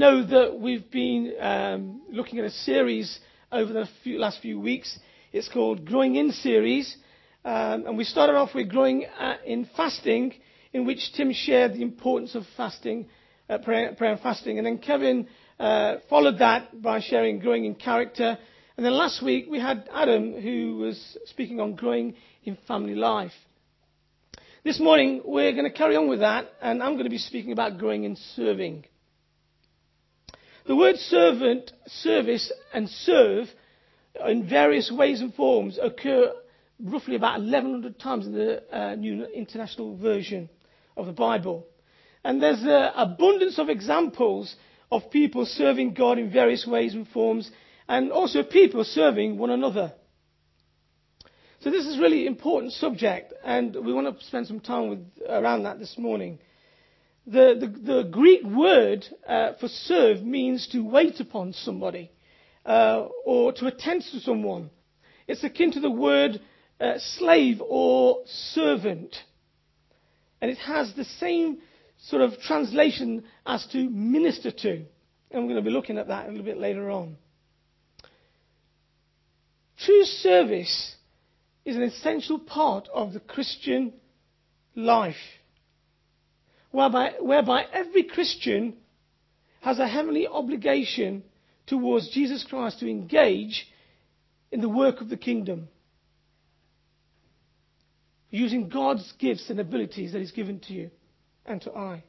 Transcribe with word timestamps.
know 0.00 0.24
that 0.24 0.58
we've 0.58 0.90
been 0.90 1.34
um, 1.38 2.00
looking 2.10 2.38
at 2.38 2.46
a 2.46 2.50
series 2.50 3.18
over 3.52 3.70
the 3.70 3.86
few, 4.02 4.18
last 4.18 4.40
few 4.40 4.58
weeks. 4.58 4.98
It's 5.30 5.50
called 5.50 5.84
Growing 5.84 6.16
In 6.16 6.32
Series. 6.32 6.96
Um, 7.44 7.84
and 7.86 7.98
we 7.98 8.04
started 8.04 8.34
off 8.34 8.54
with 8.54 8.70
Growing 8.70 9.04
uh, 9.04 9.34
in 9.44 9.68
Fasting, 9.76 10.32
in 10.72 10.86
which 10.86 11.12
Tim 11.12 11.34
shared 11.34 11.74
the 11.74 11.82
importance 11.82 12.34
of 12.34 12.44
fasting, 12.56 13.10
uh, 13.50 13.58
prayer, 13.58 13.92
prayer, 13.92 14.12
and 14.12 14.20
fasting. 14.22 14.56
And 14.56 14.66
then 14.66 14.78
Kevin 14.78 15.28
uh, 15.58 15.96
followed 16.08 16.38
that 16.38 16.80
by 16.80 17.00
sharing 17.00 17.38
Growing 17.38 17.66
in 17.66 17.74
Character. 17.74 18.38
And 18.78 18.86
then 18.86 18.94
last 18.94 19.22
week 19.22 19.48
we 19.50 19.60
had 19.60 19.86
Adam, 19.92 20.40
who 20.40 20.78
was 20.78 21.18
speaking 21.26 21.60
on 21.60 21.74
Growing 21.74 22.14
in 22.44 22.56
Family 22.66 22.94
Life. 22.94 23.32
This 24.64 24.80
morning, 24.80 25.20
we're 25.26 25.52
going 25.52 25.70
to 25.70 25.76
carry 25.76 25.96
on 25.96 26.08
with 26.08 26.20
that, 26.20 26.46
and 26.62 26.82
I'm 26.82 26.94
going 26.94 27.04
to 27.04 27.10
be 27.10 27.18
speaking 27.18 27.52
about 27.52 27.76
growing 27.76 28.04
in 28.04 28.16
serving. 28.34 28.86
The 30.70 30.76
word 30.76 30.98
servant, 30.98 31.72
service, 31.88 32.52
and 32.72 32.88
serve 32.88 33.48
in 34.24 34.48
various 34.48 34.88
ways 34.88 35.20
and 35.20 35.34
forms 35.34 35.80
occur 35.82 36.32
roughly 36.78 37.16
about 37.16 37.40
1100 37.40 37.98
times 37.98 38.24
in 38.24 38.34
the 38.34 38.62
uh, 38.72 38.94
New 38.94 39.24
International 39.34 39.96
Version 39.96 40.48
of 40.96 41.06
the 41.06 41.12
Bible. 41.12 41.66
And 42.22 42.40
there's 42.40 42.62
an 42.62 42.92
abundance 42.94 43.58
of 43.58 43.68
examples 43.68 44.54
of 44.92 45.10
people 45.10 45.44
serving 45.44 45.94
God 45.94 46.20
in 46.20 46.30
various 46.30 46.64
ways 46.64 46.94
and 46.94 47.08
forms, 47.08 47.50
and 47.88 48.12
also 48.12 48.44
people 48.44 48.84
serving 48.84 49.38
one 49.38 49.50
another. 49.50 49.92
So 51.62 51.72
this 51.72 51.84
is 51.84 51.98
a 51.98 52.00
really 52.00 52.28
important 52.28 52.74
subject, 52.74 53.32
and 53.44 53.74
we 53.74 53.92
want 53.92 54.16
to 54.16 54.24
spend 54.24 54.46
some 54.46 54.60
time 54.60 54.88
with, 54.88 55.04
around 55.28 55.64
that 55.64 55.80
this 55.80 55.98
morning. 55.98 56.38
The, 57.30 57.54
the, 57.60 57.92
the 57.92 58.02
Greek 58.10 58.42
word 58.42 59.06
uh, 59.28 59.52
for 59.60 59.68
serve 59.68 60.22
means 60.22 60.66
to 60.72 60.80
wait 60.80 61.20
upon 61.20 61.52
somebody 61.52 62.10
uh, 62.66 63.06
or 63.24 63.52
to 63.52 63.66
attend 63.66 64.02
to 64.10 64.20
someone. 64.20 64.70
It's 65.28 65.44
akin 65.44 65.70
to 65.72 65.80
the 65.80 65.90
word 65.90 66.40
uh, 66.80 66.94
slave 66.98 67.62
or 67.64 68.22
servant. 68.26 69.14
And 70.40 70.50
it 70.50 70.58
has 70.58 70.92
the 70.94 71.04
same 71.04 71.58
sort 71.98 72.22
of 72.22 72.40
translation 72.40 73.22
as 73.46 73.64
to 73.68 73.88
minister 73.88 74.50
to. 74.50 74.84
And 75.30 75.42
we're 75.42 75.52
going 75.52 75.56
to 75.56 75.62
be 75.62 75.70
looking 75.70 75.98
at 75.98 76.08
that 76.08 76.26
a 76.26 76.30
little 76.30 76.44
bit 76.44 76.58
later 76.58 76.90
on. 76.90 77.16
True 79.78 80.04
service 80.04 80.96
is 81.64 81.76
an 81.76 81.82
essential 81.82 82.40
part 82.40 82.88
of 82.92 83.12
the 83.12 83.20
Christian 83.20 83.92
life, 84.74 85.14
whereby, 86.70 87.14
whereby 87.20 87.64
every 87.72 88.04
Christian 88.04 88.74
has 89.60 89.78
a 89.78 89.88
heavenly 89.88 90.26
obligation 90.26 91.22
towards 91.66 92.10
Jesus 92.10 92.44
Christ 92.48 92.80
to 92.80 92.90
engage 92.90 93.66
in 94.50 94.60
the 94.60 94.68
work 94.68 95.00
of 95.00 95.08
the 95.08 95.16
kingdom, 95.16 95.68
using 98.30 98.68
God's 98.68 99.12
gifts 99.18 99.50
and 99.50 99.60
abilities 99.60 100.12
that 100.12 100.18
He's 100.18 100.32
given 100.32 100.60
to 100.60 100.72
you 100.72 100.90
and 101.46 101.60
to 101.62 101.72
I. 101.72 102.02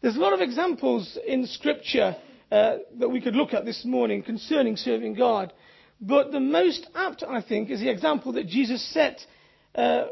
There's 0.00 0.16
a 0.16 0.20
lot 0.20 0.32
of 0.32 0.40
examples 0.40 1.18
in 1.26 1.46
Scripture 1.46 2.16
uh, 2.50 2.76
that 2.98 3.08
we 3.08 3.20
could 3.20 3.34
look 3.34 3.54
at 3.54 3.64
this 3.64 3.84
morning 3.84 4.22
concerning 4.22 4.76
serving 4.76 5.14
God. 5.14 5.52
But 6.00 6.30
the 6.30 6.40
most 6.40 6.86
apt, 6.94 7.24
I 7.26 7.42
think, 7.42 7.70
is 7.70 7.80
the 7.80 7.90
example 7.90 8.32
that 8.32 8.46
Jesus 8.46 8.86
set 8.92 9.18
uh, 9.74 10.06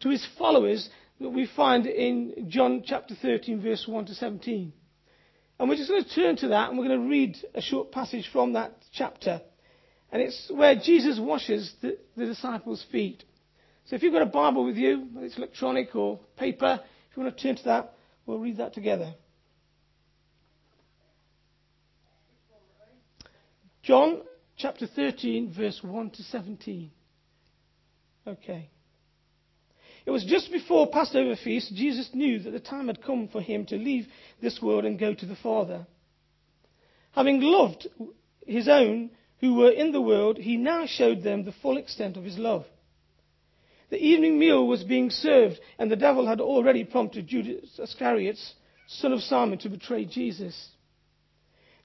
to 0.00 0.08
his 0.08 0.26
followers 0.38 0.88
that 1.20 1.30
we 1.30 1.48
find 1.56 1.86
in 1.86 2.46
John 2.48 2.82
chapter 2.84 3.14
13, 3.20 3.62
verse 3.62 3.86
1 3.86 4.06
to 4.06 4.14
17. 4.14 4.72
And 5.58 5.68
we're 5.68 5.76
just 5.76 5.88
going 5.88 6.04
to 6.04 6.14
turn 6.14 6.36
to 6.38 6.48
that 6.48 6.68
and 6.68 6.78
we're 6.78 6.88
going 6.88 7.02
to 7.02 7.08
read 7.08 7.36
a 7.54 7.62
short 7.62 7.92
passage 7.92 8.28
from 8.32 8.54
that 8.54 8.76
chapter. 8.92 9.40
And 10.10 10.20
it's 10.20 10.50
where 10.52 10.74
Jesus 10.74 11.18
washes 11.18 11.72
the, 11.80 11.98
the 12.16 12.26
disciples' 12.26 12.84
feet. 12.90 13.24
So 13.86 13.96
if 13.96 14.02
you've 14.02 14.12
got 14.12 14.22
a 14.22 14.26
Bible 14.26 14.64
with 14.64 14.76
you, 14.76 15.08
whether 15.12 15.26
it's 15.26 15.36
electronic 15.36 15.94
or 15.94 16.20
paper, 16.36 16.80
if 17.10 17.16
you 17.16 17.22
want 17.22 17.36
to 17.36 17.42
turn 17.42 17.56
to 17.56 17.64
that, 17.64 17.94
we'll 18.26 18.38
read 18.38 18.56
that 18.56 18.74
together. 18.74 19.14
John 23.82 24.22
chapter 24.56 24.86
13, 24.86 25.52
verse 25.56 25.80
1 25.82 26.10
to 26.10 26.22
17. 26.22 26.90
Okay. 28.26 28.70
It 30.06 30.10
was 30.10 30.24
just 30.24 30.52
before 30.52 30.90
Passover 30.90 31.34
feast, 31.36 31.74
Jesus 31.74 32.10
knew 32.12 32.38
that 32.40 32.50
the 32.50 32.60
time 32.60 32.88
had 32.88 33.02
come 33.02 33.28
for 33.28 33.40
him 33.40 33.64
to 33.66 33.76
leave 33.76 34.06
this 34.42 34.60
world 34.60 34.84
and 34.84 34.98
go 34.98 35.14
to 35.14 35.26
the 35.26 35.36
Father. 35.36 35.86
Having 37.12 37.40
loved 37.40 37.86
his 38.46 38.68
own 38.68 39.10
who 39.40 39.54
were 39.54 39.70
in 39.70 39.92
the 39.92 40.00
world, 40.00 40.36
he 40.36 40.56
now 40.56 40.84
showed 40.86 41.22
them 41.22 41.44
the 41.44 41.52
full 41.62 41.78
extent 41.78 42.16
of 42.16 42.24
his 42.24 42.38
love. 42.38 42.66
The 43.90 44.02
evening 44.02 44.38
meal 44.38 44.66
was 44.66 44.82
being 44.82 45.10
served, 45.10 45.58
and 45.78 45.90
the 45.90 45.96
devil 45.96 46.26
had 46.26 46.40
already 46.40 46.84
prompted 46.84 47.26
Judas 47.26 47.78
Iscariot, 47.78 48.38
son 48.86 49.12
of 49.12 49.20
Simon, 49.20 49.58
to 49.58 49.68
betray 49.68 50.04
Jesus. 50.04 50.70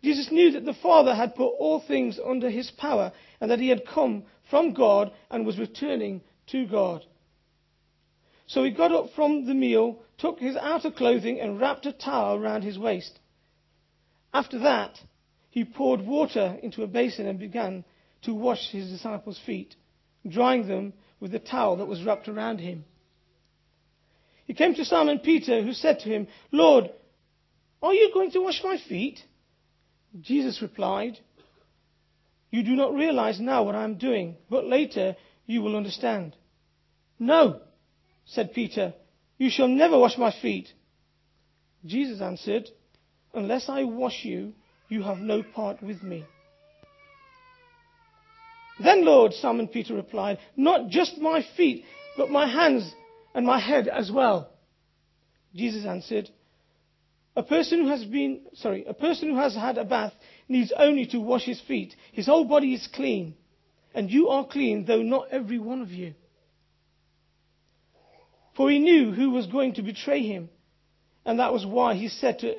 Jesus 0.02 0.32
knew 0.32 0.52
that 0.52 0.66
the 0.66 0.74
Father 0.74 1.14
had 1.14 1.36
put 1.36 1.50
all 1.60 1.82
things 1.82 2.20
under 2.26 2.50
his 2.50 2.72
power 2.72 3.12
and 3.42 3.52
that 3.52 3.60
he 3.60 3.70
had 3.70 3.86
come 3.86 4.24
from 4.50 4.74
God 4.74 5.12
and 5.30 5.46
was 5.46 5.60
returning 5.60 6.22
to 6.48 6.66
God. 6.66 7.06
So 8.50 8.64
he 8.64 8.72
got 8.72 8.92
up 8.92 9.12
from 9.16 9.46
the 9.46 9.54
meal, 9.54 10.00
took 10.18 10.40
his 10.40 10.56
outer 10.56 10.90
clothing, 10.90 11.40
and 11.40 11.60
wrapped 11.60 11.86
a 11.86 11.94
towel 11.94 12.40
round 12.40 12.64
his 12.64 12.80
waist. 12.80 13.20
After 14.34 14.58
that, 14.60 15.00
he 15.52 15.64
poured 15.64 16.02
water 16.02 16.58
into 16.64 16.82
a 16.82 16.88
basin 16.88 17.28
and 17.28 17.38
began 17.38 17.86
to 18.24 18.34
wash 18.34 18.72
his 18.72 18.90
disciples' 18.90 19.40
feet, 19.46 19.76
drying 20.28 20.68
them 20.68 20.94
with 21.20 21.32
the 21.32 21.38
towel 21.38 21.78
that 21.78 21.86
was 21.86 22.04
wrapped 22.04 22.28
around 22.28 22.58
him. 22.58 22.86
He 24.46 24.56
came 24.56 24.74
to 24.74 24.86
Simon 24.86 25.20
Peter, 25.20 25.62
who 25.62 25.74
said 25.74 26.00
to 26.00 26.10
him, 26.10 26.28
Lord, 26.52 26.90
are 27.84 27.94
you 27.94 28.12
going 28.12 28.32
to 28.32 28.42
wash 28.42 28.64
my 28.64 28.78
feet? 28.90 29.20
Jesus 30.20 30.60
replied, 30.64 31.20
You 32.50 32.64
do 32.64 32.76
not 32.76 32.96
realize 32.96 33.40
now 33.40 33.62
what 33.62 33.76
I 33.76 33.84
am 33.84 34.00
doing, 34.00 34.38
but 34.50 34.66
later 34.66 35.16
you 35.46 35.62
will 35.62 35.76
understand. 35.76 36.36
No, 37.20 37.62
said 38.30 38.54
Peter, 38.54 38.94
you 39.38 39.50
shall 39.50 39.68
never 39.68 39.98
wash 39.98 40.18
my 40.18 40.32
feet. 40.42 40.68
Jesus 41.86 42.22
answered, 42.22 42.70
Unless 43.34 43.70
I 43.70 43.84
wash 43.84 44.24
you, 44.24 44.54
you 44.90 45.04
have 45.04 45.18
no 45.18 45.44
part 45.44 45.82
with 45.82 46.02
me. 46.04 46.26
Then, 48.82 49.06
Lord, 49.06 49.34
Simon 49.34 49.68
Peter 49.68 49.94
replied, 49.96 50.40
Not 50.56 50.90
just 50.90 51.18
my 51.18 51.46
feet, 51.58 51.86
but 52.18 52.30
my 52.30 52.48
hands 52.48 52.94
and 53.36 53.46
my 53.46 53.60
head 53.60 53.88
as 53.88 54.12
well. 54.12 54.52
Jesus 55.54 55.86
answered, 55.86 56.30
a 57.36 57.44
person 57.44 57.84
who 57.84 57.88
has 57.88 58.04
been, 58.04 58.42
sorry, 58.56 58.84
a 58.86 58.94
person 58.94 59.30
who 59.30 59.38
has 59.38 59.56
had 59.56 59.78
a 59.78 59.86
bath 59.86 60.14
needs 60.50 60.74
only 60.76 61.06
to 61.06 61.20
wash 61.20 61.46
his 61.46 61.62
feet. 61.62 61.96
His 62.12 62.26
whole 62.26 62.44
body 62.44 62.74
is 62.74 62.88
clean. 62.94 63.36
And 63.94 64.12
you 64.12 64.28
are 64.28 64.46
clean, 64.46 64.84
though 64.86 65.02
not 65.02 65.30
every 65.32 65.58
one 65.58 65.82
of 65.82 65.90
you. 65.90 66.16
For 68.60 68.70
he 68.70 68.80
knew 68.80 69.14
who 69.14 69.30
was 69.30 69.48
going 69.48 69.76
to 69.76 69.82
betray 69.82 70.22
him. 70.22 70.50
And 71.26 71.40
that 71.40 71.54
was 71.54 71.66
why 71.66 71.94
he 71.94 72.10
said, 72.10 72.40
to, 72.40 72.56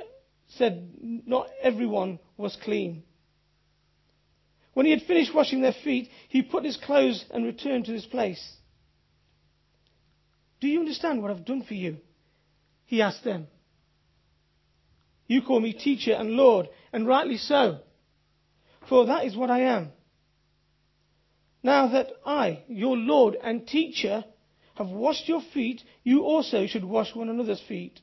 said 0.49 0.95
not 1.03 1.49
everyone 1.63 2.21
was 2.39 2.57
clean. 2.65 3.03
When 4.73 4.87
he 4.87 4.93
had 4.93 5.03
finished 5.03 5.35
washing 5.35 5.61
their 5.61 5.75
feet, 5.85 6.09
he 6.31 6.41
put 6.41 6.65
his 6.65 6.79
clothes 6.79 7.27
and 7.31 7.45
returned 7.45 7.85
to 7.85 7.93
his 7.93 8.07
place. 8.07 8.43
Do 10.63 10.69
you 10.69 10.81
understand 10.81 11.21
what 11.21 11.33
I've 11.33 11.45
done 11.45 11.65
for 11.65 11.75
you? 11.75 11.99
He 12.87 13.03
asked 13.03 13.23
them. 13.23 13.49
You 15.27 15.43
call 15.43 15.61
me 15.61 15.75
teacher 15.75 16.15
and 16.15 16.31
Lord, 16.31 16.71
and 16.95 17.07
rightly 17.07 17.37
so, 17.37 17.81
for 18.89 19.05
that 19.05 19.27
is 19.27 19.37
what 19.37 19.51
I 19.51 19.65
am. 19.65 19.93
Now 21.63 21.89
that 21.89 22.09
I, 22.25 22.63
your 22.69 22.97
Lord 22.97 23.37
and 23.43 23.69
teacher, 23.69 24.25
have 24.81 24.91
washed 24.91 25.29
your 25.29 25.43
feet, 25.53 25.83
you 26.03 26.23
also 26.23 26.67
should 26.67 26.85
wash 26.85 27.15
one 27.15 27.29
another's 27.29 27.61
feet. 27.69 28.01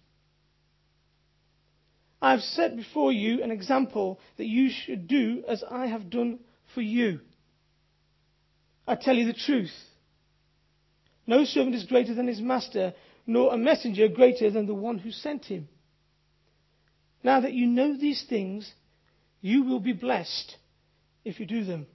I 2.21 2.31
have 2.31 2.41
set 2.41 2.75
before 2.75 3.11
you 3.11 3.43
an 3.43 3.49
example 3.49 4.19
that 4.37 4.45
you 4.45 4.69
should 4.69 5.07
do 5.07 5.43
as 5.47 5.63
I 5.69 5.87
have 5.87 6.11
done 6.11 6.39
for 6.75 6.81
you. 6.81 7.19
I 8.87 8.95
tell 8.95 9.15
you 9.15 9.25
the 9.25 9.33
truth. 9.33 9.73
No 11.25 11.45
servant 11.45 11.75
is 11.75 11.83
greater 11.83 12.13
than 12.13 12.27
his 12.27 12.41
master, 12.41 12.93
nor 13.25 13.53
a 13.53 13.57
messenger 13.57 14.07
greater 14.07 14.51
than 14.51 14.67
the 14.67 14.73
one 14.75 14.99
who 14.99 15.11
sent 15.11 15.45
him. 15.45 15.67
Now 17.23 17.41
that 17.41 17.53
you 17.53 17.65
know 17.65 17.97
these 17.97 18.23
things, 18.29 18.71
you 19.41 19.63
will 19.63 19.79
be 19.79 19.93
blessed 19.93 20.55
if 21.25 21.39
you 21.39 21.47
do 21.47 21.63
them. 21.63 21.87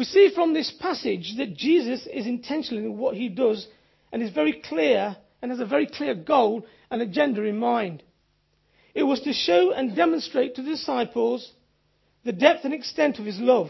We 0.00 0.06
see 0.06 0.30
from 0.34 0.54
this 0.54 0.72
passage 0.80 1.34
that 1.36 1.54
Jesus 1.54 2.08
is 2.10 2.26
intentional 2.26 2.82
in 2.82 2.96
what 2.96 3.16
he 3.16 3.28
does 3.28 3.68
and 4.10 4.22
is 4.22 4.30
very 4.30 4.54
clear 4.54 5.14
and 5.42 5.50
has 5.50 5.60
a 5.60 5.66
very 5.66 5.86
clear 5.86 6.14
goal 6.14 6.64
and 6.90 7.02
agenda 7.02 7.42
in 7.42 7.58
mind. 7.58 8.02
It 8.94 9.02
was 9.02 9.20
to 9.20 9.34
show 9.34 9.72
and 9.72 9.94
demonstrate 9.94 10.54
to 10.54 10.62
the 10.62 10.70
disciples 10.70 11.52
the 12.24 12.32
depth 12.32 12.64
and 12.64 12.72
extent 12.72 13.18
of 13.18 13.26
his 13.26 13.38
love. 13.40 13.68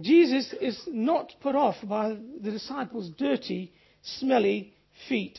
Jesus 0.00 0.52
is 0.60 0.82
not 0.88 1.32
put 1.40 1.54
off 1.54 1.76
by 1.84 2.16
the 2.42 2.50
disciples' 2.50 3.10
dirty, 3.10 3.72
smelly 4.02 4.74
feet. 5.08 5.38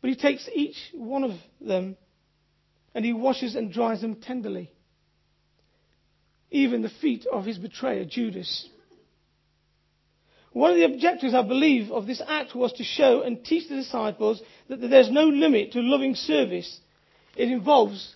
But 0.00 0.10
he 0.10 0.16
takes 0.16 0.48
each 0.54 0.76
one 0.94 1.24
of 1.24 1.32
them 1.60 1.96
and 2.94 3.04
he 3.04 3.12
washes 3.12 3.56
and 3.56 3.72
dries 3.72 4.00
them 4.00 4.14
tenderly. 4.14 4.70
Even 6.50 6.82
the 6.82 6.88
feet 6.88 7.26
of 7.30 7.44
his 7.44 7.58
betrayer, 7.58 8.04
Judas. 8.04 8.68
One 10.52 10.70
of 10.70 10.76
the 10.76 10.84
objectives, 10.84 11.34
I 11.34 11.42
believe, 11.42 11.90
of 11.90 12.06
this 12.06 12.22
act 12.26 12.54
was 12.54 12.72
to 12.74 12.84
show 12.84 13.22
and 13.22 13.44
teach 13.44 13.68
the 13.68 13.76
disciples 13.76 14.40
that 14.68 14.80
there's 14.80 15.10
no 15.10 15.24
limit 15.24 15.72
to 15.72 15.80
loving 15.80 16.14
service. 16.14 16.80
It 17.36 17.50
involves 17.50 18.14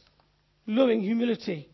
loving 0.66 1.02
humility. 1.02 1.68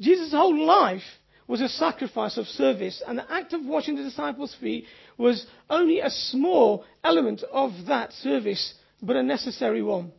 Jesus' 0.00 0.32
whole 0.32 0.64
life 0.64 1.02
was 1.46 1.60
a 1.60 1.68
sacrifice 1.68 2.36
of 2.36 2.46
service, 2.46 3.02
and 3.06 3.18
the 3.18 3.32
act 3.32 3.52
of 3.52 3.64
washing 3.64 3.96
the 3.96 4.02
disciples' 4.02 4.54
feet 4.60 4.84
was 5.16 5.46
only 5.70 6.00
a 6.00 6.10
small 6.10 6.84
element 7.02 7.42
of 7.50 7.72
that 7.86 8.12
service, 8.12 8.74
but 9.00 9.16
a 9.16 9.22
necessary 9.22 9.82
one. 9.82 10.12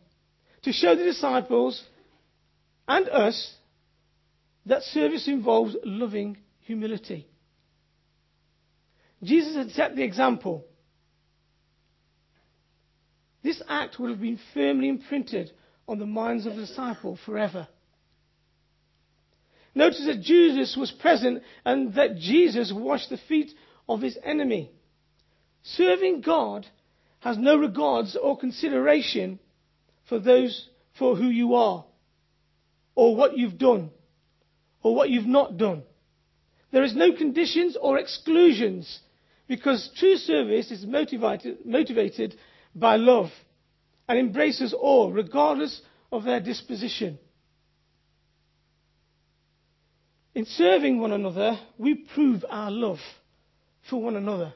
To 0.62 0.72
show 0.72 0.96
the 0.96 1.04
disciples 1.04 1.82
and 2.88 3.08
us 3.08 3.54
that 4.66 4.82
service 4.82 5.26
involves 5.28 5.76
loving 5.84 6.36
humility. 6.60 7.26
Jesus 9.22 9.56
had 9.56 9.70
set 9.70 9.96
the 9.96 10.02
example. 10.02 10.64
This 13.42 13.62
act 13.68 13.98
would 13.98 14.10
have 14.10 14.20
been 14.20 14.38
firmly 14.54 14.88
imprinted 14.88 15.50
on 15.88 15.98
the 15.98 16.06
minds 16.06 16.46
of 16.46 16.56
the 16.56 16.62
disciple 16.66 17.18
forever. 17.24 17.66
Notice 19.74 20.04
that 20.06 20.22
Jesus 20.22 20.76
was 20.76 20.90
present 20.90 21.42
and 21.64 21.94
that 21.94 22.16
Jesus 22.16 22.72
washed 22.74 23.10
the 23.10 23.18
feet 23.28 23.50
of 23.88 24.00
his 24.00 24.18
enemy. 24.24 24.70
Serving 25.62 26.22
God 26.22 26.66
has 27.20 27.38
no 27.38 27.56
regards 27.56 28.16
or 28.20 28.38
consideration 28.38 29.38
for 30.08 30.18
those 30.18 30.68
for 30.98 31.16
who 31.16 31.28
you 31.28 31.54
are, 31.54 31.84
or 32.94 33.16
what 33.16 33.36
you've 33.36 33.58
done, 33.58 33.90
or 34.82 34.94
what 34.94 35.10
you've 35.10 35.26
not 35.26 35.56
done. 35.56 35.82
There 36.72 36.84
is 36.84 36.94
no 36.94 37.12
conditions 37.12 37.76
or 37.80 37.98
exclusions 37.98 39.00
because 39.48 39.90
true 39.96 40.16
service 40.16 40.70
is 40.70 40.86
motivated, 40.86 41.66
motivated 41.66 42.36
by 42.74 42.96
love 42.96 43.30
and 44.08 44.18
embraces 44.18 44.72
all 44.72 45.12
regardless 45.12 45.80
of 46.12 46.24
their 46.24 46.40
disposition. 46.40 47.18
In 50.34 50.44
serving 50.44 51.00
one 51.00 51.12
another, 51.12 51.58
we 51.76 51.94
prove 51.94 52.44
our 52.48 52.70
love 52.70 53.00
for 53.88 54.00
one 54.00 54.16
another. 54.16 54.54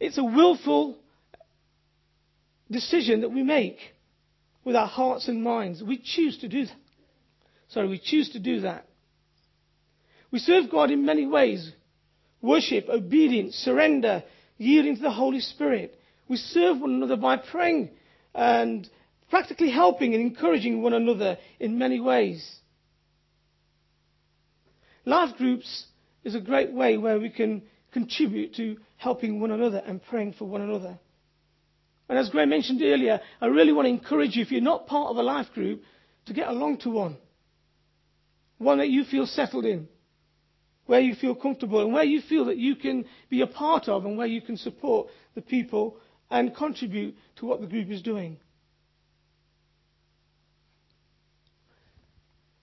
It's 0.00 0.18
a 0.18 0.24
willful 0.24 0.98
decision 2.70 3.22
that 3.22 3.30
we 3.30 3.42
make 3.42 3.78
with 4.64 4.76
our 4.76 4.86
hearts 4.86 5.28
and 5.28 5.42
minds. 5.42 5.82
We 5.82 5.98
choose 5.98 6.38
to 6.38 6.48
do 6.48 6.66
that. 6.66 6.74
Sorry, 7.68 7.88
we 7.88 7.98
choose 7.98 8.30
to 8.30 8.38
do 8.38 8.60
that. 8.60 8.86
We 10.30 10.38
serve 10.38 10.70
God 10.70 10.90
in 10.90 11.04
many 11.04 11.26
ways 11.26 11.72
worship, 12.40 12.88
obedience, 12.88 13.54
surrender, 13.56 14.22
yielding 14.58 14.96
to 14.96 15.02
the 15.02 15.10
Holy 15.10 15.40
Spirit. 15.40 15.98
We 16.28 16.36
serve 16.36 16.80
one 16.80 16.94
another 16.94 17.16
by 17.16 17.36
praying 17.36 17.90
and 18.34 18.88
practically 19.30 19.70
helping 19.70 20.14
and 20.14 20.22
encouraging 20.22 20.82
one 20.82 20.92
another 20.92 21.38
in 21.58 21.78
many 21.78 22.00
ways. 22.00 22.48
Life 25.04 25.36
groups 25.36 25.86
is 26.22 26.34
a 26.34 26.40
great 26.40 26.72
way 26.72 26.98
where 26.98 27.18
we 27.18 27.30
can 27.30 27.62
contribute 27.92 28.54
to 28.56 28.76
helping 28.96 29.40
one 29.40 29.50
another 29.50 29.82
and 29.84 30.02
praying 30.04 30.34
for 30.34 30.44
one 30.44 30.60
another. 30.60 30.98
And 32.08 32.18
as 32.18 32.30
Graham 32.30 32.50
mentioned 32.50 32.82
earlier, 32.82 33.20
I 33.40 33.46
really 33.46 33.72
want 33.72 33.86
to 33.86 33.90
encourage 33.90 34.36
you, 34.36 34.42
if 34.42 34.50
you're 34.50 34.60
not 34.60 34.86
part 34.86 35.10
of 35.10 35.16
a 35.16 35.22
life 35.22 35.48
group, 35.54 35.82
to 36.26 36.32
get 36.32 36.48
along 36.48 36.78
to 36.78 36.90
one. 36.90 37.16
One 38.58 38.78
that 38.78 38.90
you 38.90 39.04
feel 39.04 39.26
settled 39.26 39.64
in, 39.64 39.88
where 40.86 41.00
you 41.00 41.14
feel 41.14 41.34
comfortable, 41.34 41.80
and 41.80 41.92
where 41.92 42.04
you 42.04 42.20
feel 42.20 42.46
that 42.46 42.56
you 42.56 42.76
can 42.76 43.04
be 43.30 43.40
a 43.40 43.46
part 43.46 43.88
of, 43.88 44.04
and 44.04 44.18
where 44.18 44.26
you 44.26 44.40
can 44.40 44.56
support 44.56 45.08
the 45.34 45.42
people 45.42 45.96
and 46.30 46.54
contribute 46.54 47.16
to 47.36 47.46
what 47.46 47.60
the 47.60 47.66
group 47.66 47.90
is 47.90 48.02
doing. 48.02 48.38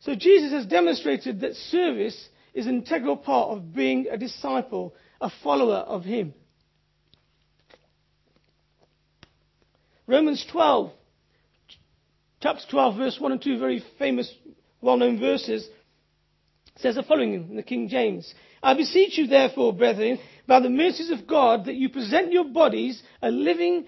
So 0.02 0.14
Jesus 0.14 0.52
has 0.52 0.68
demonstrated 0.68 1.42
that 1.42 1.56
service 1.56 2.30
is 2.54 2.68
an 2.68 2.76
integral 2.76 3.18
part 3.18 3.50
of 3.50 3.74
being 3.74 4.08
a 4.12 4.18
disciple, 4.18 4.94
a 5.20 5.32
follower 5.44 5.78
of 5.78 6.04
Him. 6.04 6.34
Romans 10.08 10.46
12, 10.52 10.92
chapter 12.40 12.64
12, 12.70 12.98
verse 12.98 13.18
1 13.20 13.32
and 13.32 13.42
2, 13.42 13.58
very 13.58 13.84
famous, 13.98 14.32
well 14.80 14.98
known 14.98 15.20
verses, 15.20 15.68
says 16.78 16.96
the 16.96 17.04
following 17.04 17.34
in 17.34 17.56
the 17.56 17.64
King 17.64 17.88
James 17.88 18.34
I 18.62 18.74
beseech 18.74 19.18
you, 19.18 19.28
therefore, 19.28 19.74
brethren, 19.74 20.20
by 20.48 20.60
the 20.60 20.70
mercies 20.70 21.12
of 21.12 21.28
God, 21.28 21.66
that 21.66 21.76
you 21.76 21.90
present 21.90 22.32
your 22.32 22.46
bodies 22.46 23.02
a 23.22 23.30
living 23.30 23.86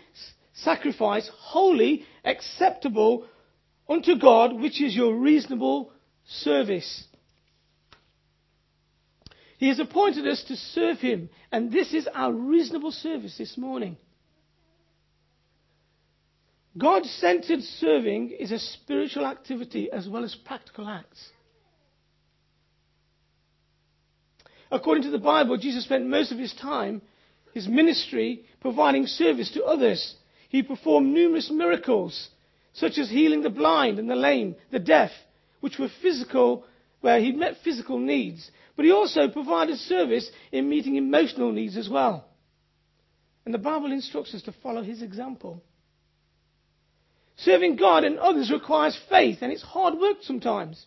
sacrifice, 0.54 1.30
holy, 1.36 2.06
acceptable 2.24 3.26
unto 3.90 4.20
God, 4.20 4.60
which 4.60 4.82
is 4.82 4.96
your 4.96 5.16
reasonable 5.16 5.92
service. 6.28 7.06
He 9.58 9.70
has 9.70 9.80
appointed 9.80 10.28
us 10.28 10.44
to 10.48 10.56
serve 10.56 11.00
Him, 11.00 11.30
and 11.52 11.72
this 11.72 11.94
is 11.94 12.08
our 12.14 12.32
reasonable 12.32 12.92
service 12.92 13.36
this 13.38 13.58
morning. 13.58 13.98
God 16.78 17.04
centered 17.06 17.62
serving 17.62 18.30
is 18.40 18.52
a 18.52 18.60
spiritual 18.60 19.26
activity 19.26 19.90
as 19.92 20.08
well 20.08 20.24
as 20.24 20.36
practical 20.36 20.88
acts. 20.88 21.32
According 24.72 25.04
to 25.04 25.12
the 25.12 25.18
Bible, 25.18 25.58
Jesus 25.58 25.86
spent 25.86 26.08
most 26.08 26.32
of 26.32 26.38
his 26.38 26.54
time, 26.54 27.02
his 27.54 27.68
ministry, 27.68 28.44
providing 28.62 29.08
service 29.08 29.52
to 29.52 29.64
others. 29.64 30.16
He 30.50 30.64
performed 30.64 31.14
numerous 31.14 31.50
miracles, 31.50 32.30
such 32.74 32.98
as 32.98 33.10
healing 33.10 33.42
the 33.42 33.50
blind 33.50 34.00
and 34.00 34.10
the 34.10 34.16
lame, 34.16 34.56
the 34.72 34.80
deaf, 34.80 35.12
which 35.62 35.80
were 35.80 35.90
physical, 36.02 36.66
where 37.02 37.20
he 37.20 37.32
met 37.32 37.58
physical 37.64 38.00
needs. 38.00 38.52
But 38.76 38.86
he 38.86 38.92
also 38.92 39.28
provided 39.30 39.78
service 39.78 40.30
in 40.52 40.70
meeting 40.70 40.96
emotional 40.96 41.52
needs 41.52 41.78
as 41.78 41.90
well. 41.90 42.26
And 43.46 43.54
the 43.54 43.60
Bible 43.60 43.92
instructs 43.92 44.36
us 44.36 44.42
to 44.44 44.52
follow 44.52 44.84
his 44.84 45.02
example. 45.02 45.64
Serving 47.38 47.76
God 47.78 48.04
and 48.04 48.20
others 48.20 48.52
requires 48.52 49.00
faith, 49.10 49.40
and 49.42 49.52
it's 49.52 49.62
hard 49.62 49.98
work 49.98 50.18
sometimes. 50.22 50.86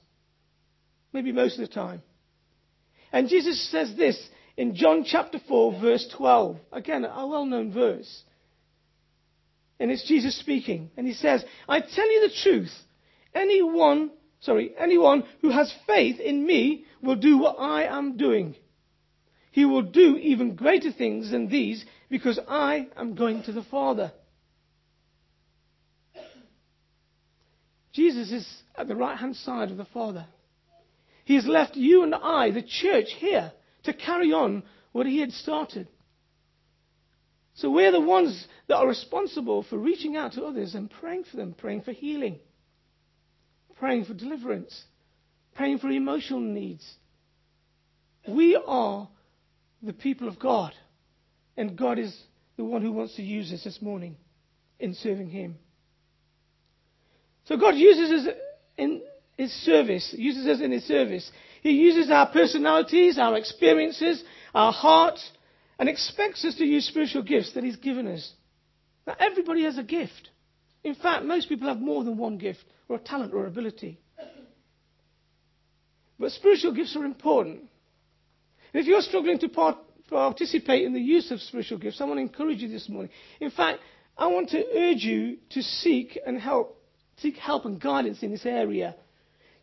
Maybe 1.13 1.33
most 1.33 1.59
of 1.59 1.67
the 1.67 1.75
time. 1.75 2.03
And 3.13 3.29
Jesus 3.29 3.71
says 3.71 3.95
this 3.97 4.21
in 4.57 4.75
John 4.75 5.05
chapter 5.05 5.41
4, 5.49 5.81
verse 5.81 6.07
12. 6.17 6.57
Again, 6.73 7.05
a 7.05 7.27
well 7.27 7.45
known 7.45 7.73
verse. 7.73 8.23
And 9.79 9.91
it's 9.91 10.07
Jesus 10.07 10.39
speaking. 10.39 10.91
And 10.97 11.07
he 11.07 11.15
says, 11.15 11.45
I 11.69 11.81
tell 11.81 12.11
you 12.11 12.29
the 12.29 12.35
truth. 12.43 12.73
Anyone 13.35 14.11
sorry, 14.41 14.73
anyone 14.79 15.25
who 15.43 15.51
has 15.51 15.73
faith 15.87 16.19
in 16.19 16.45
me 16.45 16.85
will 17.03 17.17
do 17.17 17.39
what 17.39 17.57
I 17.59 17.85
am 17.85 18.17
doing. 18.17 18.57
He 19.53 19.65
will 19.65 19.83
do 19.83 20.17
even 20.17 20.55
greater 20.55 20.93
things 20.93 21.31
than 21.31 21.49
these 21.49 21.85
because 22.09 22.39
I 22.49 22.89
am 22.97 23.15
going 23.15 23.43
to 23.45 23.53
the 23.53 23.65
Father. 23.65 24.13
Jesus 27.93 28.31
is 28.31 28.63
at 28.77 28.89
the 28.89 28.95
right 28.95 29.19
hand 29.19 29.37
side 29.37 29.71
of 29.71 29.77
the 29.77 29.85
Father. 29.87 30.27
He 31.25 31.35
has 31.37 31.47
left 31.47 31.77
you 31.77 32.03
and 32.03 32.15
I, 32.15 32.51
the 32.51 32.63
church, 32.63 33.09
here 33.19 33.53
to 33.85 33.93
carry 33.93 34.33
on 34.33 34.63
what 34.93 35.07
he 35.07 35.21
had 35.21 35.33
started. 35.33 35.89
So 37.55 37.71
we're 37.71 37.93
the 37.93 38.01
ones 38.01 38.47
that 38.69 38.77
are 38.77 38.89
responsible 38.89 39.65
for 39.65 39.79
reaching 39.79 40.17
out 40.17 40.33
to 40.33 40.45
others 40.45 40.75
and 40.75 40.91
praying 40.91 41.25
for 41.31 41.37
them, 41.37 41.55
praying 41.55 41.83
for 41.83 41.93
healing 41.93 42.39
praying 43.81 44.05
for 44.05 44.15
deliverance, 44.15 44.85
praying 45.55 45.79
for 45.79 45.89
emotional 45.89 46.41
needs, 46.41 46.87
We 48.29 48.55
are 48.65 49.09
the 49.83 49.95
people 49.95 50.29
of 50.29 50.39
God, 50.39 50.73
and 51.57 51.77
God 51.77 51.99
is 51.99 52.15
the 52.59 52.65
one 52.65 52.83
who 52.83 52.93
wants 52.93 53.17
to 53.17 53.23
use 53.23 53.51
us 53.51 53.65
this 53.65 53.81
morning 53.81 54.17
in 54.79 54.95
serving 54.95 55.31
Him. 55.31 55.57
So 57.47 57.57
God 57.57 57.75
uses 57.75 58.27
us 58.27 58.35
in 58.77 59.01
His 59.41 59.53
service, 59.53 60.15
uses 60.19 60.47
us 60.47 60.61
in 60.61 60.71
His 60.71 60.85
service. 60.85 61.31
He 61.63 61.71
uses 61.71 62.11
our 62.11 62.31
personalities, 62.31 63.19
our 63.19 63.39
experiences, 63.39 64.23
our 64.55 64.71
hearts, 64.71 65.27
and 65.79 65.89
expects 65.89 66.45
us 66.45 66.57
to 66.57 66.65
use 66.67 66.87
spiritual 66.87 67.23
gifts 67.23 67.55
that 67.55 67.65
He's 67.65 67.77
given 67.77 68.07
us. 68.07 68.35
Now, 69.07 69.17
everybody 69.19 69.65
has 69.65 69.79
a 69.79 69.83
gift. 69.83 70.29
In 70.85 70.95
fact, 70.95 71.25
most 71.25 71.49
people 71.49 71.69
have 71.69 71.81
more 71.81 72.05
than 72.05 72.19
one 72.19 72.37
gift, 72.37 72.63
or 72.87 72.97
a 72.97 72.99
talent, 72.99 73.33
or 73.33 73.47
ability. 73.47 73.99
But 76.19 76.33
spiritual 76.33 76.75
gifts 76.75 76.95
are 76.95 77.07
important. 77.07 77.61
And 78.75 78.83
if 78.83 78.87
you're 78.87 79.01
struggling 79.01 79.39
to 79.39 79.49
part, 79.49 79.79
participate 80.11 80.85
in 80.85 80.93
the 80.93 81.01
use 81.01 81.31
of 81.31 81.41
spiritual 81.41 81.79
gifts, 81.79 82.03
I 82.03 82.05
want 82.05 82.19
to 82.19 82.23
encourage 82.23 82.61
you 82.61 82.69
this 82.69 82.91
morning. 82.91 83.11
In 83.41 83.51
fact, 83.51 83.79
I 84.19 84.27
want 84.27 84.51
to 84.51 84.63
urge 84.77 85.03
you 85.03 85.39
to 85.55 85.63
seek 85.63 86.19
and 86.27 86.39
help, 86.39 86.79
seek 87.17 87.39
help 87.39 87.65
and 87.65 87.81
guidance 87.81 88.23
in 88.23 88.33
this 88.33 88.45
area. 88.45 88.97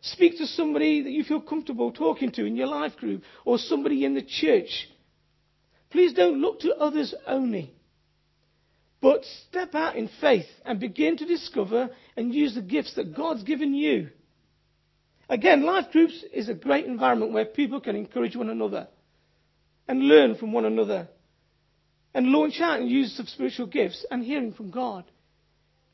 Speak 0.00 0.38
to 0.38 0.46
somebody 0.46 1.02
that 1.02 1.10
you 1.10 1.24
feel 1.24 1.40
comfortable 1.40 1.92
talking 1.92 2.30
to 2.32 2.44
in 2.44 2.56
your 2.56 2.68
life 2.68 2.96
group 2.96 3.22
or 3.44 3.58
somebody 3.58 4.04
in 4.04 4.14
the 4.14 4.22
church. 4.22 4.88
Please 5.90 6.12
don't 6.12 6.40
look 6.40 6.60
to 6.60 6.74
others 6.76 7.14
only. 7.26 7.72
But 9.00 9.24
step 9.48 9.74
out 9.74 9.96
in 9.96 10.08
faith 10.20 10.46
and 10.64 10.80
begin 10.80 11.16
to 11.18 11.26
discover 11.26 11.90
and 12.16 12.34
use 12.34 12.54
the 12.54 12.62
gifts 12.62 12.94
that 12.94 13.16
God's 13.16 13.44
given 13.44 13.74
you. 13.74 14.10
Again, 15.28 15.64
life 15.64 15.86
groups 15.92 16.24
is 16.32 16.48
a 16.48 16.54
great 16.54 16.86
environment 16.86 17.32
where 17.32 17.44
people 17.44 17.80
can 17.80 17.96
encourage 17.96 18.34
one 18.34 18.50
another 18.50 18.88
and 19.86 20.00
learn 20.00 20.36
from 20.36 20.52
one 20.52 20.64
another 20.64 21.08
and 22.14 22.28
launch 22.28 22.60
out 22.60 22.80
and 22.80 22.88
use 22.88 23.18
of 23.18 23.28
spiritual 23.28 23.66
gifts 23.66 24.04
and 24.10 24.24
hearing 24.24 24.52
from 24.52 24.70
God. 24.70 25.04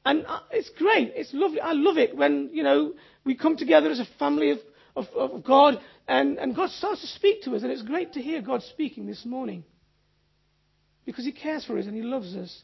And 0.05 0.27
uh, 0.27 0.41
it's 0.51 0.71
great. 0.71 1.13
It's 1.15 1.31
lovely. 1.33 1.61
I 1.61 1.73
love 1.73 1.97
it 1.97 2.17
when, 2.17 2.51
you 2.53 2.63
know, 2.63 2.93
we 3.25 3.35
come 3.35 3.57
together 3.57 3.91
as 3.91 4.01
a 4.01 4.07
family 4.19 4.51
of, 4.51 4.59
of, 4.95 5.07
of 5.17 5.45
God 5.45 5.81
and, 6.07 6.39
and 6.39 6.55
God 6.55 6.71
starts 6.71 7.01
to 7.01 7.07
speak 7.07 7.43
to 7.43 7.55
us. 7.55 7.63
And 7.63 7.73
it's 7.73 7.83
great 7.83 8.13
to 8.15 8.23
hear 8.23 8.43
God 8.43 8.63
speaking 8.63 9.07
this 9.07 9.25
morning 9.25 9.65
because 11.07 11.25
He 11.25 11.33
cares 11.33 11.65
for 11.65 11.79
us 11.79 11.87
and 11.87 11.95
He 11.95 12.03
loves 12.03 12.35
us. 12.37 12.63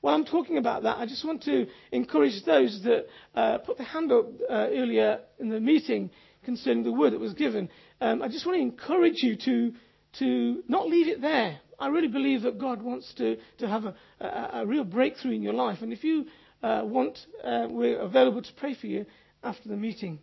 While 0.00 0.14
I'm 0.14 0.24
talking 0.24 0.58
about 0.58 0.84
that, 0.84 0.98
I 0.98 1.06
just 1.06 1.24
want 1.24 1.42
to 1.44 1.66
encourage 1.90 2.44
those 2.44 2.80
that 2.84 3.06
uh, 3.34 3.58
put 3.58 3.78
their 3.78 3.86
hand 3.86 4.12
up 4.12 4.26
uh, 4.48 4.68
earlier 4.70 5.20
in 5.40 5.48
the 5.48 5.58
meeting 5.58 6.10
concerning 6.44 6.84
the 6.84 6.92
word 6.92 7.14
that 7.14 7.20
was 7.20 7.34
given. 7.34 7.68
Um, 8.00 8.22
I 8.22 8.28
just 8.28 8.46
want 8.46 8.58
to 8.58 8.62
encourage 8.62 9.22
you 9.22 9.36
to, 9.36 9.72
to 10.20 10.62
not 10.68 10.86
leave 10.86 11.08
it 11.08 11.20
there. 11.20 11.58
I 11.78 11.88
really 11.88 12.08
believe 12.08 12.42
that 12.42 12.58
God 12.58 12.82
wants 12.82 13.12
to, 13.18 13.36
to 13.58 13.68
have 13.68 13.84
a, 13.84 13.94
a, 14.20 14.50
a 14.62 14.66
real 14.66 14.84
breakthrough 14.84 15.32
in 15.32 15.42
your 15.42 15.54
life. 15.54 15.78
And 15.80 15.92
if 15.92 16.02
you 16.02 16.26
uh, 16.62 16.82
want, 16.84 17.18
uh, 17.44 17.66
we're 17.70 18.00
available 18.00 18.42
to 18.42 18.52
pray 18.54 18.74
for 18.74 18.88
you 18.88 19.06
after 19.42 19.68
the 19.68 19.76
meeting. 19.76 20.18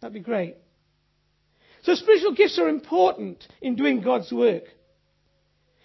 That'd 0.00 0.14
be 0.14 0.20
great. 0.20 0.56
So 1.82 1.94
spiritual 1.94 2.34
gifts 2.34 2.58
are 2.58 2.68
important 2.68 3.46
in 3.62 3.76
doing 3.76 4.02
God's 4.02 4.30
work. 4.30 4.64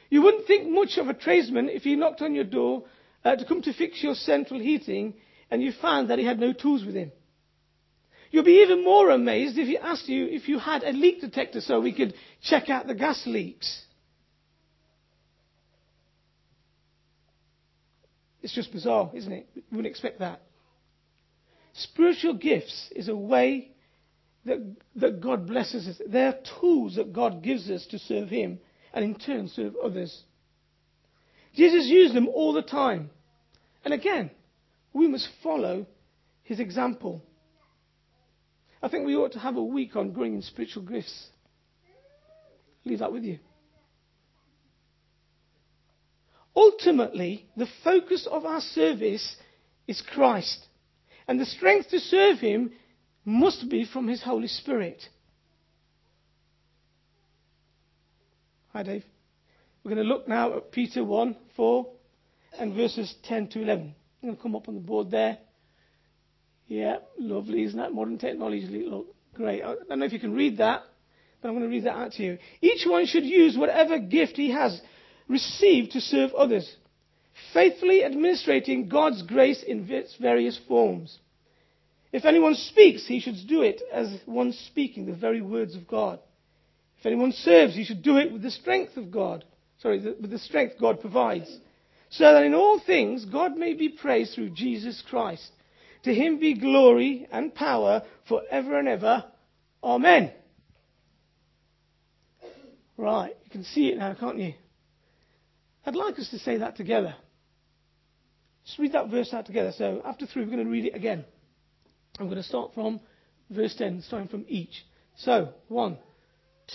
You 0.10 0.22
wouldn't 0.22 0.48
think 0.48 0.68
much 0.68 0.98
of 0.98 1.08
a 1.08 1.14
tradesman 1.14 1.70
if 1.70 1.84
he 1.84 1.96
knocked 1.96 2.22
on 2.22 2.36
your 2.36 2.44
door 2.44 2.84
uh, 3.24 3.36
to 3.36 3.46
come 3.46 3.62
to 3.62 3.74
fix 3.74 4.04
your 4.04 4.16
central 4.16 4.60
heating 4.60 5.14
and 5.50 5.62
you 5.62 5.72
found 5.82 6.10
that 6.10 6.20
he 6.20 6.26
had 6.26 6.40
no 6.40 6.52
tools 6.52 6.84
with 6.84 6.96
him. 6.96 7.12
You'll 8.32 8.46
be 8.46 8.64
even 8.64 8.84
more 8.84 9.10
amazed 9.10 9.58
if 9.58 9.68
he 9.68 9.78
asked 9.78 10.08
you 10.08 10.26
if 10.26 10.48
you 10.48 10.58
had 10.58 10.84
a 10.84 10.92
leak 10.92 11.22
detector 11.22 11.62
so 11.62 11.82
we 11.82 11.94
could 11.94 12.14
check 12.42 12.70
out 12.70 12.88
the 12.88 12.96
gas 12.96 13.22
leaks. 13.26 13.84
It's 18.42 18.56
just 18.56 18.72
bizarre, 18.72 19.12
isn't 19.14 19.32
it? 19.32 19.48
We 19.54 19.62
wouldn't 19.72 19.92
expect 19.92 20.20
that. 20.20 20.42
Spiritual 21.74 22.36
gifts 22.36 22.90
is 22.96 23.08
a 23.08 23.16
way 23.16 23.72
that, 24.46 24.76
that 24.96 25.22
God 25.22 25.46
blesses 25.46 25.88
us. 25.88 26.02
They're 26.08 26.40
tools 26.60 26.96
that 26.96 27.14
God 27.14 27.44
gives 27.44 27.70
us 27.70 27.86
to 27.92 28.00
serve 28.00 28.30
Him 28.30 28.60
and 28.94 29.06
in 29.06 29.16
turn 29.16 29.48
serve 29.50 29.76
others. 29.84 30.24
Jesus 31.54 31.86
used 31.86 32.16
them 32.16 32.30
all 32.30 32.54
the 32.54 32.62
time. 32.62 33.10
And 33.84 33.94
again, 33.94 34.32
we 34.94 35.08
must 35.08 35.28
follow 35.44 35.86
his 36.44 36.60
example. 36.60 37.24
I 38.82 38.88
think 38.88 39.06
we 39.06 39.16
ought 39.16 39.34
to 39.34 39.40
have 39.40 39.58
a 39.58 39.64
week 39.64 39.96
on 39.96 40.12
growing 40.12 40.34
in 40.34 40.42
spiritual 40.42 40.84
gifts. 40.84 41.30
Leave 42.84 43.00
that 43.00 43.12
with 43.12 43.24
you. 43.24 43.40
Ultimately, 46.56 47.46
the 47.56 47.68
focus 47.84 48.28
of 48.30 48.46
our 48.46 48.62
service 48.62 49.36
is 49.88 50.02
Christ. 50.02 50.66
And 51.28 51.40
the 51.40 51.46
strength 51.46 51.90
to 51.90 52.00
serve 52.00 52.40
him 52.40 52.72
must 53.24 53.70
be 53.70 53.86
from 53.86 54.08
his 54.08 54.24
Holy 54.24 54.48
Spirit. 54.48 55.02
Hi, 58.74 58.84
Dave. 58.84 59.04
We're 59.84 59.96
going 59.96 60.08
to 60.08 60.14
look 60.14 60.28
now 60.28 60.58
at 60.58 60.72
Peter 60.72 61.04
1 61.04 61.36
4 61.56 61.88
and 62.60 62.74
verses 62.74 63.14
10 63.24 63.50
to 63.50 63.62
11. 63.62 63.96
I'm 64.22 64.28
going 64.28 64.36
to 64.36 64.42
come 64.42 64.56
up 64.56 64.68
on 64.68 64.76
the 64.76 64.82
board 64.82 65.12
there. 65.12 65.38
Yeah, 66.72 67.00
lovely, 67.20 67.64
isn't 67.64 67.78
that? 67.78 67.92
Modern 67.92 68.18
technology. 68.18 68.66
Look, 68.66 69.08
great. 69.34 69.62
I 69.62 69.76
don't 69.76 70.00
know 70.00 70.06
if 70.06 70.14
you 70.14 70.22
can 70.22 70.34
read 70.34 70.60
that, 70.60 70.84
but 71.42 71.50
I'm 71.50 71.56
going 71.56 71.70
to 71.70 71.70
read 71.70 71.84
that 71.84 71.98
out 71.98 72.14
to 72.14 72.24
you. 72.24 72.38
Each 72.62 72.86
one 72.88 73.08
should 73.08 73.26
use 73.26 73.58
whatever 73.58 74.00
gift 74.00 74.38
he 74.38 74.52
has 74.52 74.82
received 75.28 75.92
to 75.92 76.00
serve 76.00 76.32
others, 76.32 76.74
faithfully 77.54 78.04
administrating 78.04 78.88
God's 78.88 79.22
grace 79.24 79.62
in 79.68 79.86
its 79.92 80.16
various 80.16 80.58
forms. 80.70 81.20
If 82.14 82.24
anyone 82.24 82.56
speaks, 82.56 83.06
he 83.06 83.20
should 83.20 83.46
do 83.50 83.64
it 83.64 83.82
as 83.92 84.22
one 84.26 84.54
speaking 84.54 85.06
the 85.06 85.14
very 85.14 85.42
words 85.42 85.76
of 85.76 85.90
God. 85.90 86.20
If 87.00 87.06
anyone 87.06 87.34
serves, 87.34 87.76
he 87.76 87.84
should 87.84 88.02
do 88.02 88.16
it 88.16 88.32
with 88.32 88.44
the 88.44 88.52
strength 88.52 88.96
of 88.96 89.12
God. 89.12 89.44
Sorry, 89.80 90.00
with 90.00 90.32
the 90.32 90.40
strength 90.40 90.76
God 90.80 91.02
provides. 91.02 91.54
So 92.12 92.32
that 92.32 92.46
in 92.46 92.54
all 92.54 92.80
things 92.80 93.26
God 93.26 93.58
may 93.58 93.74
be 93.74 93.90
praised 93.90 94.36
through 94.36 94.52
Jesus 94.52 95.04
Christ. 95.10 95.52
To 96.04 96.14
him 96.14 96.40
be 96.40 96.54
glory 96.56 97.28
and 97.32 97.54
power 97.54 98.04
for 98.28 98.42
ever 98.50 98.78
and 98.78 98.88
ever. 98.88 99.26
Amen. 99.84 100.32
Right, 102.98 103.36
you 103.44 103.50
can 103.52 103.64
see 103.64 103.90
it 103.90 103.98
now, 103.98 104.14
can't 104.14 104.38
you? 104.38 104.54
I'd 105.86 105.96
like 105.96 106.20
us 106.20 106.30
to 106.30 106.40
say 106.40 106.58
that 106.58 106.76
together. 106.76 107.16
Just 108.66 108.78
read 108.78 108.94
that 108.94 109.10
verse 109.10 109.34
out 109.34 109.48
together. 109.48 109.72
So 109.76 110.02
after 110.06 110.28
three, 110.28 110.44
we're 110.44 110.52
going 110.52 110.66
to 110.66 110.72
read 110.72 110.86
it 110.86 110.96
again. 110.96 111.26
I'm 112.20 112.28
going 112.28 112.38
to 112.38 112.44
start 112.44 112.74
from 112.76 113.00
verse 113.50 113.76
10, 113.76 114.04
starting 114.06 114.28
from 114.28 114.46
each. 114.48 114.86
So, 115.18 115.50
one 115.68 115.98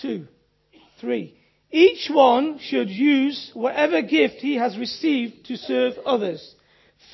two, 0.01 0.27
three. 0.99 1.37
Each 1.71 2.09
one 2.09 2.59
should 2.59 2.89
use 2.89 3.51
whatever 3.53 4.01
gift 4.01 4.35
he 4.35 4.55
has 4.55 4.77
received 4.77 5.45
to 5.47 5.57
serve 5.57 5.93
others, 6.05 6.55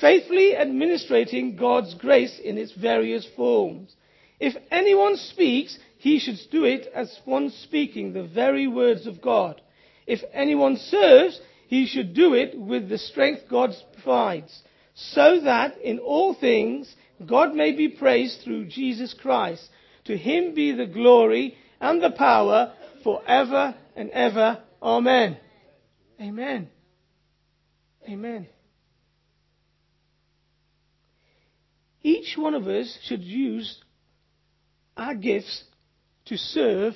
faithfully 0.00 0.54
administrating 0.54 1.56
God's 1.56 1.94
grace 1.94 2.38
in 2.42 2.58
its 2.58 2.72
various 2.72 3.26
forms. 3.36 3.94
If 4.40 4.54
anyone 4.70 5.16
speaks, 5.16 5.78
he 5.98 6.18
should 6.18 6.38
do 6.50 6.64
it 6.64 6.86
as 6.94 7.18
one 7.24 7.50
speaking 7.50 8.12
the 8.12 8.24
very 8.24 8.66
words 8.66 9.06
of 9.06 9.22
God. 9.22 9.60
If 10.06 10.20
anyone 10.32 10.76
serves, 10.76 11.40
he 11.66 11.86
should 11.86 12.14
do 12.14 12.34
it 12.34 12.58
with 12.58 12.88
the 12.88 12.98
strength 12.98 13.42
God 13.48 13.70
provides, 13.94 14.62
so 14.94 15.40
that 15.40 15.78
in 15.78 15.98
all 15.98 16.34
things 16.34 16.94
God 17.24 17.54
may 17.54 17.72
be 17.72 17.88
praised 17.88 18.42
through 18.42 18.66
Jesus 18.66 19.14
Christ. 19.14 19.68
To 20.06 20.16
him 20.16 20.54
be 20.54 20.72
the 20.72 20.86
glory 20.86 21.56
and 21.80 22.02
the 22.02 22.10
power 22.10 22.74
forever 23.02 23.74
and 23.96 24.10
ever. 24.10 24.62
Amen. 24.82 25.38
Amen. 26.20 26.68
Amen. 28.06 28.46
Each 32.04 32.36
one 32.36 32.54
of 32.54 32.68
us 32.68 32.96
should 33.02 33.22
use 33.22 33.82
our 34.96 35.16
gifts 35.16 35.64
to 36.26 36.36
serve 36.36 36.94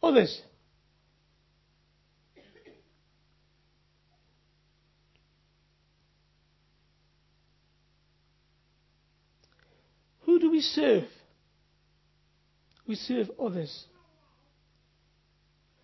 others. 0.00 0.40
Who 10.20 10.38
do 10.38 10.50
we 10.50 10.60
serve? 10.60 11.04
we 12.86 12.94
serve 12.94 13.30
others. 13.40 13.84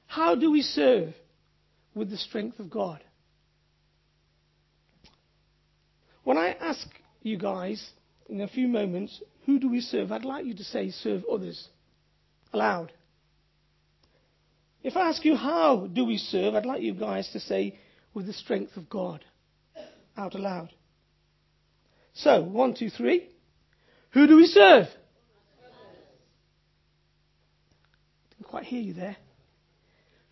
How 0.06 0.34
do 0.34 0.50
we 0.50 0.62
serve? 0.62 1.14
With 1.94 2.10
the 2.10 2.16
strength 2.16 2.58
of 2.58 2.70
God. 2.70 3.02
When 6.24 6.38
I 6.38 6.56
ask 6.58 6.86
you 7.22 7.38
guys 7.38 7.90
in 8.28 8.40
a 8.40 8.48
few 8.48 8.68
moments 8.68 9.20
who 9.46 9.58
do 9.58 9.68
we 9.68 9.80
serve? 9.80 10.12
I'd 10.12 10.24
like 10.24 10.46
you 10.46 10.54
to 10.54 10.64
say, 10.64 10.90
serve 10.90 11.22
others. 11.30 11.68
Aloud. 12.52 12.92
If 14.82 14.96
I 14.96 15.08
ask 15.08 15.24
you, 15.24 15.36
how 15.36 15.88
do 15.92 16.04
we 16.04 16.18
serve? 16.18 16.54
I'd 16.54 16.66
like 16.66 16.82
you 16.82 16.94
guys 16.94 17.28
to 17.32 17.40
say, 17.40 17.78
with 18.14 18.26
the 18.26 18.32
strength 18.32 18.76
of 18.76 18.88
God. 18.88 19.24
Out 20.16 20.34
aloud. 20.34 20.70
So, 22.14 22.42
one, 22.42 22.74
two, 22.74 22.90
three. 22.90 23.28
Who 24.10 24.26
do 24.26 24.36
we 24.36 24.46
serve? 24.46 24.86
Didn't 28.30 28.48
quite 28.48 28.64
hear 28.64 28.82
you 28.82 28.92
there. 28.92 29.16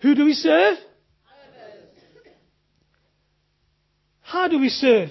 Who 0.00 0.14
do 0.14 0.24
we 0.24 0.34
serve? 0.34 0.76
How 4.20 4.48
do 4.48 4.60
we 4.60 4.68
serve? 4.68 5.10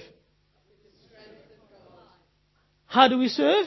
How 2.90 3.06
do 3.06 3.18
we 3.18 3.28
serve? 3.28 3.66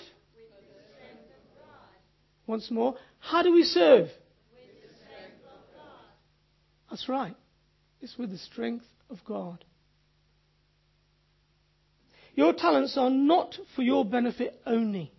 Once 2.45 2.69
more. 2.69 2.95
How 3.19 3.41
do 3.41 3.53
we 3.53 3.63
serve? 3.63 4.09
That's 6.89 7.07
right. 7.07 7.33
It's 8.01 8.17
with 8.17 8.31
the 8.31 8.37
strength 8.37 8.83
of 9.09 9.19
God. 9.25 9.63
Your 12.35 12.51
talents 12.51 12.97
are 12.97 13.09
not 13.09 13.57
for 13.77 13.81
your 13.81 14.03
benefit 14.03 14.59
only. 14.65 15.13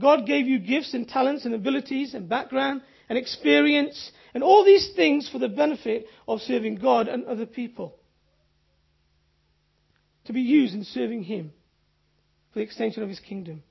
God 0.00 0.24
gave 0.24 0.46
you 0.46 0.58
gifts 0.58 0.94
and 0.94 1.06
talents 1.06 1.44
and 1.44 1.54
abilities 1.54 2.14
and 2.14 2.30
background 2.30 2.80
and 3.10 3.18
experience 3.18 4.10
and 4.32 4.42
all 4.42 4.64
these 4.64 4.90
things 4.96 5.28
for 5.28 5.38
the 5.38 5.50
benefit 5.50 6.06
of 6.26 6.40
serving 6.40 6.76
God 6.76 7.08
and 7.08 7.26
other 7.26 7.44
people 7.44 7.94
to 10.24 10.32
be 10.32 10.40
used 10.40 10.72
in 10.72 10.84
serving 10.84 11.24
Him 11.24 11.52
for 12.52 12.58
the 12.58 12.64
extension 12.64 13.02
of 13.02 13.08
His 13.08 13.20
kingdom. 13.20 13.62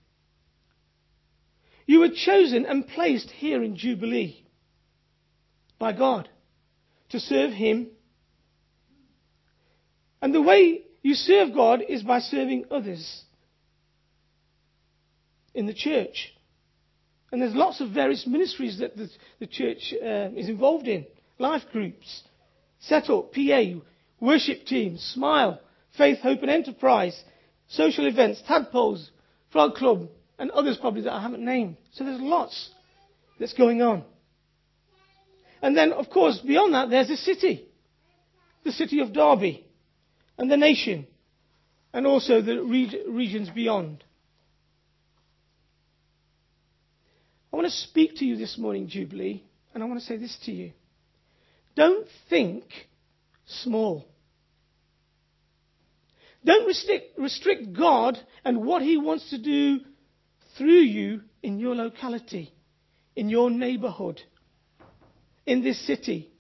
You 1.86 2.00
were 2.00 2.10
chosen 2.10 2.66
and 2.66 2.88
placed 2.88 3.30
here 3.30 3.64
in 3.64 3.76
Jubilee 3.76 4.46
by 5.80 5.94
God 5.94 6.30
to 7.10 7.20
serve 7.20 7.52
Him. 7.52 7.88
And 10.22 10.34
the 10.34 10.42
way 10.42 10.82
you 11.02 11.16
serve 11.16 11.54
God 11.54 11.82
is 11.88 12.04
by 12.04 12.20
serving 12.20 12.66
others 12.72 13.24
in 15.54 15.66
the 15.66 15.74
church. 15.74 16.34
And 17.32 17.42
there's 17.42 17.56
lots 17.56 17.82
of 17.82 17.92
various 17.92 18.28
ministries 18.28 18.80
that 18.80 18.96
the, 18.96 19.10
the 19.40 19.48
church 19.48 19.94
uh, 19.94 20.30
is 20.36 20.50
involved 20.50 20.88
in 20.88 21.06
life 21.40 21.64
groups, 21.72 22.24
set 22.80 23.10
up, 23.10 23.34
PA, 23.34 23.62
worship 24.20 24.66
teams, 24.66 25.02
smile, 25.14 25.60
Faith, 25.98 26.20
Hope 26.20 26.42
and 26.42 26.52
Enterprise, 26.52 27.22
social 27.72 28.06
events, 28.08 28.42
tadpoles, 28.48 29.10
frog 29.52 29.76
club, 29.76 30.10
and 30.38 30.52
others 30.52 30.78
probably 30.78 31.02
that 31.02 31.14
I 31.14 31.22
haven't 31.22 31.44
named. 31.44 31.78
So 31.94 32.04
there's 32.04 32.22
lots 32.22 32.70
that's 33.40 33.54
going 33.54 33.82
on. 33.82 34.04
And 35.62 35.76
then, 35.78 35.94
of 35.94 36.10
course, 36.10 36.40
beyond 36.40 36.74
that, 36.74 36.90
there's 36.90 37.08
the 37.08 37.18
city. 37.18 37.68
The 38.64 38.72
city 38.72 39.00
of 39.00 39.14
Derby 39.14 39.66
and 40.38 40.50
the 40.50 40.58
nation 40.58 41.08
and 41.94 42.08
also 42.08 42.42
the 42.42 42.62
regions 42.62 43.50
beyond. 43.50 44.04
I 47.52 47.56
want 47.56 47.68
to 47.68 47.74
speak 47.74 48.18
to 48.18 48.26
you 48.26 48.38
this 48.38 48.58
morning, 48.58 48.88
Jubilee, 48.88 49.44
and 49.74 49.84
I 49.84 49.86
want 49.86 50.00
to 50.00 50.06
say 50.06 50.18
this 50.18 50.38
to 50.46 50.52
you. 50.52 50.72
Don't 51.76 52.08
think 52.30 52.64
small. 53.46 54.08
Don't 56.44 56.66
restrict, 56.66 57.20
restrict 57.20 57.74
God 57.74 58.18
and 58.44 58.66
what 58.66 58.82
He 58.82 58.98
wants 58.98 59.30
to 59.30 59.38
do 59.38 59.82
through 60.58 60.72
you 60.82 61.22
in 61.44 61.60
your 61.60 61.76
locality, 61.76 62.54
in 63.16 63.30
your 63.30 63.50
neighborhood, 63.50 64.22
in 65.46 65.64
this 65.64 65.80
city, 65.86 66.32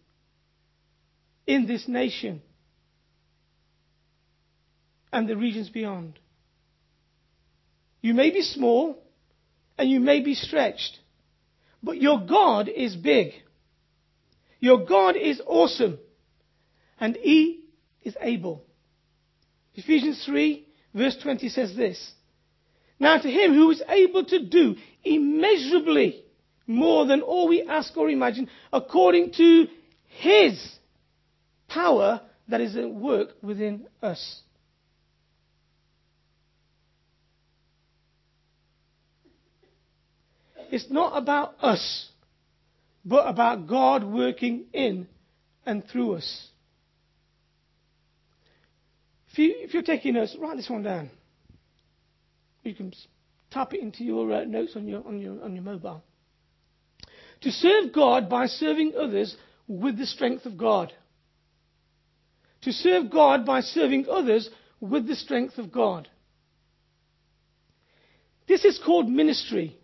in 1.45 1.67
this 1.67 1.87
nation, 1.87 2.41
and 5.13 5.27
the 5.27 5.37
regions 5.37 5.69
beyond. 5.69 6.17
You 8.01 8.13
may 8.13 8.31
be 8.31 8.41
small 8.41 9.03
and 9.77 9.89
you 9.89 9.99
may 9.99 10.21
be 10.21 10.33
stretched, 10.33 10.99
but 11.83 12.01
your 12.01 12.21
God 12.21 12.69
is 12.69 12.95
big. 12.95 13.33
Your 14.59 14.85
God 14.85 15.15
is 15.15 15.41
awesome, 15.45 15.97
and 16.99 17.15
He 17.15 17.65
is 18.03 18.15
able. 18.21 18.63
Ephesians 19.75 20.23
3, 20.25 20.65
verse 20.93 21.17
20 21.21 21.49
says 21.49 21.75
this 21.75 22.11
Now 22.99 23.17
to 23.17 23.29
him 23.29 23.53
who 23.53 23.71
is 23.71 23.81
able 23.87 24.25
to 24.25 24.45
do 24.45 24.75
immeasurably 25.03 26.23
more 26.67 27.05
than 27.05 27.21
all 27.21 27.47
we 27.47 27.63
ask 27.63 27.95
or 27.97 28.09
imagine, 28.09 28.49
according 28.71 29.33
to 29.33 29.67
his 30.07 30.75
power 31.67 32.21
that 32.47 32.61
is 32.61 32.75
at 32.75 32.89
work 32.89 33.29
within 33.41 33.87
us. 34.01 34.41
It's 40.71 40.89
not 40.89 41.17
about 41.17 41.55
us, 41.61 42.09
but 43.03 43.27
about 43.27 43.67
God 43.67 44.05
working 44.05 44.65
in 44.71 45.07
and 45.65 45.85
through 45.85 46.15
us. 46.15 46.50
If, 49.31 49.39
you, 49.39 49.55
if 49.59 49.73
you're 49.73 49.83
taking 49.83 50.15
notes, 50.15 50.35
write 50.39 50.57
this 50.57 50.69
one 50.69 50.83
down. 50.83 51.09
You 52.63 52.75
can 52.75 52.93
type 53.49 53.73
it 53.73 53.81
into 53.81 54.03
your 54.03 54.31
uh, 54.31 54.43
notes 54.43 54.73
on 54.75 54.87
your, 54.87 55.05
on, 55.07 55.19
your, 55.19 55.41
on 55.43 55.55
your 55.55 55.63
mobile. 55.63 56.03
To 57.41 57.51
serve 57.51 57.93
God 57.93 58.29
by 58.29 58.47
serving 58.47 58.93
others 58.97 59.35
with 59.67 59.97
the 59.97 60.05
strength 60.05 60.45
of 60.45 60.57
God. 60.57 60.93
To 62.63 62.71
serve 62.71 63.09
God 63.09 63.45
by 63.45 63.61
serving 63.61 64.05
others 64.09 64.49
with 64.79 65.07
the 65.07 65.15
strength 65.15 65.57
of 65.57 65.71
God. 65.71 66.07
This 68.47 68.65
is 68.65 68.79
called 68.85 69.09
ministry. 69.09 69.77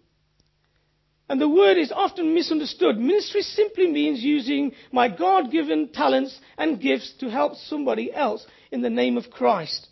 And 1.30 1.42
the 1.42 1.50
word 1.50 1.78
is 1.78 1.92
often 1.92 2.34
misunderstood. 2.34 2.98
Ministry 2.98 3.42
simply 3.42 3.88
means 3.88 4.22
using 4.22 4.74
my 4.92 5.10
God 5.10 5.52
given 5.52 5.90
talents 5.90 6.38
and 6.58 6.80
gifts 6.80 7.14
to 7.20 7.30
help 7.30 7.56
somebody 7.56 8.14
else 8.14 8.46
in 8.72 8.82
the 8.82 8.90
name 8.90 9.18
of 9.18 9.30
Christ. 9.30 9.88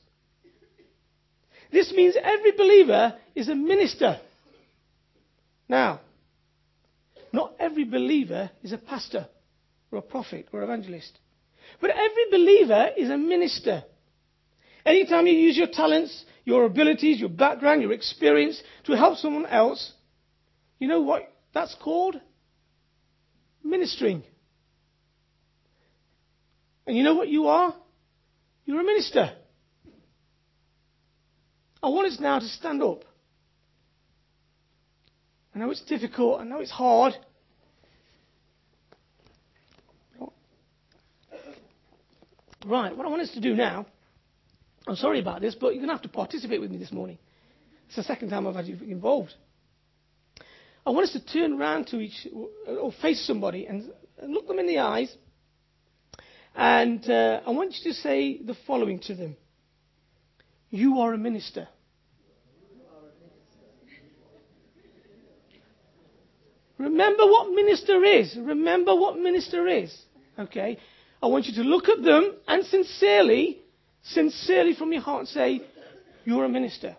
This 1.71 1.91
means 1.91 2.15
every 2.21 2.51
believer 2.51 3.15
is 3.33 3.49
a 3.49 3.55
minister. 3.55 4.19
Now, 5.67 6.01
not 7.33 7.53
every 7.59 7.83
believer 7.83 8.49
is 8.63 8.71
a 8.71 8.77
pastor 8.77 9.27
or 9.91 9.99
a 9.99 10.01
prophet 10.01 10.47
or 10.53 10.63
evangelist. 10.63 11.17
But 11.81 11.89
every 11.89 12.25
believer 12.31 12.89
is 12.97 13.09
a 13.09 13.17
minister. 13.17 13.83
Anytime 14.85 15.27
you 15.27 15.33
use 15.33 15.57
your 15.57 15.67
talents, 15.67 16.23
your 16.43 16.65
abilities, 16.65 17.19
your 17.19 17.29
background, 17.29 17.81
your 17.81 17.91
experience 17.91 18.61
to 18.85 18.95
help 18.95 19.17
someone 19.17 19.47
else, 19.47 19.91
you 20.79 20.87
know 20.87 21.01
what 21.01 21.31
that's 21.53 21.75
called? 21.83 22.15
Ministering. 23.63 24.23
And 26.85 26.95
you 26.95 27.03
know 27.03 27.15
what 27.15 27.29
you 27.29 27.47
are? 27.47 27.73
You're 28.65 28.81
a 28.81 28.83
minister. 28.83 29.31
I 31.81 31.89
want 31.89 32.11
us 32.11 32.19
now 32.19 32.39
to 32.39 32.47
stand 32.47 32.81
up. 32.81 33.03
I 35.53 35.59
know 35.59 35.69
it's 35.69 35.83
difficult. 35.83 36.41
I 36.41 36.43
know 36.43 36.59
it's 36.59 36.71
hard. 36.71 37.13
Right, 42.65 42.97
what 42.97 43.05
I 43.05 43.09
want 43.09 43.21
us 43.21 43.31
to 43.35 43.39
do 43.39 43.53
now, 43.53 43.85
I'm 44.87 44.95
sorry 44.95 45.19
about 45.19 45.39
this, 45.39 45.53
but 45.53 45.67
you're 45.67 45.85
going 45.85 45.89
to 45.89 45.93
have 45.93 46.01
to 46.01 46.09
participate 46.09 46.59
with 46.59 46.71
me 46.71 46.77
this 46.77 46.91
morning. 46.91 47.19
It's 47.85 47.95
the 47.95 48.03
second 48.03 48.31
time 48.31 48.47
I've 48.47 48.55
had 48.55 48.65
you 48.65 48.79
involved. 48.81 49.35
I 50.83 50.89
want 50.89 51.05
us 51.05 51.13
to 51.13 51.23
turn 51.23 51.53
around 51.53 51.87
to 51.87 51.99
each, 51.99 52.27
or 52.67 52.91
face 53.03 53.25
somebody 53.25 53.67
and, 53.67 53.91
look 54.27 54.47
them 54.47 54.57
in 54.57 54.65
the 54.65 54.79
eyes. 54.79 55.15
And 56.55 57.07
uh, 57.09 57.41
I 57.45 57.51
want 57.51 57.75
you 57.75 57.91
to 57.91 57.97
say 57.97 58.41
the 58.41 58.55
following 58.65 58.99
to 59.01 59.15
them 59.15 59.35
You 60.69 60.99
are 60.99 61.13
a 61.13 61.17
minister. 61.17 61.67
Remember 66.77 67.25
what 67.25 67.53
minister 67.53 68.03
is. 68.03 68.35
Remember 68.37 68.95
what 68.95 69.17
minister 69.17 69.65
is. 69.67 69.97
Okay? 70.37 70.77
I 71.23 71.27
want 71.27 71.45
you 71.45 71.53
to 71.63 71.67
look 71.67 71.87
at 71.87 72.03
them 72.03 72.35
and 72.47 72.65
sincerely, 72.65 73.59
sincerely 74.03 74.75
from 74.75 74.91
your 74.91 75.01
heart 75.01 75.27
say, 75.27 75.61
You're 76.25 76.45
a 76.45 76.49
minister. 76.49 76.97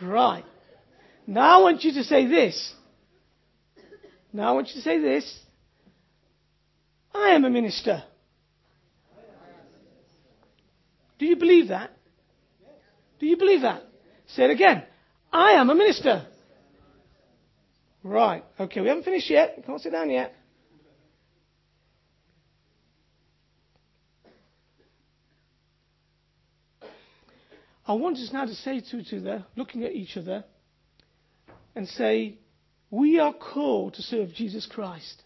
Right. 0.00 0.44
Now 1.26 1.60
I 1.60 1.62
want 1.62 1.84
you 1.84 1.92
to 1.94 2.04
say 2.04 2.26
this. 2.26 2.74
Now 4.32 4.50
I 4.50 4.52
want 4.52 4.68
you 4.68 4.74
to 4.74 4.80
say 4.82 5.00
this. 5.00 5.40
I 7.14 7.30
am 7.30 7.44
a 7.44 7.50
minister. 7.50 8.04
Do 11.18 11.26
you 11.26 11.36
believe 11.36 11.68
that? 11.68 11.90
Do 13.18 13.26
you 13.26 13.36
believe 13.36 13.62
that? 13.62 13.82
Say 14.28 14.44
it 14.44 14.50
again. 14.50 14.84
I 15.32 15.52
am 15.52 15.68
a 15.68 15.74
minister. 15.74 16.26
Right. 18.02 18.44
Okay, 18.58 18.80
we 18.80 18.88
haven't 18.88 19.04
finished 19.04 19.28
yet. 19.28 19.62
Can't 19.66 19.80
sit 19.80 19.92
down 19.92 20.10
yet. 20.10 20.34
I 27.86 27.92
want 27.94 28.18
us 28.18 28.30
now 28.32 28.44
to 28.44 28.54
say 28.54 28.80
to 28.80 28.98
each 28.98 29.12
other, 29.12 29.44
looking 29.56 29.82
at 29.84 29.92
each 29.92 30.16
other, 30.16 30.44
and 31.74 31.88
say, 31.88 32.38
We 32.90 33.18
are 33.18 33.32
called 33.32 33.94
to 33.94 34.02
serve 34.02 34.34
Jesus 34.34 34.66
Christ. 34.66 35.22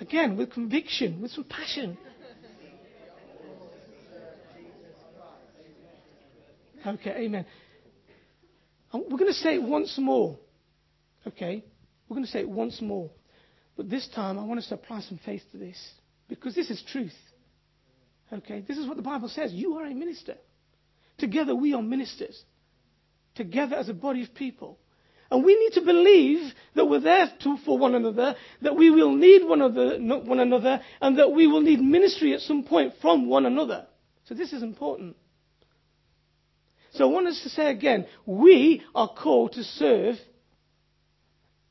Again, 0.00 0.36
with 0.36 0.52
conviction, 0.52 1.20
with 1.20 1.30
some 1.30 1.44
passion. 1.44 1.98
Okay, 6.86 7.10
amen. 7.10 7.46
We're 8.92 9.18
going 9.18 9.26
to 9.26 9.32
say 9.32 9.54
it 9.56 9.62
once 9.62 9.96
more. 9.98 10.38
Okay? 11.26 11.64
We're 12.08 12.14
going 12.14 12.26
to 12.26 12.30
say 12.30 12.40
it 12.40 12.48
once 12.48 12.80
more. 12.80 13.10
But 13.76 13.90
this 13.90 14.08
time, 14.14 14.38
I 14.38 14.44
want 14.44 14.58
us 14.58 14.68
to 14.68 14.74
apply 14.74 15.00
some 15.00 15.18
faith 15.24 15.42
to 15.52 15.58
this. 15.58 15.76
Because 16.28 16.54
this 16.54 16.70
is 16.70 16.82
truth. 16.92 17.16
Okay? 18.32 18.64
This 18.66 18.78
is 18.78 18.86
what 18.86 18.96
the 18.96 19.02
Bible 19.02 19.28
says. 19.28 19.52
You 19.52 19.74
are 19.78 19.86
a 19.86 19.94
minister. 19.94 20.36
Together, 21.18 21.54
we 21.54 21.74
are 21.74 21.82
ministers. 21.82 22.40
Together 23.36 23.76
as 23.76 23.88
a 23.88 23.94
body 23.94 24.22
of 24.22 24.34
people. 24.34 24.78
And 25.30 25.44
we 25.44 25.56
need 25.58 25.72
to 25.74 25.80
believe 25.82 26.52
that 26.74 26.86
we're 26.86 27.00
there 27.00 27.30
to, 27.42 27.56
for 27.64 27.78
one 27.78 27.94
another, 27.94 28.36
that 28.62 28.76
we 28.76 28.90
will 28.90 29.14
need 29.14 29.44
one 29.44 29.60
another, 29.60 29.98
one 29.98 30.40
another, 30.40 30.80
and 31.00 31.18
that 31.18 31.32
we 31.32 31.46
will 31.46 31.60
need 31.60 31.80
ministry 31.80 32.32
at 32.32 32.40
some 32.40 32.62
point 32.62 32.94
from 33.02 33.28
one 33.28 33.44
another. 33.44 33.86
So 34.24 34.34
this 34.34 34.52
is 34.52 34.62
important. 34.62 35.16
So 36.92 37.08
I 37.08 37.12
want 37.12 37.26
us 37.26 37.40
to 37.42 37.48
say 37.48 37.70
again, 37.70 38.06
we 38.24 38.82
are 38.94 39.08
called 39.08 39.52
to 39.52 39.64
serve 39.64 40.16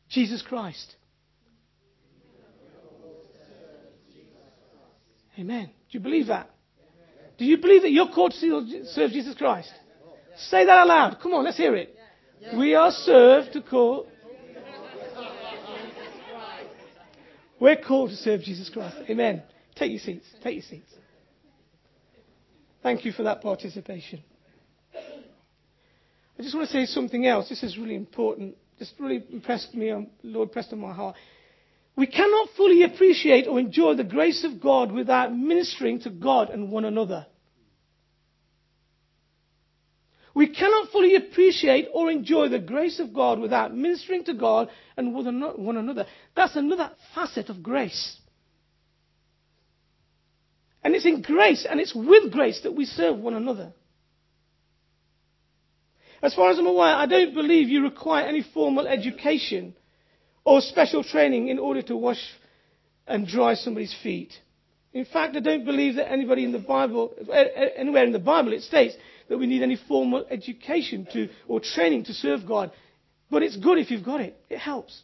Jesus 0.10 0.42
Christ. 0.42 0.96
Amen. 5.40 5.66
Do 5.66 5.98
you 5.98 6.00
believe 6.00 6.28
that? 6.28 6.50
Do 7.38 7.46
you 7.46 7.58
believe 7.58 7.82
that 7.82 7.92
you're 7.92 8.12
called 8.14 8.34
to 8.40 8.84
serve 8.86 9.12
Jesus 9.12 9.36
Christ? 9.36 9.72
Say 10.38 10.66
that 10.66 10.84
aloud. 10.84 11.20
Come 11.22 11.34
on, 11.34 11.46
let's 11.46 11.58
hear 11.58 11.76
it. 11.76 11.98
We 12.56 12.76
are 12.76 12.92
served 12.92 13.54
to 13.54 13.62
call. 13.62 14.08
We're 17.60 17.78
called 17.78 18.10
to 18.10 18.16
serve 18.16 18.42
Jesus 18.42 18.70
Christ. 18.70 18.98
Amen. 19.10 19.42
Take 19.76 19.92
your 19.92 20.00
seats. 20.00 20.26
Take 20.44 20.56
your 20.56 20.64
seats. 20.64 20.92
Thank 22.84 23.06
you 23.06 23.12
for 23.12 23.24
that 23.24 23.42
participation. 23.42 24.22
I 24.94 26.44
just 26.44 26.54
want 26.54 26.68
to 26.70 26.74
say 26.74 26.86
something 26.86 27.26
else. 27.26 27.50
This 27.50 27.64
is 27.64 27.78
really 27.78 27.96
important. 27.96 28.56
This 28.78 28.94
really 29.00 29.24
impressed 29.32 29.74
me, 29.74 29.90
on, 29.90 30.08
Lord 30.22 30.52
pressed 30.52 30.74
on 30.74 30.80
my 30.80 30.94
heart. 30.94 31.16
We 31.96 32.08
cannot 32.08 32.50
fully 32.58 32.84
appreciate 32.84 33.48
or 33.48 33.58
enjoy 33.58 33.96
the 33.96 34.04
grace 34.04 34.44
of 34.44 34.62
God 34.62 34.92
without 34.92 35.34
ministering 35.34 36.02
to 36.02 36.10
God 36.10 36.50
and 36.50 36.70
one 36.70 36.84
another. 36.84 37.26
We 40.36 40.48
cannot 40.48 40.92
fully 40.92 41.16
appreciate 41.16 41.88
or 41.94 42.12
enjoy 42.12 42.50
the 42.50 42.60
grace 42.60 43.00
of 43.00 43.14
God 43.14 43.40
without 43.40 43.74
ministering 43.74 44.26
to 44.26 44.34
God 44.34 44.70
and 44.98 45.14
one 45.16 45.78
another. 45.78 46.06
That's 46.36 46.58
another 46.58 46.92
facet 47.16 47.50
of 47.50 47.64
grace. 47.64 48.20
And 50.84 50.94
it's 50.94 51.06
in 51.06 51.22
grace 51.22 51.66
and 51.68 51.80
it's 51.80 51.96
with 51.96 52.34
grace 52.34 52.60
that 52.64 52.76
we 52.76 52.86
serve 52.86 53.18
one 53.18 53.34
another. 53.34 53.72
As 56.22 56.36
far 56.36 56.50
as 56.52 56.60
I'm 56.60 56.68
aware, 56.68 56.94
I 56.94 57.06
don't 57.06 57.34
believe 57.34 57.70
you 57.70 57.84
require 57.84 58.26
any 58.26 58.44
formal 58.54 58.88
education 58.88 59.74
or 60.44 60.60
special 60.60 61.04
training 61.04 61.48
in 61.48 61.60
order 61.60 61.82
to 61.84 61.96
wash 61.96 62.22
and 63.08 63.26
dry 63.26 63.54
somebody's 63.54 63.96
feet. 64.04 64.34
In 64.96 65.04
fact, 65.04 65.36
I 65.36 65.42
don't 65.42 65.66
believe 65.66 65.96
that 65.96 66.10
anybody 66.10 66.46
in 66.46 66.54
the 66.54 66.58
Bible, 66.58 67.14
eh, 67.30 67.44
eh, 67.54 67.68
anywhere 67.76 68.06
in 68.06 68.14
the 68.14 68.18
Bible, 68.18 68.54
it 68.54 68.62
states 68.62 68.96
that 69.28 69.38
we 69.38 69.46
need 69.46 69.62
any 69.62 69.76
formal 69.76 70.26
education 70.32 71.06
to, 71.12 71.28
or 71.50 71.60
training 71.60 72.06
to 72.06 72.14
serve 72.14 72.48
God. 72.48 72.72
But 73.30 73.44
it's 73.44 73.58
good 73.58 73.78
if 73.78 73.92
you've 73.92 74.06
got 74.06 74.22
it. 74.22 74.40
It 74.50 74.58
helps. 74.58 75.02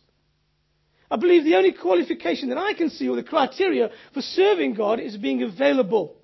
I 1.11 1.17
believe 1.17 1.43
the 1.43 1.55
only 1.55 1.73
qualification 1.73 2.49
that 2.49 2.57
I 2.57 2.73
can 2.73 2.89
see 2.89 3.09
or 3.09 3.17
the 3.17 3.23
criteria 3.23 3.89
for 4.13 4.21
serving 4.21 4.75
God 4.75 5.01
is 5.01 5.17
being 5.17 5.43
available. 5.43 6.15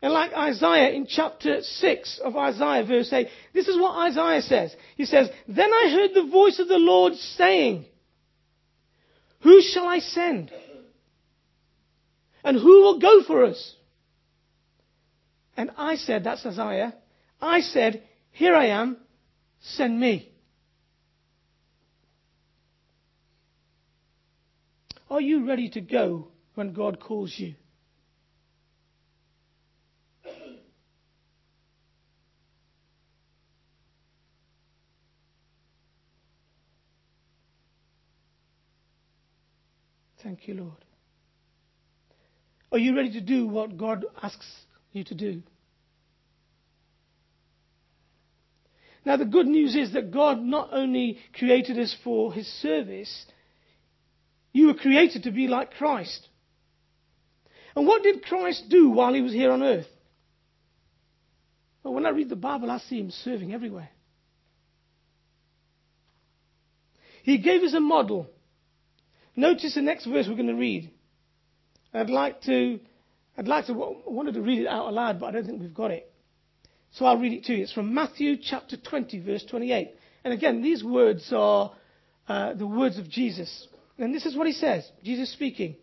And 0.00 0.12
like 0.12 0.32
Isaiah 0.32 0.90
in 0.90 1.08
chapter 1.08 1.60
6 1.60 2.20
of 2.22 2.36
Isaiah, 2.36 2.84
verse 2.84 3.12
8, 3.12 3.26
this 3.52 3.66
is 3.66 3.76
what 3.76 3.96
Isaiah 3.96 4.42
says. 4.42 4.76
He 4.96 5.06
says, 5.06 5.28
Then 5.48 5.72
I 5.72 5.90
heard 5.90 6.10
the 6.14 6.30
voice 6.30 6.60
of 6.60 6.68
the 6.68 6.78
Lord 6.78 7.14
saying, 7.14 7.86
Who 9.42 9.60
shall 9.62 9.86
I 9.86 9.98
send? 9.98 10.52
And 12.44 12.56
who 12.56 12.82
will 12.82 12.98
go 12.98 13.22
for 13.22 13.44
us? 13.44 13.76
And 15.56 15.70
I 15.76 15.96
said, 15.96 16.24
That's 16.24 16.44
Isaiah. 16.46 16.94
I 17.40 17.60
said, 17.60 18.02
Here 18.30 18.54
I 18.54 18.66
am, 18.66 18.96
send 19.60 19.98
me. 19.98 20.32
Are 25.10 25.20
you 25.20 25.46
ready 25.46 25.68
to 25.70 25.80
go 25.80 26.28
when 26.54 26.72
God 26.72 26.98
calls 26.98 27.34
you? 27.36 27.54
Thank 40.22 40.46
you, 40.46 40.54
Lord. 40.54 40.84
Are 42.70 42.78
you 42.78 42.96
ready 42.96 43.12
to 43.12 43.20
do 43.20 43.46
what 43.46 43.76
God 43.76 44.06
asks 44.22 44.46
you 44.92 45.04
to 45.04 45.14
do? 45.14 45.42
Now, 49.04 49.16
the 49.16 49.24
good 49.24 49.46
news 49.46 49.74
is 49.74 49.92
that 49.94 50.12
God 50.12 50.40
not 50.40 50.68
only 50.72 51.18
created 51.34 51.78
us 51.78 51.94
for 52.04 52.32
His 52.32 52.46
service, 52.46 53.26
you 54.52 54.68
were 54.68 54.74
created 54.74 55.24
to 55.24 55.32
be 55.32 55.48
like 55.48 55.72
Christ. 55.72 56.28
And 57.74 57.86
what 57.86 58.02
did 58.02 58.24
Christ 58.24 58.64
do 58.68 58.90
while 58.90 59.12
He 59.12 59.22
was 59.22 59.32
here 59.32 59.50
on 59.50 59.62
earth? 59.62 59.86
Well, 61.82 61.94
when 61.94 62.06
I 62.06 62.10
read 62.10 62.28
the 62.28 62.36
Bible, 62.36 62.70
I 62.70 62.78
see 62.78 63.00
Him 63.00 63.10
serving 63.10 63.52
everywhere. 63.52 63.90
He 67.24 67.38
gave 67.38 67.62
us 67.62 67.74
a 67.74 67.80
model 67.80 68.28
Notice 69.34 69.74
the 69.74 69.82
next 69.82 70.06
verse 70.06 70.26
we're 70.28 70.36
going 70.36 70.46
to 70.48 70.54
read. 70.54 70.90
I'd 71.94 72.10
like 72.10 72.42
to, 72.42 72.80
I'd 73.36 73.48
like 73.48 73.66
to, 73.66 73.72
I 73.72 74.10
wanted 74.10 74.34
to 74.34 74.42
read 74.42 74.60
it 74.60 74.66
out 74.66 74.88
aloud, 74.88 75.20
but 75.20 75.26
I 75.26 75.32
don't 75.32 75.46
think 75.46 75.60
we've 75.60 75.74
got 75.74 75.90
it. 75.90 76.10
So 76.92 77.06
I'll 77.06 77.18
read 77.18 77.32
it 77.32 77.44
to 77.44 77.54
you. 77.54 77.62
It's 77.62 77.72
from 77.72 77.94
Matthew 77.94 78.36
chapter 78.36 78.76
20, 78.76 79.20
verse 79.20 79.44
28. 79.48 79.94
And 80.24 80.34
again, 80.34 80.62
these 80.62 80.84
words 80.84 81.32
are 81.34 81.72
uh, 82.28 82.54
the 82.54 82.66
words 82.66 82.98
of 82.98 83.08
Jesus. 83.08 83.66
And 83.98 84.14
this 84.14 84.26
is 84.26 84.36
what 84.36 84.46
he 84.46 84.52
says 84.52 84.88
Jesus 85.02 85.32
speaking. 85.32 85.76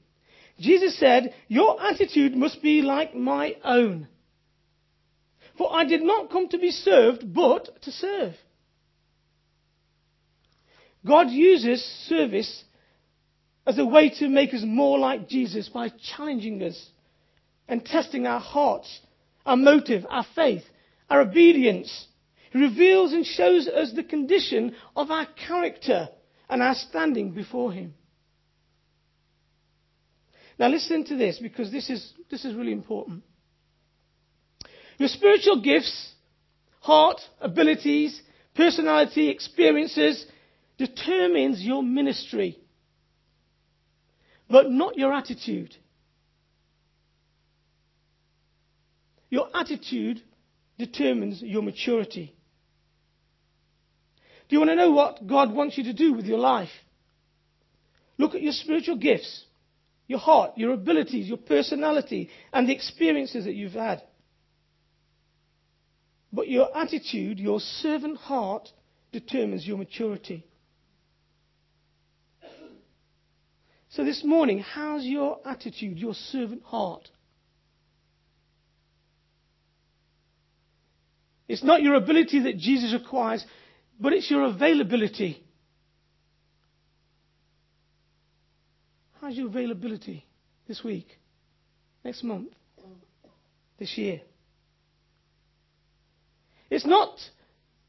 Jesus 0.60 0.98
said, 1.00 1.34
Your 1.48 1.82
attitude 1.82 2.36
must 2.36 2.62
be 2.62 2.82
like 2.82 3.16
my 3.16 3.56
own. 3.64 4.08
For 5.58 5.74
I 5.74 5.86
did 5.86 6.02
not 6.02 6.32
come 6.32 6.48
to 6.50 6.60
be 6.60 6.72
served, 6.72 7.34
but 7.34 7.82
to 7.82 7.92
serve. 7.92 8.34
God 11.06 11.30
uses 11.30 11.84
service 12.08 12.64
as 13.65 13.78
a 13.78 13.86
way 13.86 14.10
to 14.10 14.28
make 14.28 14.54
us 14.54 14.63
more 14.63 14.98
like 14.98 15.28
Jesus 15.28 15.69
by 15.69 15.89
challenging 16.15 16.63
us 16.63 16.89
and 17.67 17.86
testing 17.86 18.26
our 18.26 18.39
hearts, 18.39 19.00
our 19.45 19.58
motive, 19.58 20.06
our 20.10 20.26
faith, 20.36 20.63
our 21.10 21.22
obedience. 21.22 22.08
He 22.52 22.60
reveals 22.60 23.13
and 23.13 23.26
shows 23.26 23.67
us 23.67 23.93
the 23.93 24.04
condition 24.04 24.76
of 24.95 25.12
our 25.12 25.28
character 25.48 26.10
and 26.50 26.63
our 26.63 26.76
standing 26.76 27.32
before 27.32 27.72
Him. 27.72 27.93
Now 30.58 30.67
listen 30.67 31.06
to 31.06 31.15
this 31.15 31.39
because 31.39 31.72
this 31.72 31.89
is, 31.89 32.13
this 32.30 32.43
is 32.43 32.56
really 32.56 32.74
important. 32.74 33.24
Your 34.98 35.08
spiritual 35.08 35.62
gifts, 35.62 36.12
heart, 36.82 37.22
abilities, 37.39 38.22
personality, 38.56 39.30
experiences 39.30 40.26
determines 40.78 41.62
your 41.62 41.82
ministry 41.82 42.58
but 44.50 44.70
not 44.70 44.98
your 44.98 45.14
attitude. 45.14 45.76
Your 49.30 49.48
attitude 49.54 50.22
determines 50.78 51.42
your 51.42 51.62
maturity. 51.62 52.34
Do 54.48 54.56
you 54.56 54.60
want 54.60 54.72
to 54.72 54.76
know 54.76 54.92
what 54.92 55.28
God 55.28 55.54
wants 55.54 55.78
you 55.78 55.84
to 55.84 55.94
do 55.94 56.14
with 56.14 56.26
your 56.26 56.40
life? 56.40 56.70
Look 58.18 58.34
at 58.34 58.42
your 58.42 58.54
spiritual 58.54 58.98
gifts. 58.98 59.46
your 60.10 60.20
heart, 60.20 60.58
your 60.58 60.74
abilities, 60.74 61.28
your 61.28 61.38
personality, 61.38 62.30
and 62.52 62.68
the 62.68 62.74
experiences 62.74 63.46
that 63.46 63.54
you've 63.54 63.74
had. 63.74 64.02
But 66.34 66.50
your 66.50 66.76
attitude, 66.76 67.40
your 67.40 67.60
servant 67.60 68.18
heart, 68.18 68.68
determines 69.12 69.66
your 69.68 69.78
maturity. 69.78 70.44
So 73.89 74.06
this 74.06 74.23
morning, 74.23 74.60
how's 74.60 75.04
your 75.04 75.39
attitude, 75.45 75.97
your 75.97 76.13
servant 76.13 76.62
heart? 76.63 77.10
It's 81.47 81.63
not 81.63 81.82
your 81.82 81.95
ability 81.95 82.41
that 82.43 82.58
Jesus 82.58 82.93
requires, 82.93 83.43
but 83.99 84.13
it's 84.13 84.30
your 84.30 84.43
availability. 84.43 85.43
How's 89.19 89.36
your 89.36 89.47
availability 89.47 90.23
this 90.67 90.84
week, 90.84 91.08
next 92.06 92.23
month, 92.23 92.49
this 93.80 93.97
year? 93.97 94.21
It's 96.69 96.86
not 96.86 97.17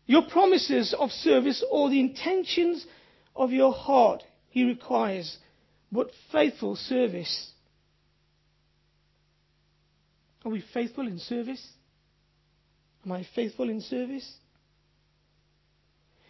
your 0.07 0.23
promises 0.23 0.95
of 0.99 1.11
service 1.11 1.63
or 1.71 1.91
the 1.91 2.01
intentions 2.01 2.87
of 3.37 3.53
your 3.53 3.75
heart 3.75 4.23
he 4.49 4.65
requires, 4.65 5.37
but 5.93 6.11
faithful 6.33 6.77
service. 6.77 7.51
Are 10.45 10.51
we 10.51 10.63
faithful 10.73 11.07
in 11.07 11.19
service? 11.19 11.65
Am 13.05 13.13
I 13.13 13.27
faithful 13.35 13.69
in 13.69 13.81
service? 13.81 14.31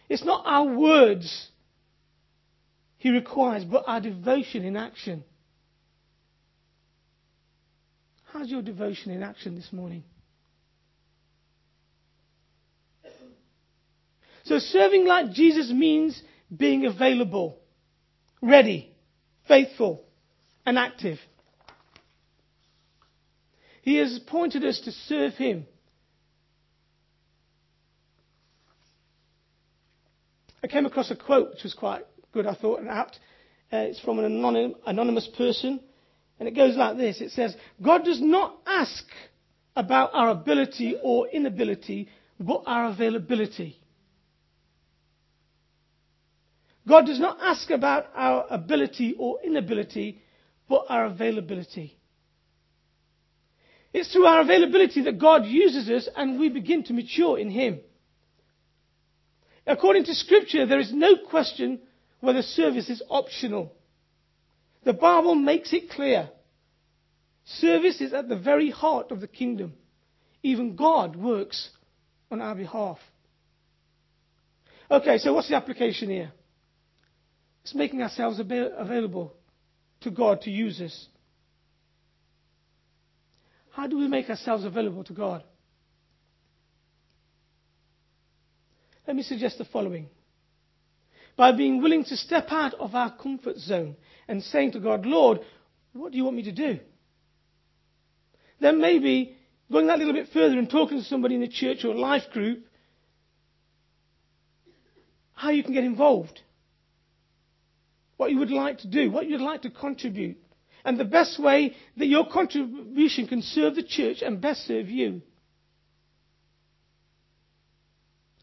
It's 0.09 0.25
not 0.25 0.43
our 0.45 0.65
words 0.65 1.49
he 2.97 3.09
requires, 3.09 3.63
but 3.63 3.83
our 3.87 4.01
devotion 4.01 4.63
in 4.63 4.75
action. 4.75 5.23
How's 8.25 8.49
your 8.49 8.61
devotion 8.61 9.11
in 9.11 9.23
action 9.23 9.55
this 9.55 9.71
morning? 9.71 10.03
So 14.43 14.59
serving 14.59 15.05
like 15.05 15.31
Jesus 15.31 15.71
means 15.71 16.21
being 16.55 16.85
available, 16.85 17.57
ready, 18.41 18.90
faithful, 19.47 20.03
and 20.65 20.77
active. 20.77 21.19
He 23.81 23.97
has 23.97 24.17
appointed 24.17 24.63
us 24.63 24.79
to 24.81 24.91
serve 24.91 25.33
Him. 25.33 25.65
I 30.63 30.67
came 30.67 30.85
across 30.85 31.09
a 31.09 31.15
quote 31.15 31.51
which 31.51 31.63
was 31.63 31.73
quite 31.73 32.03
good, 32.31 32.45
I 32.45 32.53
thought, 32.53 32.79
and 32.79 32.89
apt. 32.89 33.19
Uh, 33.73 33.77
it's 33.77 33.99
from 33.99 34.19
an 34.19 34.25
anonym, 34.25 34.75
anonymous 34.85 35.27
person, 35.35 35.79
and 36.39 36.47
it 36.47 36.55
goes 36.55 36.75
like 36.75 36.97
this 36.97 37.21
It 37.21 37.31
says, 37.31 37.55
God 37.81 38.03
does 38.03 38.21
not 38.21 38.57
ask 38.65 39.05
about 39.75 40.11
our 40.13 40.29
ability 40.29 40.97
or 41.01 41.27
inability, 41.29 42.09
but 42.39 42.63
our 42.65 42.87
availability. 42.87 43.80
God 46.87 47.05
does 47.05 47.19
not 47.19 47.37
ask 47.41 47.69
about 47.69 48.07
our 48.15 48.45
ability 48.49 49.15
or 49.17 49.39
inability, 49.43 50.21
but 50.67 50.85
our 50.89 51.05
availability. 51.05 51.97
It's 53.93 54.11
through 54.11 54.25
our 54.25 54.41
availability 54.41 55.03
that 55.03 55.19
God 55.19 55.45
uses 55.45 55.89
us 55.89 56.09
and 56.15 56.39
we 56.39 56.49
begin 56.49 56.83
to 56.85 56.93
mature 56.93 57.37
in 57.37 57.51
Him. 57.51 57.81
According 59.67 60.05
to 60.05 60.15
Scripture, 60.15 60.65
there 60.65 60.79
is 60.79 60.93
no 60.93 61.17
question 61.29 61.79
whether 62.19 62.41
service 62.41 62.89
is 62.89 63.03
optional. 63.09 63.73
The 64.83 64.93
Bible 64.93 65.35
makes 65.35 65.73
it 65.73 65.89
clear. 65.89 66.29
Service 67.45 68.01
is 68.01 68.13
at 68.13 68.29
the 68.29 68.37
very 68.37 68.69
heart 68.69 69.11
of 69.11 69.19
the 69.19 69.27
kingdom. 69.27 69.73
Even 70.41 70.75
God 70.75 71.15
works 71.15 71.69
on 72.31 72.41
our 72.41 72.55
behalf. 72.55 72.97
Okay, 74.89 75.17
so 75.19 75.33
what's 75.33 75.49
the 75.49 75.55
application 75.55 76.09
here? 76.09 76.31
It's 77.63 77.75
making 77.75 78.01
ourselves 78.01 78.39
available 78.39 79.33
to 80.01 80.11
God 80.11 80.41
to 80.41 80.51
use 80.51 80.81
us. 80.81 81.07
How 83.71 83.87
do 83.87 83.97
we 83.97 84.07
make 84.07 84.29
ourselves 84.29 84.65
available 84.65 85.03
to 85.05 85.13
God? 85.13 85.43
Let 89.07 89.15
me 89.15 89.23
suggest 89.23 89.57
the 89.57 89.65
following. 89.65 90.09
By 91.37 91.51
being 91.53 91.81
willing 91.81 92.03
to 92.05 92.17
step 92.17 92.47
out 92.49 92.73
of 92.75 92.93
our 92.93 93.15
comfort 93.15 93.57
zone 93.57 93.95
and 94.27 94.43
saying 94.43 94.73
to 94.73 94.79
God, 94.79 95.05
Lord, 95.05 95.39
what 95.93 96.11
do 96.11 96.17
you 96.17 96.23
want 96.23 96.35
me 96.35 96.43
to 96.43 96.51
do? 96.51 96.79
Then 98.59 98.79
maybe 98.79 99.37
going 99.71 99.87
that 99.87 99.97
little 99.97 100.13
bit 100.13 100.27
further 100.33 100.57
and 100.57 100.69
talking 100.69 100.97
to 100.99 101.03
somebody 101.03 101.35
in 101.35 101.41
the 101.41 101.47
church 101.47 101.85
or 101.85 101.95
life 101.95 102.23
group, 102.31 102.65
how 105.33 105.49
you 105.49 105.63
can 105.63 105.73
get 105.73 105.83
involved 105.83 106.41
what 108.21 108.29
you 108.29 108.37
would 108.37 108.51
like 108.51 108.77
to 108.77 108.87
do, 108.87 109.09
what 109.09 109.27
you'd 109.27 109.41
like 109.41 109.63
to 109.63 109.71
contribute, 109.71 110.37
and 110.85 110.99
the 110.99 111.03
best 111.03 111.41
way 111.41 111.75
that 111.97 112.05
your 112.05 112.29
contribution 112.29 113.25
can 113.25 113.41
serve 113.41 113.73
the 113.73 113.81
church 113.81 114.17
and 114.21 114.39
best 114.39 114.67
serve 114.67 114.89
you. 114.89 115.23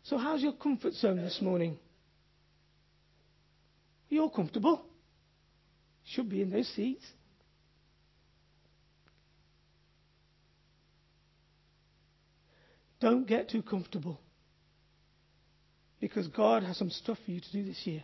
So, 0.03 0.19
how's 0.19 0.43
your 0.43 0.55
comfort 0.55 0.95
zone 0.95 1.19
this 1.19 1.39
morning? 1.41 1.79
You're 4.09 4.31
comfortable. 4.31 4.85
Should 6.07 6.29
be 6.29 6.43
in 6.43 6.51
those 6.51 6.67
seats. 6.75 7.05
Don't 12.99 13.29
get 13.29 13.49
too 13.49 13.63
comfortable. 13.63 14.19
Because 16.01 16.27
God 16.27 16.65
has 16.65 16.77
some 16.77 16.91
stuff 16.91 17.19
for 17.25 17.31
you 17.31 17.41
to 17.41 17.53
do 17.53 17.63
this 17.63 17.81
year. 17.85 18.03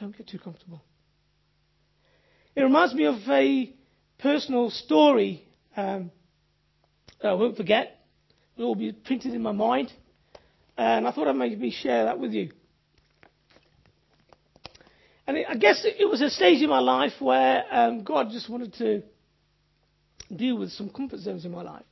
Don't 0.00 0.16
get 0.16 0.26
too 0.26 0.38
comfortable. 0.38 0.82
It 2.56 2.62
reminds 2.62 2.94
me 2.94 3.04
of 3.04 3.16
a 3.28 3.72
personal 4.18 4.70
story 4.70 5.44
um, 5.76 6.10
that 7.20 7.28
I 7.28 7.34
won't 7.34 7.56
forget. 7.56 8.00
It'll 8.56 8.68
all 8.68 8.74
be 8.74 8.92
printed 8.92 9.34
in 9.34 9.42
my 9.42 9.52
mind. 9.52 9.92
And 10.76 11.06
I 11.06 11.12
thought 11.12 11.28
I'd 11.28 11.36
maybe 11.36 11.70
share 11.70 12.04
that 12.04 12.18
with 12.18 12.32
you. 12.32 12.50
And 15.26 15.38
it, 15.38 15.46
I 15.48 15.54
guess 15.54 15.84
it, 15.84 16.08
was 16.08 16.20
a 16.20 16.30
stage 16.30 16.62
in 16.62 16.68
my 16.68 16.80
life 16.80 17.12
where 17.18 17.64
um, 17.70 18.02
God 18.04 18.28
just 18.30 18.50
wanted 18.50 18.74
to 18.74 19.02
deal 20.34 20.58
with 20.58 20.70
some 20.72 20.90
comfort 20.90 21.20
zones 21.20 21.44
in 21.44 21.52
my 21.52 21.62
life. 21.62 21.84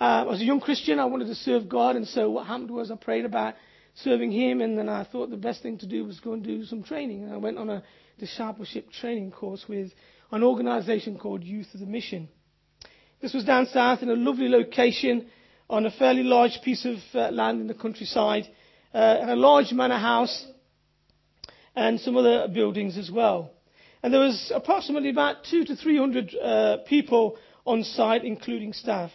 Uh, 0.00 0.26
as 0.32 0.40
a 0.40 0.44
young 0.44 0.60
Christian, 0.60 0.98
I 0.98 1.04
wanted 1.04 1.28
to 1.28 1.34
serve 1.36 1.68
God, 1.68 1.94
and 1.94 2.08
so 2.08 2.28
what 2.30 2.46
happened 2.46 2.70
was 2.70 2.90
I 2.90 2.96
prayed 2.96 3.24
about 3.24 3.54
serving 3.94 4.32
him, 4.32 4.60
and 4.60 4.76
then 4.76 4.88
I 4.88 5.04
thought 5.04 5.30
the 5.30 5.36
best 5.36 5.62
thing 5.62 5.78
to 5.78 5.86
do 5.86 6.04
was 6.04 6.20
go 6.20 6.32
and 6.32 6.42
do 6.42 6.64
some 6.64 6.82
training. 6.82 7.24
And 7.24 7.32
I 7.32 7.36
went 7.36 7.58
on 7.58 7.68
a 7.68 7.82
discipleship 8.18 8.90
training 8.90 9.32
course 9.32 9.64
with 9.68 9.92
an 10.30 10.42
organization 10.42 11.18
called 11.18 11.44
Youth 11.44 11.68
With 11.72 11.82
A 11.82 11.86
Mission. 11.86 12.28
This 13.20 13.34
was 13.34 13.44
down 13.44 13.66
south 13.66 14.02
in 14.02 14.08
a 14.08 14.14
lovely 14.14 14.48
location 14.48 15.26
on 15.68 15.86
a 15.86 15.90
fairly 15.90 16.22
large 16.22 16.60
piece 16.62 16.84
of 16.84 16.96
uh, 17.14 17.30
land 17.30 17.60
in 17.60 17.66
the 17.66 17.74
countryside, 17.74 18.44
uh, 18.94 18.96
and 19.20 19.30
a 19.30 19.36
large 19.36 19.72
manor 19.72 19.98
house, 19.98 20.46
and 21.74 22.00
some 22.00 22.16
other 22.16 22.48
buildings 22.48 22.98
as 22.98 23.10
well. 23.10 23.50
And 24.02 24.12
there 24.12 24.20
was 24.20 24.52
approximately 24.54 25.10
about 25.10 25.44
two 25.50 25.64
to 25.64 25.76
three 25.76 25.96
hundred 25.96 26.34
uh, 26.34 26.78
people 26.86 27.38
on 27.64 27.84
site, 27.84 28.24
including 28.24 28.72
staff. 28.72 29.10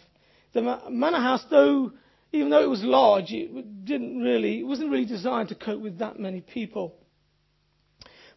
The 0.54 0.62
manor 0.90 1.20
house, 1.20 1.44
though 1.50 1.92
even 2.38 2.52
though 2.52 2.63
it 2.63 2.69
was 2.69 2.84
large, 2.84 3.32
it 3.32 3.86
didn't 3.86 4.19
really, 4.19 4.60
it 4.60 4.67
wasn't 4.67 4.91
really 4.91 5.06
designed 5.06 5.50
to 5.50 5.56
cope 5.56 5.82
with 5.82 6.00
that 6.00 6.19
many 6.19 6.41
people. 6.41 6.95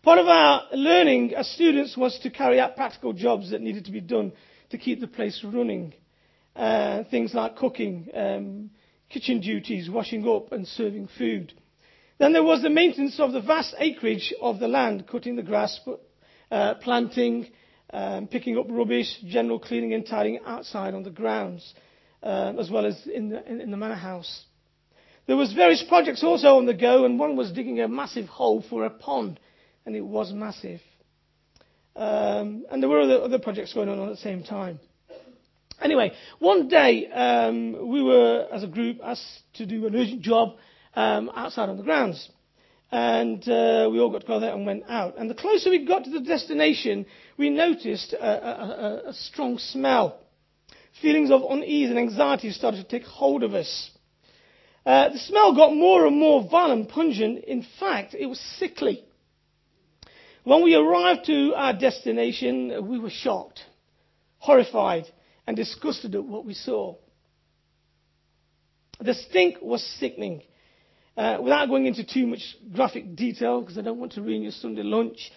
Part 0.03 0.19
of 0.19 0.27
our 0.27 0.63
learning 0.73 1.35
as 1.35 1.49
students 1.51 1.97
was 1.97 2.19
to 2.21 2.31
carry 2.31 2.59
out 2.59 2.77
practical 2.77 3.13
jobs 3.13 3.51
that 3.51 3.61
needed 3.61 3.85
to 3.85 3.93
be 3.93 4.01
done 4.01 4.33
to 4.71 4.79
keep 4.79 5.01
the 5.01 5.07
place 5.07 5.45
running. 5.45 5.93
Uh, 6.57 7.05
things 7.11 7.35
like 7.35 7.57
cooking, 7.57 8.09
um, 8.15 8.71
kitchen 9.11 9.41
duties, 9.41 9.91
washing 9.91 10.27
up 10.27 10.53
and 10.53 10.67
serving 10.67 11.09
food. 11.19 11.53
Then 12.19 12.33
there 12.33 12.43
was 12.43 12.63
the 12.63 12.71
maintenance 12.71 13.21
of 13.21 13.33
the 13.33 13.41
vast 13.41 13.75
acreage 13.79 14.33
of 14.41 14.59
the 14.59 14.69
land, 14.69 15.07
cutting 15.07 15.37
the 15.37 15.43
grass, 15.43 15.79
uh, 16.51 16.75
planting, 16.75 17.49
um, 17.93 18.27
picking 18.27 18.59
up 18.59 18.67
rubbish, 18.69 19.19
general 19.27 19.59
cleaning 19.59 19.95
and 19.95 20.07
tidying 20.07 20.41
outside 20.47 20.95
on 20.95 21.03
the 21.03 21.11
grounds 21.11 21.75
as 22.23 22.71
well 22.71 22.87
as 22.87 23.07
in 23.07 23.31
the, 23.31 23.51
in, 23.51 23.61
in 23.61 23.71
the 23.71 23.77
manor 23.77 23.95
house. 23.95 24.45
There 25.27 25.37
was 25.37 25.53
various 25.53 25.83
projects 25.83 26.25
also 26.25 26.57
on 26.57 26.67
the 26.67 26.75
go, 26.75 27.05
and 27.05 27.19
one 27.19 27.37
was 27.37 27.53
digging 27.53 27.81
a 27.81 27.89
massive 27.89 28.27
hole 28.27 28.63
for 28.69 28.85
a 28.85 28.91
pond, 28.91 29.39
and 29.87 29.95
it 29.95 30.05
was 30.05 30.33
massive. 30.33 30.81
Um, 31.95 32.65
and 32.71 32.83
there 32.83 32.89
were 32.89 33.01
other, 33.01 33.21
other 33.23 33.39
projects 33.39 33.73
going 33.73 33.89
on 33.89 34.01
at 34.01 34.11
the 34.11 34.17
same 34.17 34.43
time. 34.43 34.81
Anyway, 35.81 36.13
one 36.39 36.69
day 36.69 37.07
um, 37.09 37.89
we 37.89 38.03
were, 38.03 38.47
as 38.53 38.63
a 38.63 38.67
group, 38.67 38.99
asked 39.03 39.43
to 39.55 39.67
do 39.67 39.87
an 39.87 39.97
urgent 39.97 40.21
job 40.23 40.57
um, 40.95 41.31
outside 41.35 41.69
on 41.69 41.77
the 41.77 41.83
grounds. 41.83 42.29
and 42.93 43.49
uh, 43.49 43.89
we 43.91 44.01
all 44.01 44.11
got 44.11 44.23
together 44.23 44.49
and 44.49 44.67
went 44.67 44.85
out. 44.89 45.17
And 45.17 45.31
the 45.31 45.35
closer 45.35 45.71
we 45.71 45.85
got 45.85 46.05
to 46.05 46.11
the 46.11 46.21
destination, 46.21 47.07
we 47.37 47.51
noticed 47.51 48.13
a, 48.13 49.07
a, 49.07 49.11
a 49.11 49.13
strong 49.13 49.59
smell. 49.59 50.19
Feelings 51.01 51.31
of 51.31 51.43
unease 51.49 51.91
and 51.91 51.99
anxiety 51.99 52.51
started 52.51 52.83
to 52.83 52.89
take 52.89 53.07
hold 53.07 53.43
of 53.43 53.55
us. 53.55 53.91
Uh, 54.85 55.09
the 55.11 55.19
smell 55.19 55.55
got 55.55 55.75
more 55.75 56.07
and 56.07 56.17
more 56.19 56.47
violent, 56.49 56.81
and 56.81 56.89
pungent. 56.89 57.45
In 57.45 57.65
fact, 57.79 58.15
it 58.15 58.27
was 58.27 58.41
sickly. 58.59 59.05
When 60.45 60.63
we 60.63 60.75
arrived 60.75 61.27
to 61.27 61.55
our 61.55 61.73
destination, 61.75 62.89
we 62.89 62.99
were 62.99 63.11
shocked, 63.11 63.61
horrified, 64.39 65.05
and 65.47 65.57
disgusted 65.57 66.15
at 66.15 66.25
what 66.25 66.47
we 66.47 66.55
saw. 66.55 66.97
The 69.01 69.15
stink 69.15 69.59
was 69.61 69.83
sickening. 69.99 70.43
Uh, 71.17 71.39
without 71.43 71.69
going 71.69 71.87
into 71.87 72.05
too 72.05 72.27
much 72.27 72.57
graphic 72.73 73.15
detail, 73.17 73.61
because 73.61 73.77
I 73.77 73.83
don't 73.83 73.99
want 73.99 74.13
to 74.13 74.23
ruin 74.23 74.43
your 74.43 74.53
Sunday 74.53 74.83
lunch, 74.83 75.31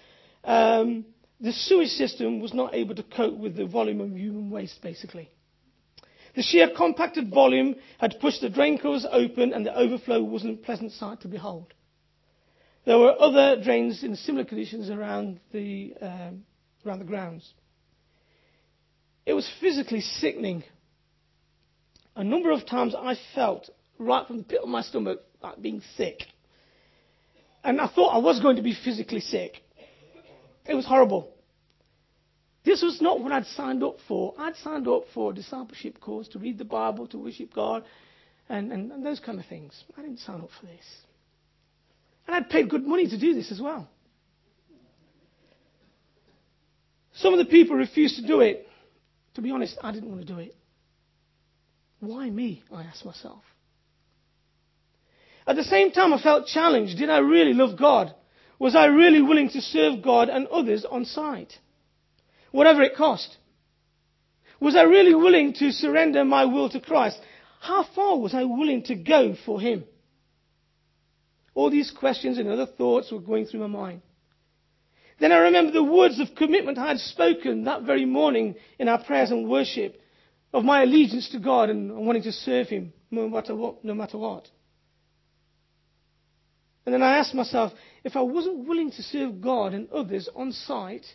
um, 0.44 1.06
the 1.42 1.52
sewage 1.52 1.90
system 1.90 2.40
was 2.40 2.54
not 2.54 2.74
able 2.74 2.96
to 2.96 3.04
cope 3.04 3.38
with 3.38 3.58
the 3.58 3.66
volume 3.66 4.00
of 4.00 4.12
human 4.18 4.50
waste, 4.50 4.82
basically. 4.82 5.30
The 6.36 6.42
sheer 6.42 6.70
compacted 6.76 7.30
volume 7.30 7.76
had 8.00 8.20
pushed 8.20 8.42
the 8.42 8.50
drain 8.50 8.78
covers 8.78 9.06
open, 9.10 9.54
and 9.54 9.66
the 9.66 9.76
overflow 9.76 10.22
wasn't 10.24 10.60
a 10.60 10.64
pleasant 10.64 10.92
sight 10.92 11.22
to 11.22 11.28
behold. 11.28 11.74
There 12.86 12.98
were 12.98 13.16
other 13.20 13.62
drains 13.62 14.04
in 14.04 14.16
similar 14.16 14.44
conditions 14.44 14.90
around 14.90 15.40
the, 15.52 15.94
um, 16.02 16.44
around 16.86 17.00
the 17.00 17.06
grounds. 17.06 17.54
It 19.26 19.34
was 19.34 19.50
physically 19.62 20.02
sickening. 20.02 20.64
A 22.16 22.24
number 22.24 22.52
of 22.52 22.66
times 22.66 22.94
I 22.94 23.16
felt, 23.36 23.70
right 23.98 24.28
from 24.28 24.40
the 24.40 24.44
pit 24.44 24.60
of 24.62 24.70
my 24.70 24.82
stomach, 24.82 25.22
like 25.42 25.62
being 25.62 25.82
sick. 25.96 26.24
And 27.64 27.80
I 27.80 27.88
thought 27.88 28.10
I 28.10 28.18
was 28.18 28.42
going 28.42 28.58
to 28.58 28.62
be 28.62 28.74
physically 28.74 29.22
sick. 29.22 29.64
It 30.66 30.76
was 30.76 30.86
horrible. 30.86 31.33
This 32.64 32.82
was 32.82 33.02
not 33.02 33.20
what 33.20 33.32
I'd 33.32 33.46
signed 33.46 33.84
up 33.84 33.98
for. 34.08 34.34
I'd 34.38 34.56
signed 34.58 34.88
up 34.88 35.04
for 35.14 35.32
a 35.32 35.36
discipleship 35.36 36.00
course 36.00 36.28
to 36.30 36.40
read 36.40 36.58
the 36.58 36.66
Bible, 36.66 37.08
to 37.08 37.18
worship 37.18 37.54
God, 37.54 37.84
and, 38.48 38.72
and, 38.72 38.92
and 38.92 39.06
those 39.06 39.20
kind 39.20 39.40
of 39.40 39.46
things. 39.46 39.84
I 39.98 40.02
didn't 40.02 40.20
sign 40.20 40.42
up 40.42 40.50
for 40.60 40.66
this. 40.66 40.86
And 42.26 42.36
I'd 42.36 42.50
paid 42.50 42.70
good 42.70 42.86
money 42.86 43.08
to 43.08 43.20
do 43.20 43.34
this 43.34 43.52
as 43.52 43.60
well. 43.60 43.90
Some 47.16 47.34
of 47.34 47.40
the 47.40 47.46
people 47.46 47.76
refused 47.76 48.16
to 48.16 48.26
do 48.26 48.40
it. 48.40 48.68
To 49.36 49.42
be 49.42 49.52
honest, 49.52 49.78
I 49.82 49.92
didn't 49.92 50.10
want 50.10 50.22
to 50.22 50.28
do 50.28 50.40
it. 50.40 50.56
Why 52.00 52.30
me? 52.30 52.64
I 52.74 52.84
asked 52.84 53.06
myself. 53.06 53.44
At 55.46 55.56
the 55.56 55.64
same 55.64 55.92
time, 55.92 56.14
I 56.14 56.22
felt 56.22 56.48
challenged. 56.48 56.98
Did 56.98 57.10
I 57.10 57.20
really 57.20 57.54
love 57.54 57.78
God? 57.78 58.14
Was 58.60 58.76
I 58.76 58.86
really 58.86 59.22
willing 59.22 59.50
to 59.50 59.62
serve 59.62 60.02
God 60.02 60.30
and 60.30 60.48
others 60.48 60.86
on 60.90 61.06
site? 61.06 61.54
Whatever 62.54 62.84
it 62.84 62.96
cost. 62.96 63.36
Was 64.60 64.76
I 64.76 64.84
really 64.84 65.16
willing 65.16 65.54
to 65.54 65.72
surrender 65.72 66.24
my 66.24 66.46
will 66.46 66.70
to 66.70 66.80
Christ? 66.80 67.20
How 67.60 67.84
far 67.96 68.20
was 68.20 68.36
I 68.36 68.44
willing 68.44 68.84
to 68.84 68.96
go 68.96 69.36
for 69.44 69.60
Him? 69.60 69.86
All 71.56 71.72
these 71.72 71.90
questions 71.90 72.38
and 72.38 72.48
other 72.48 72.68
thoughts 72.68 73.12
were 73.12 73.20
going 73.20 73.48
through 73.48 73.62
my 73.62 73.68
mind. 73.68 74.02
Then 75.20 75.32
I 75.32 75.38
remember 75.38 75.72
the 75.72 75.84
words 75.84 76.20
of 76.20 76.36
commitment 76.36 76.78
I 76.78 76.90
had 76.90 77.00
spoken 77.00 77.64
that 77.64 77.84
very 77.84 78.06
morning 78.06 78.54
in 78.78 78.88
our 78.88 79.04
prayers 79.04 79.32
and 79.32 79.50
worship 79.50 80.00
of 80.54 80.64
my 80.64 80.84
allegiance 80.84 81.30
to 81.30 81.40
God 81.40 81.72
and 81.72 82.06
wanting 82.06 82.24
to 82.24 82.32
serve 82.32 82.68
Him 82.70 82.94
no 83.10 83.28
matter 83.28 83.56
what. 83.56 83.84
No 83.84 83.96
matter 83.96 84.20
what. 84.20 84.48
And 86.86 86.94
then 86.94 87.02
I 87.02 87.18
asked 87.18 87.34
myself, 87.34 87.74
if 88.04 88.16
I 88.16 88.22
wasn't 88.22 88.68
willing 88.68 88.92
to 88.92 89.02
serve 89.02 89.42
God 89.42 89.74
and 89.74 89.90
others 89.90 90.30
on 90.36 90.52
site, 90.52 91.08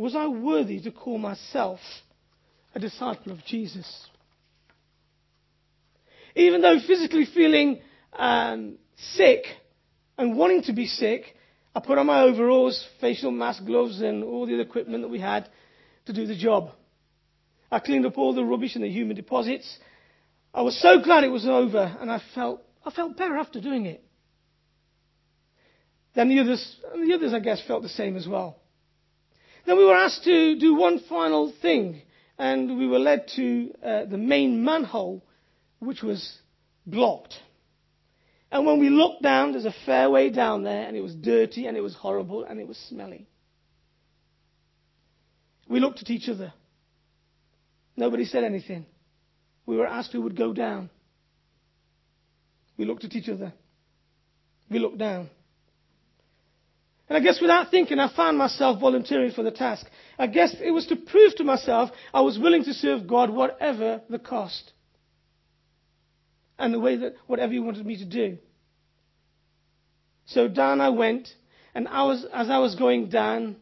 was 0.00 0.16
I 0.16 0.26
worthy 0.28 0.80
to 0.80 0.90
call 0.90 1.18
myself 1.18 1.78
a 2.74 2.80
disciple 2.80 3.32
of 3.32 3.44
Jesus? 3.44 4.06
Even 6.34 6.62
though 6.62 6.78
physically 6.86 7.26
feeling 7.26 7.82
um, 8.18 8.78
sick 8.96 9.44
and 10.16 10.38
wanting 10.38 10.62
to 10.62 10.72
be 10.72 10.86
sick, 10.86 11.24
I 11.74 11.80
put 11.80 11.98
on 11.98 12.06
my 12.06 12.22
overalls, 12.22 12.82
facial 13.00 13.30
mask, 13.30 13.66
gloves, 13.66 14.00
and 14.00 14.24
all 14.24 14.46
the 14.46 14.54
other 14.54 14.62
equipment 14.62 15.02
that 15.02 15.08
we 15.08 15.20
had 15.20 15.48
to 16.06 16.14
do 16.14 16.26
the 16.26 16.36
job. 16.36 16.70
I 17.70 17.78
cleaned 17.78 18.06
up 18.06 18.16
all 18.16 18.34
the 18.34 18.44
rubbish 18.44 18.76
in 18.76 18.82
the 18.82 18.88
human 18.88 19.16
deposits. 19.16 19.78
I 20.54 20.62
was 20.62 20.80
so 20.80 21.02
glad 21.02 21.24
it 21.24 21.28
was 21.28 21.46
over, 21.46 21.94
and 22.00 22.10
I 22.10 22.22
felt 22.34 22.62
I 22.84 22.90
felt 22.90 23.18
better 23.18 23.36
after 23.36 23.60
doing 23.60 23.84
it. 23.84 24.02
Then 26.14 26.30
the 26.30 26.40
others, 26.40 26.76
the 26.94 27.12
others, 27.14 27.34
I 27.34 27.40
guess, 27.40 27.60
felt 27.66 27.82
the 27.82 27.90
same 27.90 28.16
as 28.16 28.26
well. 28.26 28.56
Then 29.70 29.78
we 29.78 29.84
were 29.84 29.94
asked 29.94 30.24
to 30.24 30.56
do 30.58 30.74
one 30.74 30.98
final 30.98 31.52
thing, 31.62 32.02
and 32.36 32.76
we 32.76 32.88
were 32.88 32.98
led 32.98 33.28
to 33.36 33.72
uh, 33.80 34.04
the 34.06 34.18
main 34.18 34.64
manhole, 34.64 35.24
which 35.78 36.02
was 36.02 36.38
blocked. 36.84 37.36
And 38.50 38.66
when 38.66 38.80
we 38.80 38.88
looked 38.90 39.22
down, 39.22 39.52
there's 39.52 39.66
a 39.66 39.74
fair 39.86 40.10
way 40.10 40.30
down 40.30 40.64
there, 40.64 40.88
and 40.88 40.96
it 40.96 41.02
was 41.02 41.14
dirty, 41.14 41.68
and 41.68 41.76
it 41.76 41.82
was 41.82 41.94
horrible, 41.94 42.42
and 42.42 42.58
it 42.58 42.66
was 42.66 42.78
smelly. 42.88 43.28
We 45.68 45.78
looked 45.78 46.02
at 46.02 46.10
each 46.10 46.28
other. 46.28 46.52
Nobody 47.96 48.24
said 48.24 48.42
anything. 48.42 48.86
We 49.66 49.76
were 49.76 49.86
asked 49.86 50.10
who 50.10 50.22
would 50.22 50.36
go 50.36 50.52
down. 50.52 50.90
We 52.76 52.86
looked 52.86 53.04
at 53.04 53.14
each 53.14 53.28
other. 53.28 53.52
We 54.68 54.80
looked 54.80 54.98
down. 54.98 55.30
And 57.10 57.16
I 57.16 57.20
guess 57.20 57.40
without 57.40 57.72
thinking, 57.72 57.98
I 57.98 58.08
found 58.14 58.38
myself 58.38 58.80
volunteering 58.80 59.32
for 59.32 59.42
the 59.42 59.50
task. 59.50 59.84
I 60.16 60.28
guess 60.28 60.54
it 60.62 60.70
was 60.70 60.86
to 60.86 60.96
prove 60.96 61.34
to 61.36 61.44
myself 61.44 61.90
I 62.14 62.20
was 62.20 62.38
willing 62.38 62.62
to 62.62 62.72
serve 62.72 63.08
God 63.08 63.30
whatever 63.30 64.00
the 64.08 64.20
cost. 64.20 64.72
And 66.56 66.72
the 66.72 66.78
way 66.78 66.94
that 66.94 67.16
whatever 67.26 67.52
He 67.52 67.58
wanted 67.58 67.84
me 67.84 67.96
to 67.96 68.04
do. 68.04 68.38
So 70.26 70.46
down 70.46 70.80
I 70.80 70.90
went, 70.90 71.28
and 71.74 71.88
I 71.88 72.04
was, 72.04 72.24
as 72.32 72.48
I 72.48 72.58
was 72.58 72.76
going 72.76 73.08
down, 73.08 73.56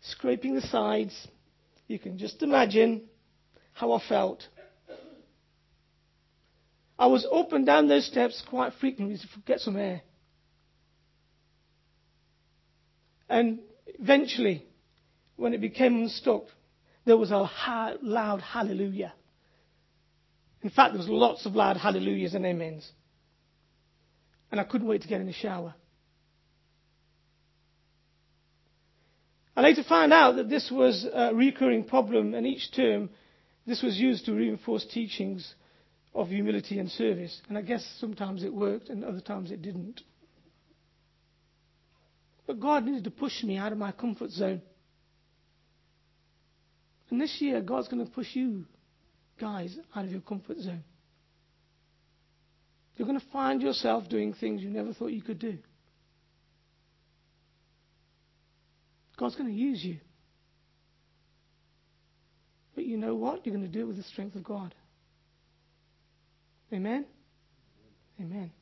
scraping 0.00 0.54
the 0.54 0.62
sides, 0.62 1.28
you 1.88 1.98
can 1.98 2.16
just 2.16 2.42
imagine 2.42 3.02
how 3.74 3.92
I 3.92 4.00
felt. 4.08 4.48
I 6.98 7.08
was 7.08 7.26
up 7.30 7.52
and 7.52 7.66
down 7.66 7.86
those 7.86 8.06
steps 8.06 8.42
quite 8.48 8.72
frequently 8.80 9.18
to 9.18 9.26
get 9.44 9.60
some 9.60 9.76
air. 9.76 10.00
And 13.28 13.60
eventually, 13.86 14.64
when 15.36 15.54
it 15.54 15.60
became 15.60 16.02
unstuck, 16.02 16.44
there 17.04 17.16
was 17.16 17.30
a 17.30 17.48
loud 18.02 18.40
hallelujah. 18.40 19.12
In 20.62 20.70
fact, 20.70 20.92
there 20.92 20.98
was 20.98 21.08
lots 21.08 21.46
of 21.46 21.54
loud 21.54 21.76
hallelujahs 21.76 22.34
and 22.34 22.44
amens. 22.44 22.90
And 24.50 24.60
I 24.60 24.64
couldn't 24.64 24.88
wait 24.88 25.02
to 25.02 25.08
get 25.08 25.20
in 25.20 25.26
the 25.26 25.32
shower. 25.32 25.74
I 29.56 29.60
later 29.60 29.82
found 29.82 30.12
out 30.12 30.36
that 30.36 30.48
this 30.48 30.70
was 30.70 31.04
a 31.12 31.34
recurring 31.34 31.84
problem, 31.84 32.34
and 32.34 32.46
each 32.46 32.70
term 32.72 33.10
this 33.66 33.82
was 33.82 33.96
used 33.98 34.24
to 34.26 34.32
reinforce 34.32 34.86
teachings 34.86 35.54
of 36.14 36.28
humility 36.28 36.78
and 36.78 36.90
service. 36.90 37.40
And 37.48 37.58
I 37.58 37.62
guess 37.62 37.84
sometimes 38.00 38.44
it 38.44 38.54
worked, 38.54 38.88
and 38.88 39.04
other 39.04 39.20
times 39.20 39.50
it 39.50 39.60
didn't. 39.60 40.00
But 42.48 42.60
God 42.60 42.86
needed 42.86 43.04
to 43.04 43.10
push 43.10 43.44
me 43.44 43.58
out 43.58 43.72
of 43.72 43.78
my 43.78 43.92
comfort 43.92 44.30
zone. 44.30 44.62
And 47.10 47.20
this 47.20 47.36
year, 47.40 47.60
God's 47.60 47.88
going 47.88 48.04
to 48.04 48.10
push 48.10 48.28
you 48.32 48.64
guys 49.38 49.76
out 49.94 50.06
of 50.06 50.10
your 50.10 50.22
comfort 50.22 50.58
zone. 50.58 50.82
You're 52.96 53.06
going 53.06 53.20
to 53.20 53.26
find 53.32 53.60
yourself 53.60 54.08
doing 54.08 54.32
things 54.32 54.62
you 54.62 54.70
never 54.70 54.94
thought 54.94 55.08
you 55.08 55.20
could 55.20 55.38
do. 55.38 55.58
God's 59.18 59.36
going 59.36 59.50
to 59.50 59.54
use 59.54 59.84
you. 59.84 59.98
But 62.74 62.86
you 62.86 62.96
know 62.96 63.14
what? 63.14 63.44
You're 63.44 63.54
going 63.54 63.70
to 63.70 63.72
do 63.72 63.82
it 63.82 63.88
with 63.88 63.98
the 63.98 64.04
strength 64.04 64.36
of 64.36 64.44
God. 64.44 64.74
Amen? 66.72 67.04
Amen. 68.18 68.52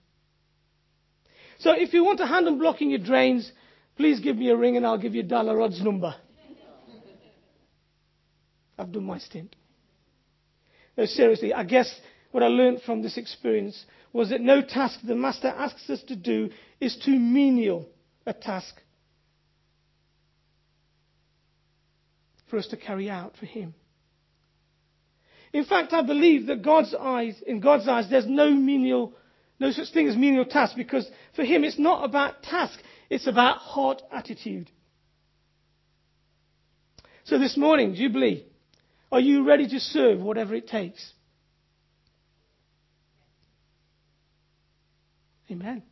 So 1.61 1.71
if 1.73 1.95
you 1.95 2.05
want 2.05 2.19
a 2.19 2.27
hand 2.27 2.49
on 2.49 2.59
blocking 2.59 2.91
your 2.91 2.99
drains, 2.99 3.51
Please 3.97 4.21
give 4.21 4.37
me 4.37 4.51
a 4.51 4.57
ring 4.57 4.77
and 4.77 4.87
I'll 4.87 4.99
give 4.99 5.15
you 5.15 5.25
Dyno-Rod's 5.25 5.83
number. 5.83 6.15
I've 8.79 8.93
done 8.93 9.05
my 9.05 9.19
stint. 9.19 9.57
No, 10.99 11.07
seriously, 11.07 11.55
I 11.55 11.65
guess 11.65 11.91
what 12.31 12.43
I 12.43 12.49
learned 12.49 12.83
from 12.83 13.03
this 13.03 13.17
experience 13.17 13.85
was 14.13 14.31
that 14.31 14.41
no 14.41 14.61
task 14.61 15.01
the 15.03 15.15
Master 15.15 15.49
asks 15.49 15.89
us 15.89 16.03
to 16.09 16.17
do 16.17 16.51
is 16.79 16.97
too 17.05 17.19
menial 17.19 17.89
a 18.27 18.35
task 18.35 18.75
for 22.51 22.59
us 22.59 22.67
to 22.69 22.77
carry 22.77 23.09
out 23.09 23.35
for 23.39 23.47
Him. 23.47 23.75
In 25.53 25.65
fact, 25.65 25.95
I 25.95 26.03
believe 26.03 26.47
that 26.47 26.63
God's 26.63 26.95
eyes, 26.95 27.43
in 27.47 27.61
God's 27.61 27.89
eyes, 27.89 28.11
there's 28.11 28.27
no 28.27 28.51
menial 28.51 29.15
No 29.59 29.71
such 29.71 29.93
thing 29.93 30.09
as 30.09 30.17
menial 30.17 30.45
task 30.45 30.77
because 30.77 31.09
for 31.35 31.45
him 31.45 31.65
it's 31.65 31.79
not 31.79 32.05
about 32.05 32.43
task, 32.43 32.79
it's 33.11 33.27
about 33.27 33.59
heart 33.59 34.03
attitude. 34.13 34.71
So 37.25 37.39
this 37.39 37.57
morning, 37.57 37.95
Jubilee, 37.95 38.45
are 39.11 39.21
you 39.21 39.45
ready 39.45 39.69
to 39.69 39.81
serve 39.81 40.21
whatever 40.21 40.55
it 40.55 40.69
takes? 40.69 41.13
Amen. 45.51 45.83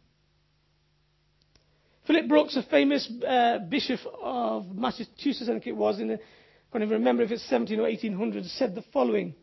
Philip 2.07 2.29
Brooks, 2.29 2.57
a 2.57 2.63
famous 2.63 3.11
uh, 3.27 3.59
bishop 3.59 4.01
of 4.23 4.67
Massachusetts, 4.75 5.49
I 5.49 5.53
think 5.53 5.67
it 5.67 5.77
was, 5.77 6.01
in 6.01 6.09
the, 6.09 6.15
I 6.15 6.19
can't 6.73 6.85
even 6.85 6.99
remember 6.99 7.23
if 7.23 7.31
it's 7.31 7.49
17 7.49 7.79
or 7.79 7.85
1800, 7.85 8.45
said 8.47 8.75
the 8.75 8.85
following. 8.93 9.35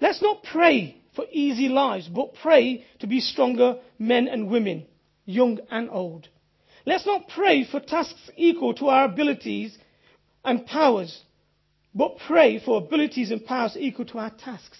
Let's 0.00 0.20
not 0.20 0.42
pray 0.42 1.00
for 1.14 1.26
easy 1.30 1.68
lives, 1.68 2.08
but 2.08 2.34
pray 2.42 2.84
to 3.00 3.06
be 3.06 3.20
stronger 3.20 3.76
men 3.98 4.26
and 4.26 4.50
women, 4.50 4.86
young 5.30 5.58
and 5.70 5.88
old. 5.90 6.28
Let's 6.86 7.06
not 7.06 7.28
pray 7.28 7.64
for 7.64 7.80
tasks 7.80 8.30
equal 8.36 8.74
to 8.74 8.88
our 8.88 9.04
abilities 9.04 9.76
and 10.44 10.66
powers, 10.66 11.22
but 11.94 12.18
pray 12.26 12.58
for 12.58 12.78
abilities 12.78 13.30
and 13.30 13.44
powers 13.44 13.76
equal 13.78 14.06
to 14.06 14.18
our 14.18 14.30
tasks. 14.30 14.78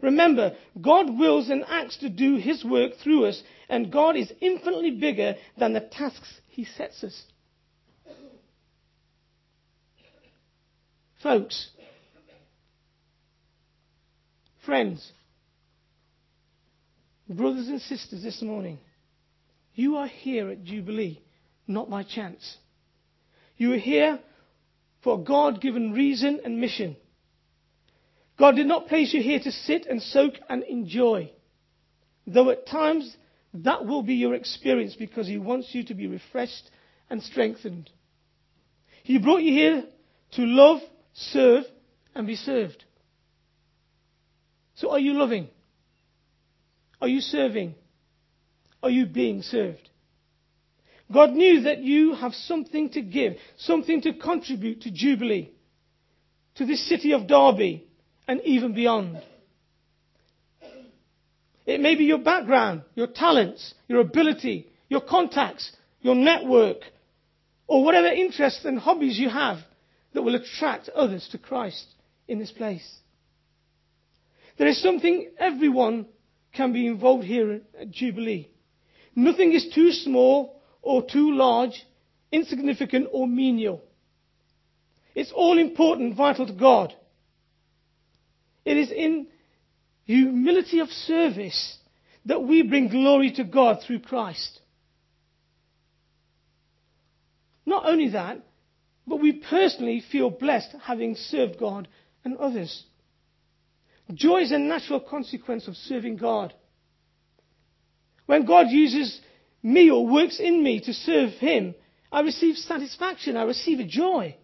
Remember, 0.00 0.56
God 0.80 1.18
wills 1.18 1.48
and 1.48 1.64
acts 1.66 1.98
to 1.98 2.08
do 2.08 2.36
His 2.36 2.64
work 2.64 2.92
through 3.02 3.26
us, 3.26 3.42
and 3.68 3.92
God 3.92 4.16
is 4.16 4.32
infinitely 4.40 4.92
bigger 4.92 5.34
than 5.58 5.72
the 5.72 5.80
tasks 5.80 6.40
He 6.48 6.64
sets 6.64 7.02
us. 7.04 7.22
Folks, 11.22 11.70
friends, 14.66 15.12
brothers 17.28 17.68
and 17.68 17.80
sisters 17.80 18.22
this 18.22 18.42
morning, 18.42 18.78
you 19.74 19.96
are 19.96 20.08
here 20.08 20.50
at 20.50 20.64
Jubilee 20.64 21.20
not 21.66 21.90
by 21.90 22.02
chance. 22.02 22.58
You 23.56 23.72
are 23.72 23.78
here 23.78 24.18
for 25.02 25.18
a 25.18 25.22
God 25.22 25.60
given 25.60 25.92
reason 25.92 26.40
and 26.44 26.60
mission. 26.60 26.96
God 28.38 28.56
did 28.56 28.66
not 28.66 28.88
place 28.88 29.14
you 29.14 29.22
here 29.22 29.38
to 29.38 29.52
sit 29.52 29.86
and 29.86 30.02
soak 30.02 30.34
and 30.48 30.62
enjoy. 30.64 31.30
Though 32.26 32.50
at 32.50 32.66
times 32.66 33.16
that 33.54 33.86
will 33.86 34.02
be 34.02 34.14
your 34.14 34.34
experience 34.34 34.96
because 34.96 35.26
He 35.26 35.38
wants 35.38 35.68
you 35.72 35.84
to 35.84 35.94
be 35.94 36.06
refreshed 36.06 36.70
and 37.08 37.22
strengthened. 37.22 37.90
He 39.04 39.18
brought 39.18 39.42
you 39.42 39.52
here 39.52 39.84
to 40.32 40.42
love, 40.42 40.80
serve, 41.12 41.64
and 42.14 42.26
be 42.26 42.36
served. 42.36 42.84
So 44.76 44.90
are 44.90 44.98
you 44.98 45.14
loving? 45.14 45.48
Are 47.00 47.08
you 47.08 47.20
serving? 47.20 47.76
Are 48.84 48.90
you 48.90 49.06
being 49.06 49.40
served? 49.40 49.88
God 51.10 51.30
knew 51.30 51.62
that 51.62 51.78
you 51.78 52.14
have 52.16 52.34
something 52.34 52.90
to 52.90 53.00
give, 53.00 53.36
something 53.56 54.02
to 54.02 54.12
contribute 54.12 54.82
to 54.82 54.90
Jubilee, 54.90 55.50
to 56.56 56.66
this 56.66 56.86
city 56.86 57.14
of 57.14 57.26
Derby, 57.26 57.86
and 58.28 58.42
even 58.42 58.74
beyond. 58.74 59.22
It 61.64 61.80
may 61.80 61.94
be 61.94 62.04
your 62.04 62.18
background, 62.18 62.82
your 62.94 63.06
talents, 63.06 63.72
your 63.88 64.00
ability, 64.00 64.66
your 64.90 65.00
contacts, 65.00 65.72
your 66.02 66.14
network, 66.14 66.76
or 67.66 67.84
whatever 67.84 68.08
interests 68.08 68.66
and 68.66 68.78
hobbies 68.78 69.18
you 69.18 69.30
have 69.30 69.60
that 70.12 70.20
will 70.20 70.34
attract 70.34 70.90
others 70.90 71.26
to 71.32 71.38
Christ 71.38 71.86
in 72.28 72.38
this 72.38 72.52
place. 72.52 72.98
There 74.58 74.68
is 74.68 74.82
something 74.82 75.30
everyone 75.38 76.04
can 76.52 76.74
be 76.74 76.86
involved 76.86 77.24
here 77.24 77.62
at 77.80 77.90
Jubilee. 77.90 78.50
Nothing 79.14 79.52
is 79.52 79.70
too 79.74 79.92
small 79.92 80.60
or 80.82 81.02
too 81.02 81.34
large, 81.34 81.84
insignificant 82.32 83.08
or 83.12 83.26
menial. 83.26 83.82
It's 85.14 85.32
all 85.32 85.58
important, 85.58 86.16
vital 86.16 86.46
to 86.46 86.52
God. 86.52 86.92
It 88.64 88.76
is 88.76 88.90
in 88.90 89.28
humility 90.04 90.80
of 90.80 90.88
service 90.88 91.78
that 92.26 92.42
we 92.42 92.62
bring 92.62 92.88
glory 92.88 93.32
to 93.32 93.44
God 93.44 93.78
through 93.86 94.00
Christ. 94.00 94.60
Not 97.66 97.86
only 97.86 98.10
that, 98.10 98.40
but 99.06 99.20
we 99.20 99.32
personally 99.32 100.02
feel 100.10 100.30
blessed 100.30 100.74
having 100.82 101.14
served 101.14 101.58
God 101.58 101.88
and 102.24 102.36
others. 102.38 102.84
Joy 104.12 104.40
is 104.42 104.52
a 104.52 104.58
natural 104.58 105.00
consequence 105.00 105.68
of 105.68 105.76
serving 105.76 106.16
God. 106.16 106.52
When 108.26 108.46
God 108.46 108.68
uses 108.70 109.20
me 109.62 109.90
or 109.90 110.06
works 110.06 110.40
in 110.40 110.62
me 110.62 110.80
to 110.80 110.92
serve 110.92 111.32
Him, 111.32 111.74
I 112.10 112.20
receive 112.20 112.56
satisfaction, 112.56 113.36
I 113.36 113.42
receive 113.42 113.80
a 113.80 113.86
joy. 113.86 114.36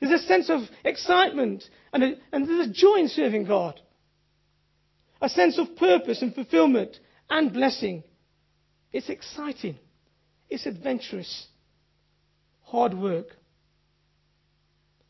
There's 0.00 0.22
a 0.22 0.26
sense 0.26 0.50
of 0.50 0.60
excitement 0.84 1.64
and, 1.92 2.02
a, 2.02 2.14
and 2.32 2.46
there's 2.46 2.68
a 2.68 2.72
joy 2.72 2.96
in 2.96 3.08
serving 3.08 3.46
God. 3.46 3.80
A 5.20 5.28
sense 5.28 5.58
of 5.58 5.76
purpose 5.76 6.20
and 6.20 6.34
fulfillment 6.34 6.98
and 7.30 7.52
blessing. 7.52 8.04
It's 8.92 9.08
exciting. 9.08 9.78
It's 10.48 10.66
adventurous. 10.66 11.46
Hard 12.62 12.94
work. 12.94 13.28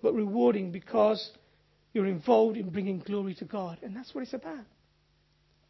But 0.01 0.15
rewarding 0.15 0.71
because 0.71 1.31
you're 1.93 2.07
involved 2.07 2.57
in 2.57 2.71
bringing 2.71 3.01
glory 3.01 3.35
to 3.35 3.45
God. 3.45 3.79
And 3.83 3.95
that's 3.97 4.15
what 4.15 4.23
it's 4.23 4.35
about. 4.35 4.65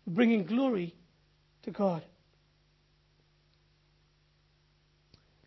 Bringing 0.06 0.44
glory 0.44 0.94
to 1.66 1.72
God. 1.72 2.02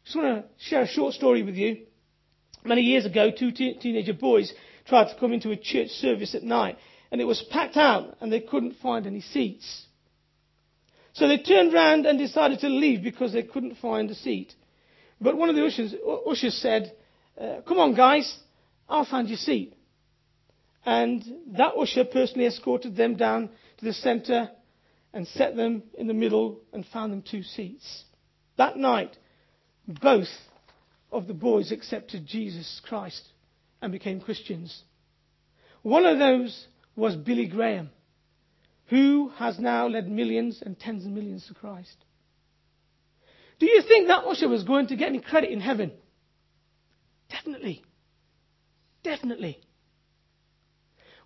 Just 0.04 0.18
want 0.18 0.44
to 0.44 0.66
share 0.66 0.82
a 0.82 0.88
short 0.88 1.14
story 1.14 1.44
with 1.44 1.56
you. 1.56 1.86
Many 2.64 2.82
years 2.82 3.06
ago, 3.06 3.32
two 3.32 3.52
te- 3.52 3.76
teenager 3.76 4.14
boys 4.14 4.54
tried 4.86 5.14
to 5.14 5.20
come 5.20 5.32
into 5.32 5.52
a 5.52 5.56
church 5.56 5.90
service 5.90 6.36
at 6.36 6.44
night, 6.44 6.78
and 7.12 7.22
it 7.22 7.24
was 7.24 7.42
packed 7.50 7.78
out, 7.78 8.18
and 8.20 8.32
they 8.32 8.42
couldn't 8.42 8.76
find 8.82 9.08
any 9.08 9.22
seats. 9.22 9.86
So 11.14 11.28
they 11.28 11.38
turned 11.38 11.74
round 11.74 12.06
and 12.06 12.20
decided 12.20 12.60
to 12.60 12.70
leave 12.70 13.02
because 13.02 13.32
they 13.32 13.44
couldn't 13.44 13.76
find 13.76 14.12
a 14.12 14.16
seat. 14.16 14.54
But 15.22 15.38
one 15.38 15.50
of 15.50 15.56
the 15.56 15.66
ushers, 15.66 15.96
ushers 16.28 16.56
said, 16.56 16.94
uh, 17.40 17.62
Come 17.68 17.80
on, 17.80 17.96
guys, 17.96 18.38
I'll 18.90 19.06
find 19.06 19.30
your 19.30 19.38
seat. 19.38 19.74
And 20.86 21.24
that 21.58 21.76
usher 21.78 22.04
personally 22.04 22.48
escorted 22.48 22.98
them 22.98 23.16
down 23.16 23.50
to 23.78 23.86
the 23.86 23.94
centre 23.94 24.50
and 25.14 25.28
set 25.28 25.56
them 25.56 25.84
in 25.98 26.08
the 26.08 26.14
middle 26.14 26.60
and 26.74 26.86
found 26.86 27.12
them 27.12 27.22
two 27.22 27.44
seats. 27.44 28.04
That 28.58 28.78
night, 28.78 29.18
both 29.88 30.28
of 31.12 31.28
the 31.28 31.34
boys 31.34 31.72
accepted 31.72 32.26
Jesus 32.26 32.82
Christ 32.86 33.24
and 33.82 33.92
became 33.92 34.22
Christians. 34.22 34.84
One 35.82 36.06
of 36.06 36.20
those 36.20 36.68
was 36.96 37.16
Billy 37.16 37.48
Graham, 37.48 37.90
who 38.88 39.30
has 39.38 39.58
now 39.58 39.88
led 39.88 40.10
millions 40.10 40.62
and 40.64 40.80
tens 40.80 41.06
of 41.06 41.12
millions 41.12 41.48
to 41.48 41.54
Christ. 41.54 41.96
Do 43.60 43.66
you 43.66 43.82
think 43.82 44.08
that 44.08 44.26
usher 44.26 44.48
was 44.48 44.64
going 44.64 44.88
to 44.88 44.96
get 44.96 45.10
any 45.10 45.20
credit 45.20 45.52
in 45.52 45.60
heaven? 45.60 45.92
Definitely. 47.30 47.84
Definitely. 49.04 49.60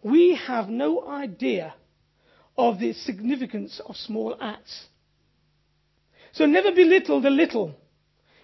We 0.03 0.36
have 0.47 0.67
no 0.67 1.07
idea 1.07 1.73
of 2.58 2.80
the 2.80 2.93
significance 2.93 3.82
of 3.86 3.95
small 3.95 4.38
acts. 4.39 4.88
So 6.34 6.45
never 6.45 6.72
belittle 6.72 7.22
the 7.22 7.30
little 7.30 7.76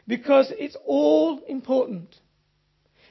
because 0.07 0.51
it's 0.57 0.78
all 0.86 1.39
important. 1.47 2.16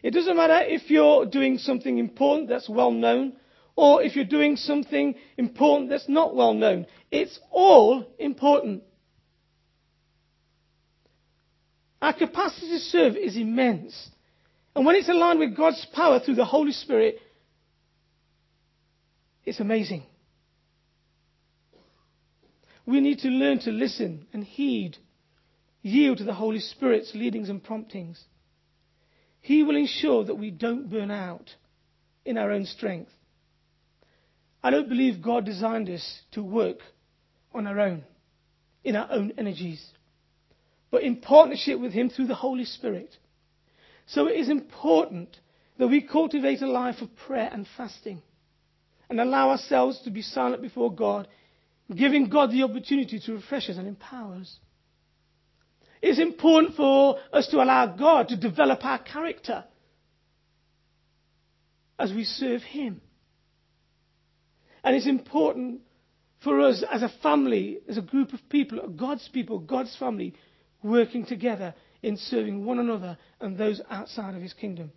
It 0.03 0.13
doesn't 0.13 0.37
matter 0.37 0.61
if 0.63 0.91
you're 0.91 1.27
doing 1.27 1.59
something 1.59 1.99
important 1.99 2.49
that's 2.49 2.69
well 2.69 2.93
known 2.93 3.35
or 3.77 4.03
if 4.03 4.17
you're 4.17 4.25
doing 4.25 4.57
something 4.57 5.15
important 5.37 5.91
that's 5.91 6.09
not 6.09 6.35
well 6.35 6.55
known. 6.55 6.87
It's 7.11 7.39
all 7.51 8.05
important. 8.19 8.83
Our 12.01 12.13
capacity 12.13 12.69
to 12.71 12.79
serve 12.79 13.17
is 13.17 13.37
immense. 13.37 14.11
And 14.75 14.87
when 14.87 14.95
it's 14.95 15.09
aligned 15.09 15.41
with 15.41 15.57
God's 15.57 15.85
power 15.93 16.21
through 16.21 16.37
the 16.37 16.45
Holy 16.45 16.73
Spirit, 16.73 17.21
it's 19.45 19.61
amazing. 19.61 20.05
We 22.89 23.01
need 23.01 23.19
to 23.19 23.29
learn 23.29 23.59
to 23.61 23.71
listen 23.71 24.27
and 24.33 24.43
heed 24.43 24.97
yield 25.83 26.19
to 26.19 26.25
the 26.25 26.33
Holy 26.33 26.59
Spirit's 26.59 27.15
leadings 27.15 27.51
and 27.51 27.63
promptings. 27.63 28.25
He 29.43 29.63
will 29.63 29.77
ensure 29.77 30.25
that 30.25 30.37
we 30.37 30.51
don't 30.51 30.89
burn 30.89 31.11
out 31.11 31.55
in 32.25 32.39
our 32.39 32.51
own 32.51 32.65
strength. 32.65 33.11
I 34.63 34.71
don't 34.71 34.89
believe 34.89 35.21
God 35.21 35.45
designed 35.45 35.91
us 35.91 36.23
to 36.33 36.43
work 36.43 36.79
on 37.53 37.67
our 37.67 37.79
own, 37.79 38.05
in 38.83 38.97
our 38.97 39.13
own 39.13 39.35
energies, 39.37 39.87
but 40.91 41.03
in 41.03 41.17
partnership 41.17 41.79
with 41.79 41.93
Him 41.93 42.09
through 42.09 42.29
the 42.29 42.35
Holy 42.35 42.65
Spirit. 42.65 43.15
So 44.07 44.29
it 44.29 44.41
is 44.41 44.49
important 44.49 45.37
that 45.77 45.89
we 45.89 46.01
cultivate 46.01 46.63
a 46.63 46.67
life 46.67 47.03
of 47.03 47.15
prayer 47.27 47.51
and 47.53 47.67
fasting 47.77 48.23
and 49.11 49.21
allow 49.21 49.51
ourselves 49.51 50.01
to 50.05 50.11
be 50.11 50.23
silent 50.23 50.63
before 50.63 50.91
God 50.91 51.29
giving 51.95 52.29
God 52.29 52.51
the 52.51 52.63
opportunity 52.63 53.21
to 53.21 53.33
refresh 53.35 53.69
us 53.69 53.77
and 53.77 53.89
empower 53.89 54.37
us. 54.37 54.59
It's 56.01 56.21
important 56.21 56.77
for 56.77 57.19
us 57.33 57.49
to 57.49 57.57
allow 57.59 57.87
God 57.87 58.29
to 58.29 58.37
develop 58.37 58.85
our 58.85 58.99
character 58.99 59.65
as 61.99 62.13
we 62.13 62.25
serve 62.25 62.63
Him. 62.63 63.01
And 64.85 64.95
it's 64.95 65.09
important 65.09 65.81
for 66.45 66.61
us 66.61 66.85
as 66.91 67.03
a 67.03 67.13
family, 67.23 67.79
as 67.89 67.99
a 67.99 68.03
group 68.03 68.33
of 68.33 68.41
people, 68.49 68.87
God's 68.89 69.29
people, 69.33 69.59
God's 69.59 69.97
family, 69.97 70.35
working 70.83 71.27
together 71.27 71.75
in 72.03 72.17
serving 72.17 72.65
one 72.65 72.79
another 72.79 73.19
and 73.41 73.59
those 73.59 73.81
outside 73.91 74.37
of 74.37 74.43
His 74.43 74.53
kingdom. 74.53 74.93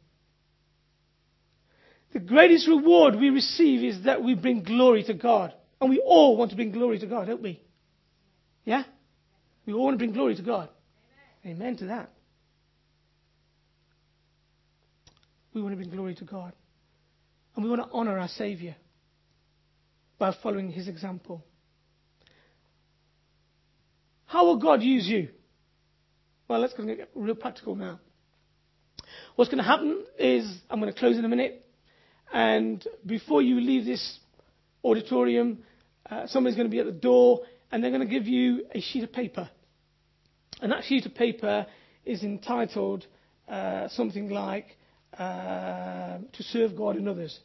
The 2.13 2.19
greatest 2.19 2.67
reward 2.67 3.15
we 3.15 3.29
receive 3.29 3.83
is 3.83 4.03
that 4.03 4.23
we 4.23 4.35
bring 4.35 4.63
glory 4.63 5.03
to 5.05 5.13
God. 5.13 5.53
And 5.81 5.89
we 5.89 5.99
all 5.99 6.37
want 6.37 6.51
to 6.51 6.55
bring 6.55 6.71
glory 6.71 6.99
to 6.99 7.07
God, 7.07 7.27
don't 7.27 7.41
we? 7.41 7.59
Yeah? 8.63 8.83
We 9.65 9.73
all 9.73 9.83
want 9.83 9.95
to 9.95 9.97
bring 9.97 10.13
glory 10.13 10.35
to 10.35 10.41
God. 10.43 10.69
Amen, 11.43 11.57
Amen 11.57 11.77
to 11.77 11.85
that. 11.87 12.11
We 15.53 15.61
want 15.61 15.73
to 15.73 15.77
bring 15.77 15.89
glory 15.89 16.15
to 16.15 16.23
God. 16.23 16.53
And 17.55 17.65
we 17.65 17.69
want 17.69 17.81
to 17.81 17.89
honor 17.91 18.17
our 18.19 18.27
Savior 18.27 18.75
by 20.19 20.35
following 20.43 20.71
his 20.71 20.87
example. 20.87 21.43
How 24.27 24.45
will 24.45 24.57
God 24.57 24.81
use 24.81 25.07
you? 25.07 25.29
Well, 26.47 26.59
let's 26.59 26.73
get 26.73 27.09
real 27.15 27.35
practical 27.35 27.75
now. 27.75 27.99
What's 29.35 29.49
going 29.49 29.63
to 29.63 29.67
happen 29.67 30.05
is 30.19 30.59
I'm 30.69 30.79
going 30.79 30.93
to 30.93 30.97
close 30.97 31.17
in 31.17 31.25
a 31.25 31.29
minute, 31.29 31.65
and 32.31 32.85
before 33.05 33.41
you 33.41 33.59
leave 33.59 33.85
this 33.85 34.19
auditorium, 34.83 35.63
uh, 36.11 36.27
somebody's 36.27 36.57
going 36.57 36.67
to 36.67 36.71
be 36.71 36.79
at 36.79 36.85
the 36.85 36.91
door, 36.91 37.41
and 37.71 37.81
they're 37.81 37.91
going 37.91 38.07
to 38.07 38.13
give 38.13 38.27
you 38.27 38.65
a 38.75 38.81
sheet 38.81 39.03
of 39.03 39.13
paper. 39.13 39.49
And 40.61 40.71
that 40.71 40.83
sheet 40.83 41.05
of 41.05 41.15
paper 41.15 41.65
is 42.05 42.21
entitled 42.23 43.05
uh, 43.47 43.87
something 43.87 44.29
like 44.29 44.77
uh, 45.17 46.17
To 46.33 46.43
Serve 46.43 46.75
God 46.75 46.97
and 46.97 47.07
Others. 47.07 47.39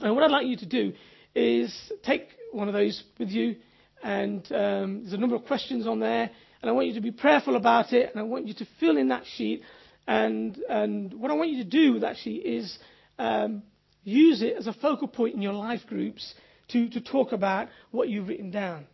And 0.00 0.14
what 0.14 0.24
I'd 0.24 0.30
like 0.30 0.46
you 0.46 0.56
to 0.58 0.66
do 0.66 0.92
is 1.34 1.92
take 2.04 2.28
one 2.52 2.68
of 2.68 2.74
those 2.74 3.02
with 3.18 3.30
you, 3.30 3.56
and 4.02 4.40
um, 4.52 5.00
there's 5.00 5.12
a 5.12 5.18
number 5.18 5.36
of 5.36 5.44
questions 5.44 5.86
on 5.86 5.98
there, 5.98 6.30
and 6.60 6.70
I 6.70 6.72
want 6.72 6.86
you 6.86 6.94
to 6.94 7.00
be 7.00 7.10
prayerful 7.10 7.56
about 7.56 7.92
it, 7.92 8.10
and 8.10 8.20
I 8.20 8.22
want 8.22 8.46
you 8.46 8.54
to 8.54 8.66
fill 8.78 8.96
in 8.96 9.08
that 9.08 9.24
sheet. 9.36 9.62
And, 10.06 10.56
and 10.68 11.14
what 11.14 11.30
I 11.30 11.34
want 11.34 11.50
you 11.50 11.64
to 11.64 11.68
do 11.68 11.94
with 11.94 12.02
that 12.02 12.16
sheet 12.18 12.44
is 12.44 12.78
um, 13.18 13.62
use 14.04 14.42
it 14.42 14.56
as 14.56 14.66
a 14.66 14.72
focal 14.72 15.08
point 15.08 15.34
in 15.34 15.42
your 15.42 15.52
life 15.52 15.82
groups 15.88 16.34
to, 16.72 16.88
to 16.90 17.00
talk 17.00 17.32
about 17.32 17.68
what 17.90 18.08
you've 18.08 18.28
written 18.28 18.50
down. 18.50 18.86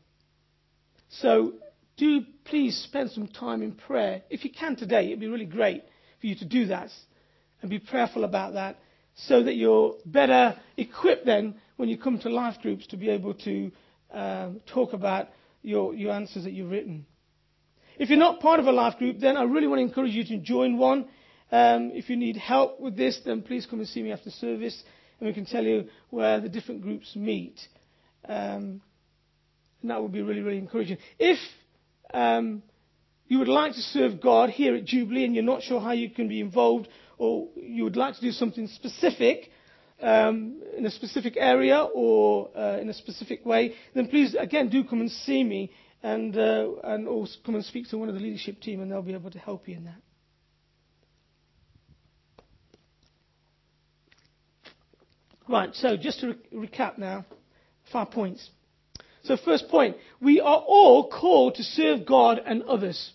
So 1.10 1.54
do 1.96 2.22
please 2.44 2.76
spend 2.76 3.10
some 3.10 3.28
time 3.28 3.62
in 3.62 3.72
prayer. 3.72 4.22
If 4.30 4.44
you 4.44 4.50
can 4.50 4.76
today, 4.76 5.06
it'd 5.06 5.20
be 5.20 5.28
really 5.28 5.44
great 5.44 5.84
for 6.20 6.26
you 6.26 6.36
to 6.36 6.44
do 6.44 6.66
that 6.66 6.90
and 7.60 7.70
be 7.70 7.78
prayerful 7.78 8.24
about 8.24 8.54
that 8.54 8.78
so 9.14 9.42
that 9.42 9.56
you're 9.56 9.96
better 10.06 10.56
equipped 10.76 11.26
then 11.26 11.56
when 11.76 11.88
you 11.88 11.98
come 11.98 12.18
to 12.20 12.28
life 12.28 12.56
groups 12.62 12.86
to 12.88 12.96
be 12.96 13.08
able 13.10 13.34
to 13.34 13.70
um, 14.12 14.60
talk 14.66 14.92
about 14.92 15.28
your, 15.62 15.94
your 15.94 16.12
answers 16.12 16.44
that 16.44 16.52
you've 16.52 16.70
written. 16.70 17.04
If 17.98 18.10
you're 18.10 18.18
not 18.18 18.40
part 18.40 18.60
of 18.60 18.66
a 18.66 18.72
life 18.72 18.96
group, 18.98 19.18
then 19.18 19.36
I 19.36 19.42
really 19.42 19.66
want 19.66 19.80
to 19.80 19.84
encourage 19.84 20.12
you 20.12 20.24
to 20.24 20.38
join 20.38 20.78
one. 20.78 21.08
Um, 21.50 21.90
if 21.94 22.08
you 22.08 22.16
need 22.16 22.36
help 22.36 22.78
with 22.78 22.96
this, 22.96 23.20
then 23.24 23.42
please 23.42 23.66
come 23.66 23.80
and 23.80 23.88
see 23.88 24.02
me 24.02 24.12
after 24.12 24.30
service, 24.30 24.82
and 25.18 25.28
we 25.28 25.32
can 25.32 25.46
tell 25.46 25.64
you 25.64 25.88
where 26.10 26.40
the 26.40 26.48
different 26.48 26.82
groups 26.82 27.14
meet. 27.16 27.58
Um, 28.28 28.80
and 29.82 29.90
that 29.90 30.02
would 30.02 30.12
be 30.12 30.22
really, 30.22 30.40
really 30.40 30.58
encouraging. 30.58 30.98
If 31.18 31.38
um, 32.12 32.62
you 33.26 33.38
would 33.38 33.48
like 33.48 33.74
to 33.74 33.80
serve 33.80 34.20
God 34.20 34.50
here 34.50 34.74
at 34.74 34.84
Jubilee 34.84 35.24
and 35.24 35.34
you're 35.34 35.44
not 35.44 35.62
sure 35.62 35.80
how 35.80 35.92
you 35.92 36.10
can 36.10 36.28
be 36.28 36.40
involved, 36.40 36.88
or 37.18 37.48
you 37.56 37.84
would 37.84 37.96
like 37.96 38.14
to 38.14 38.20
do 38.20 38.30
something 38.30 38.68
specific 38.68 39.50
um, 40.00 40.62
in 40.76 40.86
a 40.86 40.90
specific 40.90 41.36
area 41.36 41.82
or 41.82 42.50
uh, 42.56 42.78
in 42.80 42.88
a 42.88 42.94
specific 42.94 43.44
way, 43.44 43.74
then 43.94 44.08
please, 44.08 44.34
again, 44.38 44.68
do 44.68 44.84
come 44.84 45.00
and 45.00 45.10
see 45.10 45.42
me 45.42 45.72
and, 46.02 46.36
uh, 46.38 46.70
and 46.84 47.08
also 47.08 47.34
come 47.44 47.56
and 47.56 47.64
speak 47.64 47.88
to 47.88 47.98
one 47.98 48.08
of 48.08 48.14
the 48.14 48.20
leadership 48.20 48.60
team 48.60 48.80
and 48.80 48.90
they'll 48.90 49.02
be 49.02 49.14
able 49.14 49.30
to 49.30 49.38
help 49.38 49.68
you 49.68 49.76
in 49.76 49.84
that. 49.84 50.00
Right, 55.48 55.74
so 55.74 55.96
just 55.96 56.20
to 56.20 56.36
re- 56.52 56.68
recap 56.68 56.98
now, 56.98 57.24
five 57.90 58.10
points. 58.10 58.50
So, 59.22 59.36
first 59.36 59.68
point, 59.68 59.96
we 60.20 60.40
are 60.40 60.62
all 60.66 61.08
called 61.08 61.56
to 61.56 61.62
serve 61.62 62.06
God 62.06 62.40
and 62.44 62.62
others. 62.62 63.12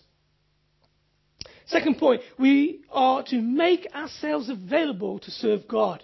Second 1.66 1.98
point, 1.98 2.22
we 2.38 2.82
are 2.90 3.22
to 3.24 3.40
make 3.40 3.88
ourselves 3.94 4.48
available 4.48 5.18
to 5.20 5.30
serve 5.30 5.66
God. 5.66 6.02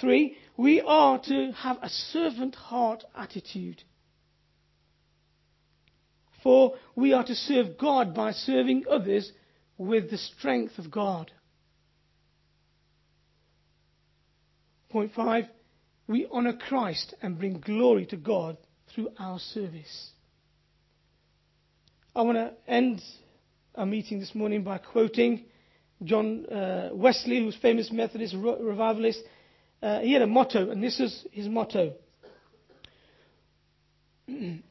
Three, 0.00 0.36
we 0.56 0.80
are 0.80 1.18
to 1.22 1.52
have 1.52 1.78
a 1.82 1.88
servant 1.88 2.54
heart 2.54 3.02
attitude. 3.16 3.82
Four, 6.42 6.74
we 6.94 7.12
are 7.12 7.24
to 7.24 7.34
serve 7.34 7.78
God 7.78 8.14
by 8.14 8.32
serving 8.32 8.84
others 8.88 9.32
with 9.78 10.10
the 10.10 10.18
strength 10.18 10.78
of 10.78 10.90
God. 10.90 11.32
Point 14.96 15.12
five, 15.12 15.44
we 16.08 16.26
honor 16.32 16.54
Christ 16.54 17.14
and 17.20 17.38
bring 17.38 17.60
glory 17.60 18.06
to 18.06 18.16
God 18.16 18.56
through 18.88 19.10
our 19.18 19.38
service. 19.38 20.12
I 22.14 22.22
want 22.22 22.38
to 22.38 22.54
end 22.66 23.02
our 23.74 23.84
meeting 23.84 24.20
this 24.20 24.34
morning 24.34 24.64
by 24.64 24.78
quoting 24.78 25.44
John 26.02 26.46
uh, 26.46 26.88
Wesley, 26.94 27.40
who's 27.40 27.54
famous 27.56 27.92
Methodist 27.92 28.34
revivalist. 28.34 29.20
Uh, 29.82 30.00
he 30.00 30.14
had 30.14 30.22
a 30.22 30.26
motto, 30.26 30.70
and 30.70 30.82
this 30.82 30.98
is 30.98 31.26
his 31.30 31.46
motto. 31.46 31.92
Do 34.26 34.62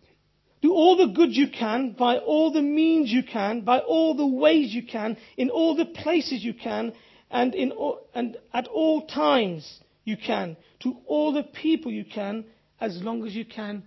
all 0.64 0.98
the 0.98 1.14
good 1.14 1.36
you 1.36 1.50
can, 1.52 1.92
by 1.92 2.18
all 2.18 2.52
the 2.52 2.64
means 2.64 3.12
you 3.12 3.22
can, 3.22 3.62
by 3.62 3.78
all 3.78 4.16
the 4.16 4.26
ways 4.26 4.74
you 4.74 4.88
can, 4.88 5.18
in 5.38 5.52
all 5.52 5.76
the 5.76 5.86
places 5.86 6.44
you 6.44 6.56
can, 6.56 6.94
and, 7.30 7.54
in 7.54 7.72
all, 7.74 8.08
and 8.16 8.38
at 8.52 8.68
all 8.68 9.06
times 9.06 9.82
you 10.06 10.16
can, 10.16 10.56
to 10.84 10.96
all 11.08 11.34
the 11.34 11.44
people 11.44 11.92
you 11.92 12.06
can, 12.06 12.46
as 12.80 13.02
long 13.02 13.26
as 13.28 13.36
you 13.36 13.44
can, 13.44 13.84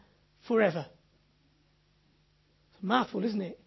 forever. 0.47 0.85
It's 2.75 2.83
a 2.83 2.87
mouthful, 2.87 3.25
isn't 3.25 3.41
it? 3.41 3.59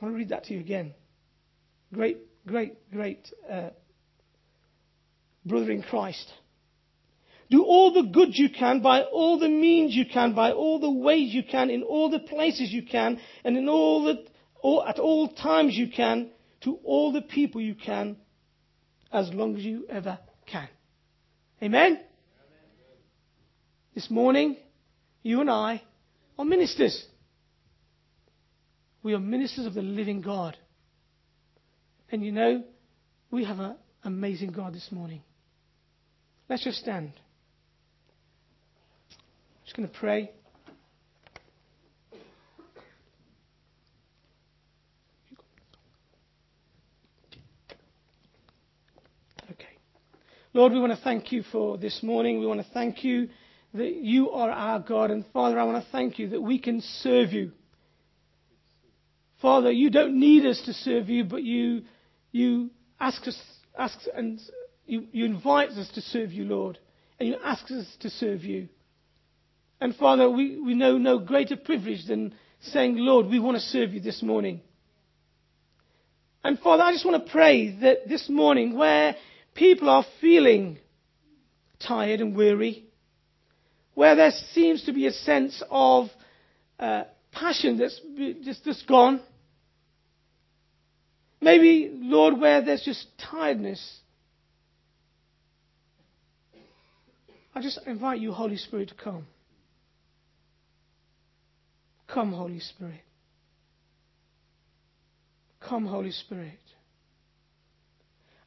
I 0.00 0.04
want 0.04 0.14
to 0.14 0.18
read 0.18 0.28
that 0.28 0.44
to 0.44 0.54
you 0.54 0.60
again. 0.60 0.94
Great, 1.92 2.18
great, 2.46 2.90
great 2.90 3.28
uh, 3.50 3.70
brother 5.44 5.70
in 5.70 5.82
Christ. 5.82 6.30
Do 7.50 7.64
all 7.64 7.92
the 7.92 8.08
good 8.10 8.28
you 8.32 8.48
can, 8.50 8.80
by 8.80 9.02
all 9.02 9.38
the 9.38 9.48
means 9.48 9.94
you 9.94 10.04
can, 10.06 10.34
by 10.34 10.52
all 10.52 10.78
the 10.78 10.90
ways 10.90 11.34
you 11.34 11.42
can, 11.42 11.68
in 11.68 11.82
all 11.82 12.08
the 12.10 12.20
places 12.20 12.70
you 12.70 12.84
can, 12.84 13.18
and 13.44 13.56
in 13.56 13.68
all 13.68 14.04
the, 14.04 14.24
all, 14.62 14.84
at 14.84 14.98
all 14.98 15.28
times 15.28 15.74
you 15.74 15.88
can, 15.90 16.30
to 16.62 16.78
all 16.84 17.12
the 17.12 17.22
people 17.22 17.60
you 17.60 17.74
can, 17.74 18.16
as 19.12 19.32
long 19.32 19.56
as 19.56 19.62
you 19.62 19.86
ever 19.88 20.18
can. 20.46 20.68
Amen? 21.62 22.00
This 23.94 24.10
morning, 24.10 24.56
you 25.22 25.40
and 25.40 25.50
I 25.50 25.82
are 26.38 26.44
ministers. 26.44 27.06
We 29.02 29.14
are 29.14 29.18
ministers 29.18 29.66
of 29.66 29.74
the 29.74 29.82
living 29.82 30.20
God. 30.20 30.56
And 32.10 32.24
you 32.24 32.32
know, 32.32 32.64
we 33.30 33.44
have 33.44 33.60
an 33.60 33.76
amazing 34.04 34.52
God 34.52 34.74
this 34.74 34.88
morning. 34.90 35.22
Let's 36.48 36.64
just 36.64 36.78
stand. 36.78 37.12
I'm 39.10 39.64
just 39.64 39.76
going 39.76 39.88
to 39.88 39.94
pray. 39.94 40.32
Okay. 49.52 49.76
Lord, 50.52 50.72
we 50.72 50.80
want 50.80 50.92
to 50.92 51.04
thank 51.04 51.30
you 51.30 51.44
for 51.52 51.78
this 51.78 52.02
morning. 52.02 52.40
We 52.40 52.46
want 52.46 52.60
to 52.60 52.72
thank 52.72 53.04
you 53.04 53.28
that 53.72 53.94
you 53.94 54.30
are 54.30 54.50
our 54.50 54.80
God. 54.80 55.12
And 55.12 55.24
Father, 55.32 55.58
I 55.60 55.62
want 55.62 55.84
to 55.84 55.90
thank 55.92 56.18
you 56.18 56.30
that 56.30 56.40
we 56.40 56.58
can 56.58 56.80
serve 56.80 57.32
you. 57.32 57.52
Father, 59.40 59.70
you 59.70 59.90
don't 59.90 60.18
need 60.18 60.44
us 60.44 60.60
to 60.66 60.72
serve 60.72 61.08
you, 61.08 61.22
but 61.24 61.44
you, 61.44 61.82
you 62.32 62.70
ask 62.98 63.26
us, 63.28 63.40
ask 63.78 63.96
and 64.14 64.40
you, 64.86 65.06
you 65.12 65.24
invite 65.24 65.70
us 65.70 65.88
to 65.94 66.00
serve 66.00 66.32
you, 66.32 66.44
Lord, 66.44 66.78
and 67.20 67.28
you 67.28 67.36
ask 67.44 67.70
us 67.70 67.86
to 68.00 68.10
serve 68.10 68.42
you. 68.42 68.68
And 69.80 69.94
Father, 69.94 70.28
we, 70.28 70.60
we 70.60 70.74
know 70.74 70.98
no 70.98 71.20
greater 71.20 71.56
privilege 71.56 72.06
than 72.06 72.34
saying, 72.60 72.96
Lord, 72.96 73.26
we 73.26 73.38
want 73.38 73.56
to 73.56 73.62
serve 73.62 73.92
you 73.92 74.00
this 74.00 74.20
morning. 74.20 74.62
And 76.42 76.58
Father, 76.58 76.82
I 76.82 76.92
just 76.92 77.06
want 77.06 77.24
to 77.24 77.30
pray 77.30 77.70
that 77.82 78.08
this 78.08 78.28
morning, 78.28 78.76
where 78.76 79.14
people 79.54 79.88
are 79.88 80.04
feeling 80.20 80.78
tired 81.86 82.20
and 82.20 82.36
weary, 82.36 82.84
where 83.94 84.16
there 84.16 84.32
seems 84.52 84.84
to 84.84 84.92
be 84.92 85.06
a 85.06 85.12
sense 85.12 85.62
of 85.70 86.08
uh, 86.78 87.04
passion 87.32 87.78
that's 87.78 88.00
just, 88.42 88.64
just 88.64 88.86
gone. 88.86 89.20
Maybe, 91.40 91.90
Lord, 91.94 92.38
where 92.38 92.62
there's 92.62 92.82
just 92.82 93.06
tiredness. 93.18 94.00
I 97.54 97.62
just 97.62 97.80
invite 97.86 98.20
you, 98.20 98.32
Holy 98.32 98.56
Spirit, 98.56 98.88
to 98.90 98.94
come. 98.94 99.26
Come, 102.06 102.32
Holy 102.32 102.60
Spirit. 102.60 103.00
Come, 105.60 105.86
Holy 105.86 106.10
Spirit. 106.10 106.58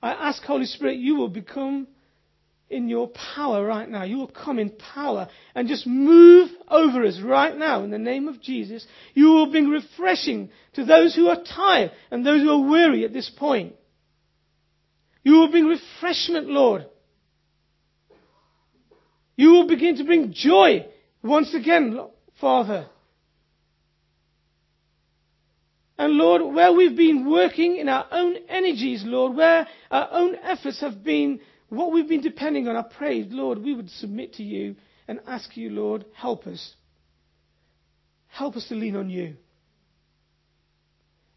I 0.04 0.12
ask, 0.12 0.44
Holy 0.44 0.66
Spirit, 0.66 0.98
you 0.98 1.16
will 1.16 1.30
become 1.30 1.88
in 2.70 2.90
your 2.90 3.08
power 3.08 3.66
right 3.66 3.88
now. 3.88 4.04
You 4.04 4.18
will 4.18 4.28
come 4.28 4.60
in 4.60 4.72
power 4.72 5.30
and 5.56 5.70
just 5.70 5.88
move 5.88 6.50
over 6.68 7.06
us 7.06 7.22
right 7.24 7.56
now 7.56 7.84
in 7.84 7.90
the 7.90 7.98
name 7.98 8.28
of 8.28 8.42
Jesus. 8.42 8.86
You 9.14 9.28
will 9.28 9.50
bring 9.50 9.70
refreshing 9.70 10.50
to 10.74 10.84
those 10.84 11.16
who 11.16 11.30
are 11.30 11.42
tired 11.42 11.92
and 12.12 12.26
those 12.26 12.42
who 12.42 12.50
are 12.50 12.70
weary 12.70 13.06
at 13.06 13.14
this 13.14 13.30
point. 13.30 13.76
You 15.24 15.36
will 15.36 15.50
bring 15.50 15.68
refreshment, 15.68 16.48
Lord. 16.48 16.86
You 19.38 19.52
will 19.52 19.68
begin 19.70 19.96
to 19.98 20.04
bring 20.04 20.34
joy 20.34 20.86
once 21.24 21.54
again, 21.54 21.98
Father. 22.42 22.88
And 26.04 26.16
Lord, 26.16 26.42
where 26.54 26.74
we've 26.74 26.98
been 26.98 27.32
working 27.32 27.78
in 27.78 27.88
our 27.88 28.06
own 28.12 28.36
energies, 28.50 29.06
Lord, 29.06 29.38
where 29.38 29.66
our 29.90 30.10
own 30.12 30.36
efforts 30.36 30.82
have 30.82 31.02
been 31.02 31.40
what 31.70 31.94
we've 31.94 32.10
been 32.10 32.20
depending 32.20 32.68
on, 32.68 32.76
I 32.76 32.82
pray, 32.82 33.24
Lord, 33.24 33.58
we 33.60 33.74
would 33.74 33.90
submit 33.90 34.34
to 34.34 34.44
you 34.44 34.76
and 35.08 35.22
ask 35.26 35.56
you, 35.56 35.70
Lord, 35.70 36.04
help 36.14 36.46
us. 36.46 36.76
Help 38.28 38.58
us 38.58 38.68
to 38.68 38.76
lean 38.76 38.98
on 38.98 39.10
you. 39.10 39.38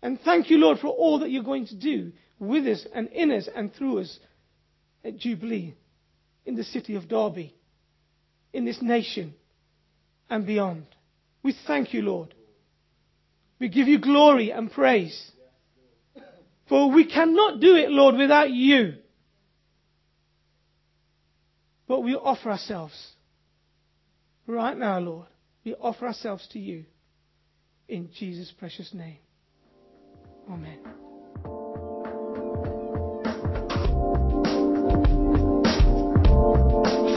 And 0.03 0.21
thank 0.23 0.51
you, 0.51 0.59
Lord, 0.59 0.81
for 0.81 0.89
all 0.89 1.21
that 1.21 1.31
you're 1.31 1.45
going 1.45 1.69
to 1.69 1.77
do 1.77 2.11
with 2.41 2.67
us 2.67 2.85
and 2.93 3.07
in 3.11 3.31
us 3.31 3.49
and 3.55 3.73
through 3.73 4.01
us 4.01 4.19
at 5.05 5.17
Jubilee, 5.17 5.77
in 6.45 6.57
the 6.57 6.65
city 6.65 6.97
of 6.97 7.07
Derby, 7.07 7.55
in 8.53 8.65
this 8.65 8.83
nation 8.83 9.35
and 10.29 10.45
beyond. 10.45 10.87
We 11.45 11.55
thank 11.69 11.95
you, 11.95 12.03
Lord. 12.03 12.35
We 13.59 13.69
give 13.69 13.89
you 13.89 13.99
glory 13.99 14.51
and 14.51 14.71
praise. 14.71 15.33
For 16.69 16.91
we 16.91 17.07
cannot 17.07 17.61
do 17.61 17.77
it, 17.77 17.91
Lord, 17.91 18.17
without 18.17 18.51
you. 18.51 18.95
But 21.87 22.01
we 22.01 22.15
offer 22.15 22.51
ourselves. 22.51 23.13
Right 24.47 24.77
now, 24.77 24.99
Lord, 24.99 25.27
we 25.65 25.75
offer 25.75 26.07
ourselves 26.07 26.47
to 26.53 26.59
you. 26.59 26.85
In 27.89 28.11
Jesus' 28.19 28.53
precious 28.59 28.93
name. 28.93 29.19
Amen. 30.51 30.79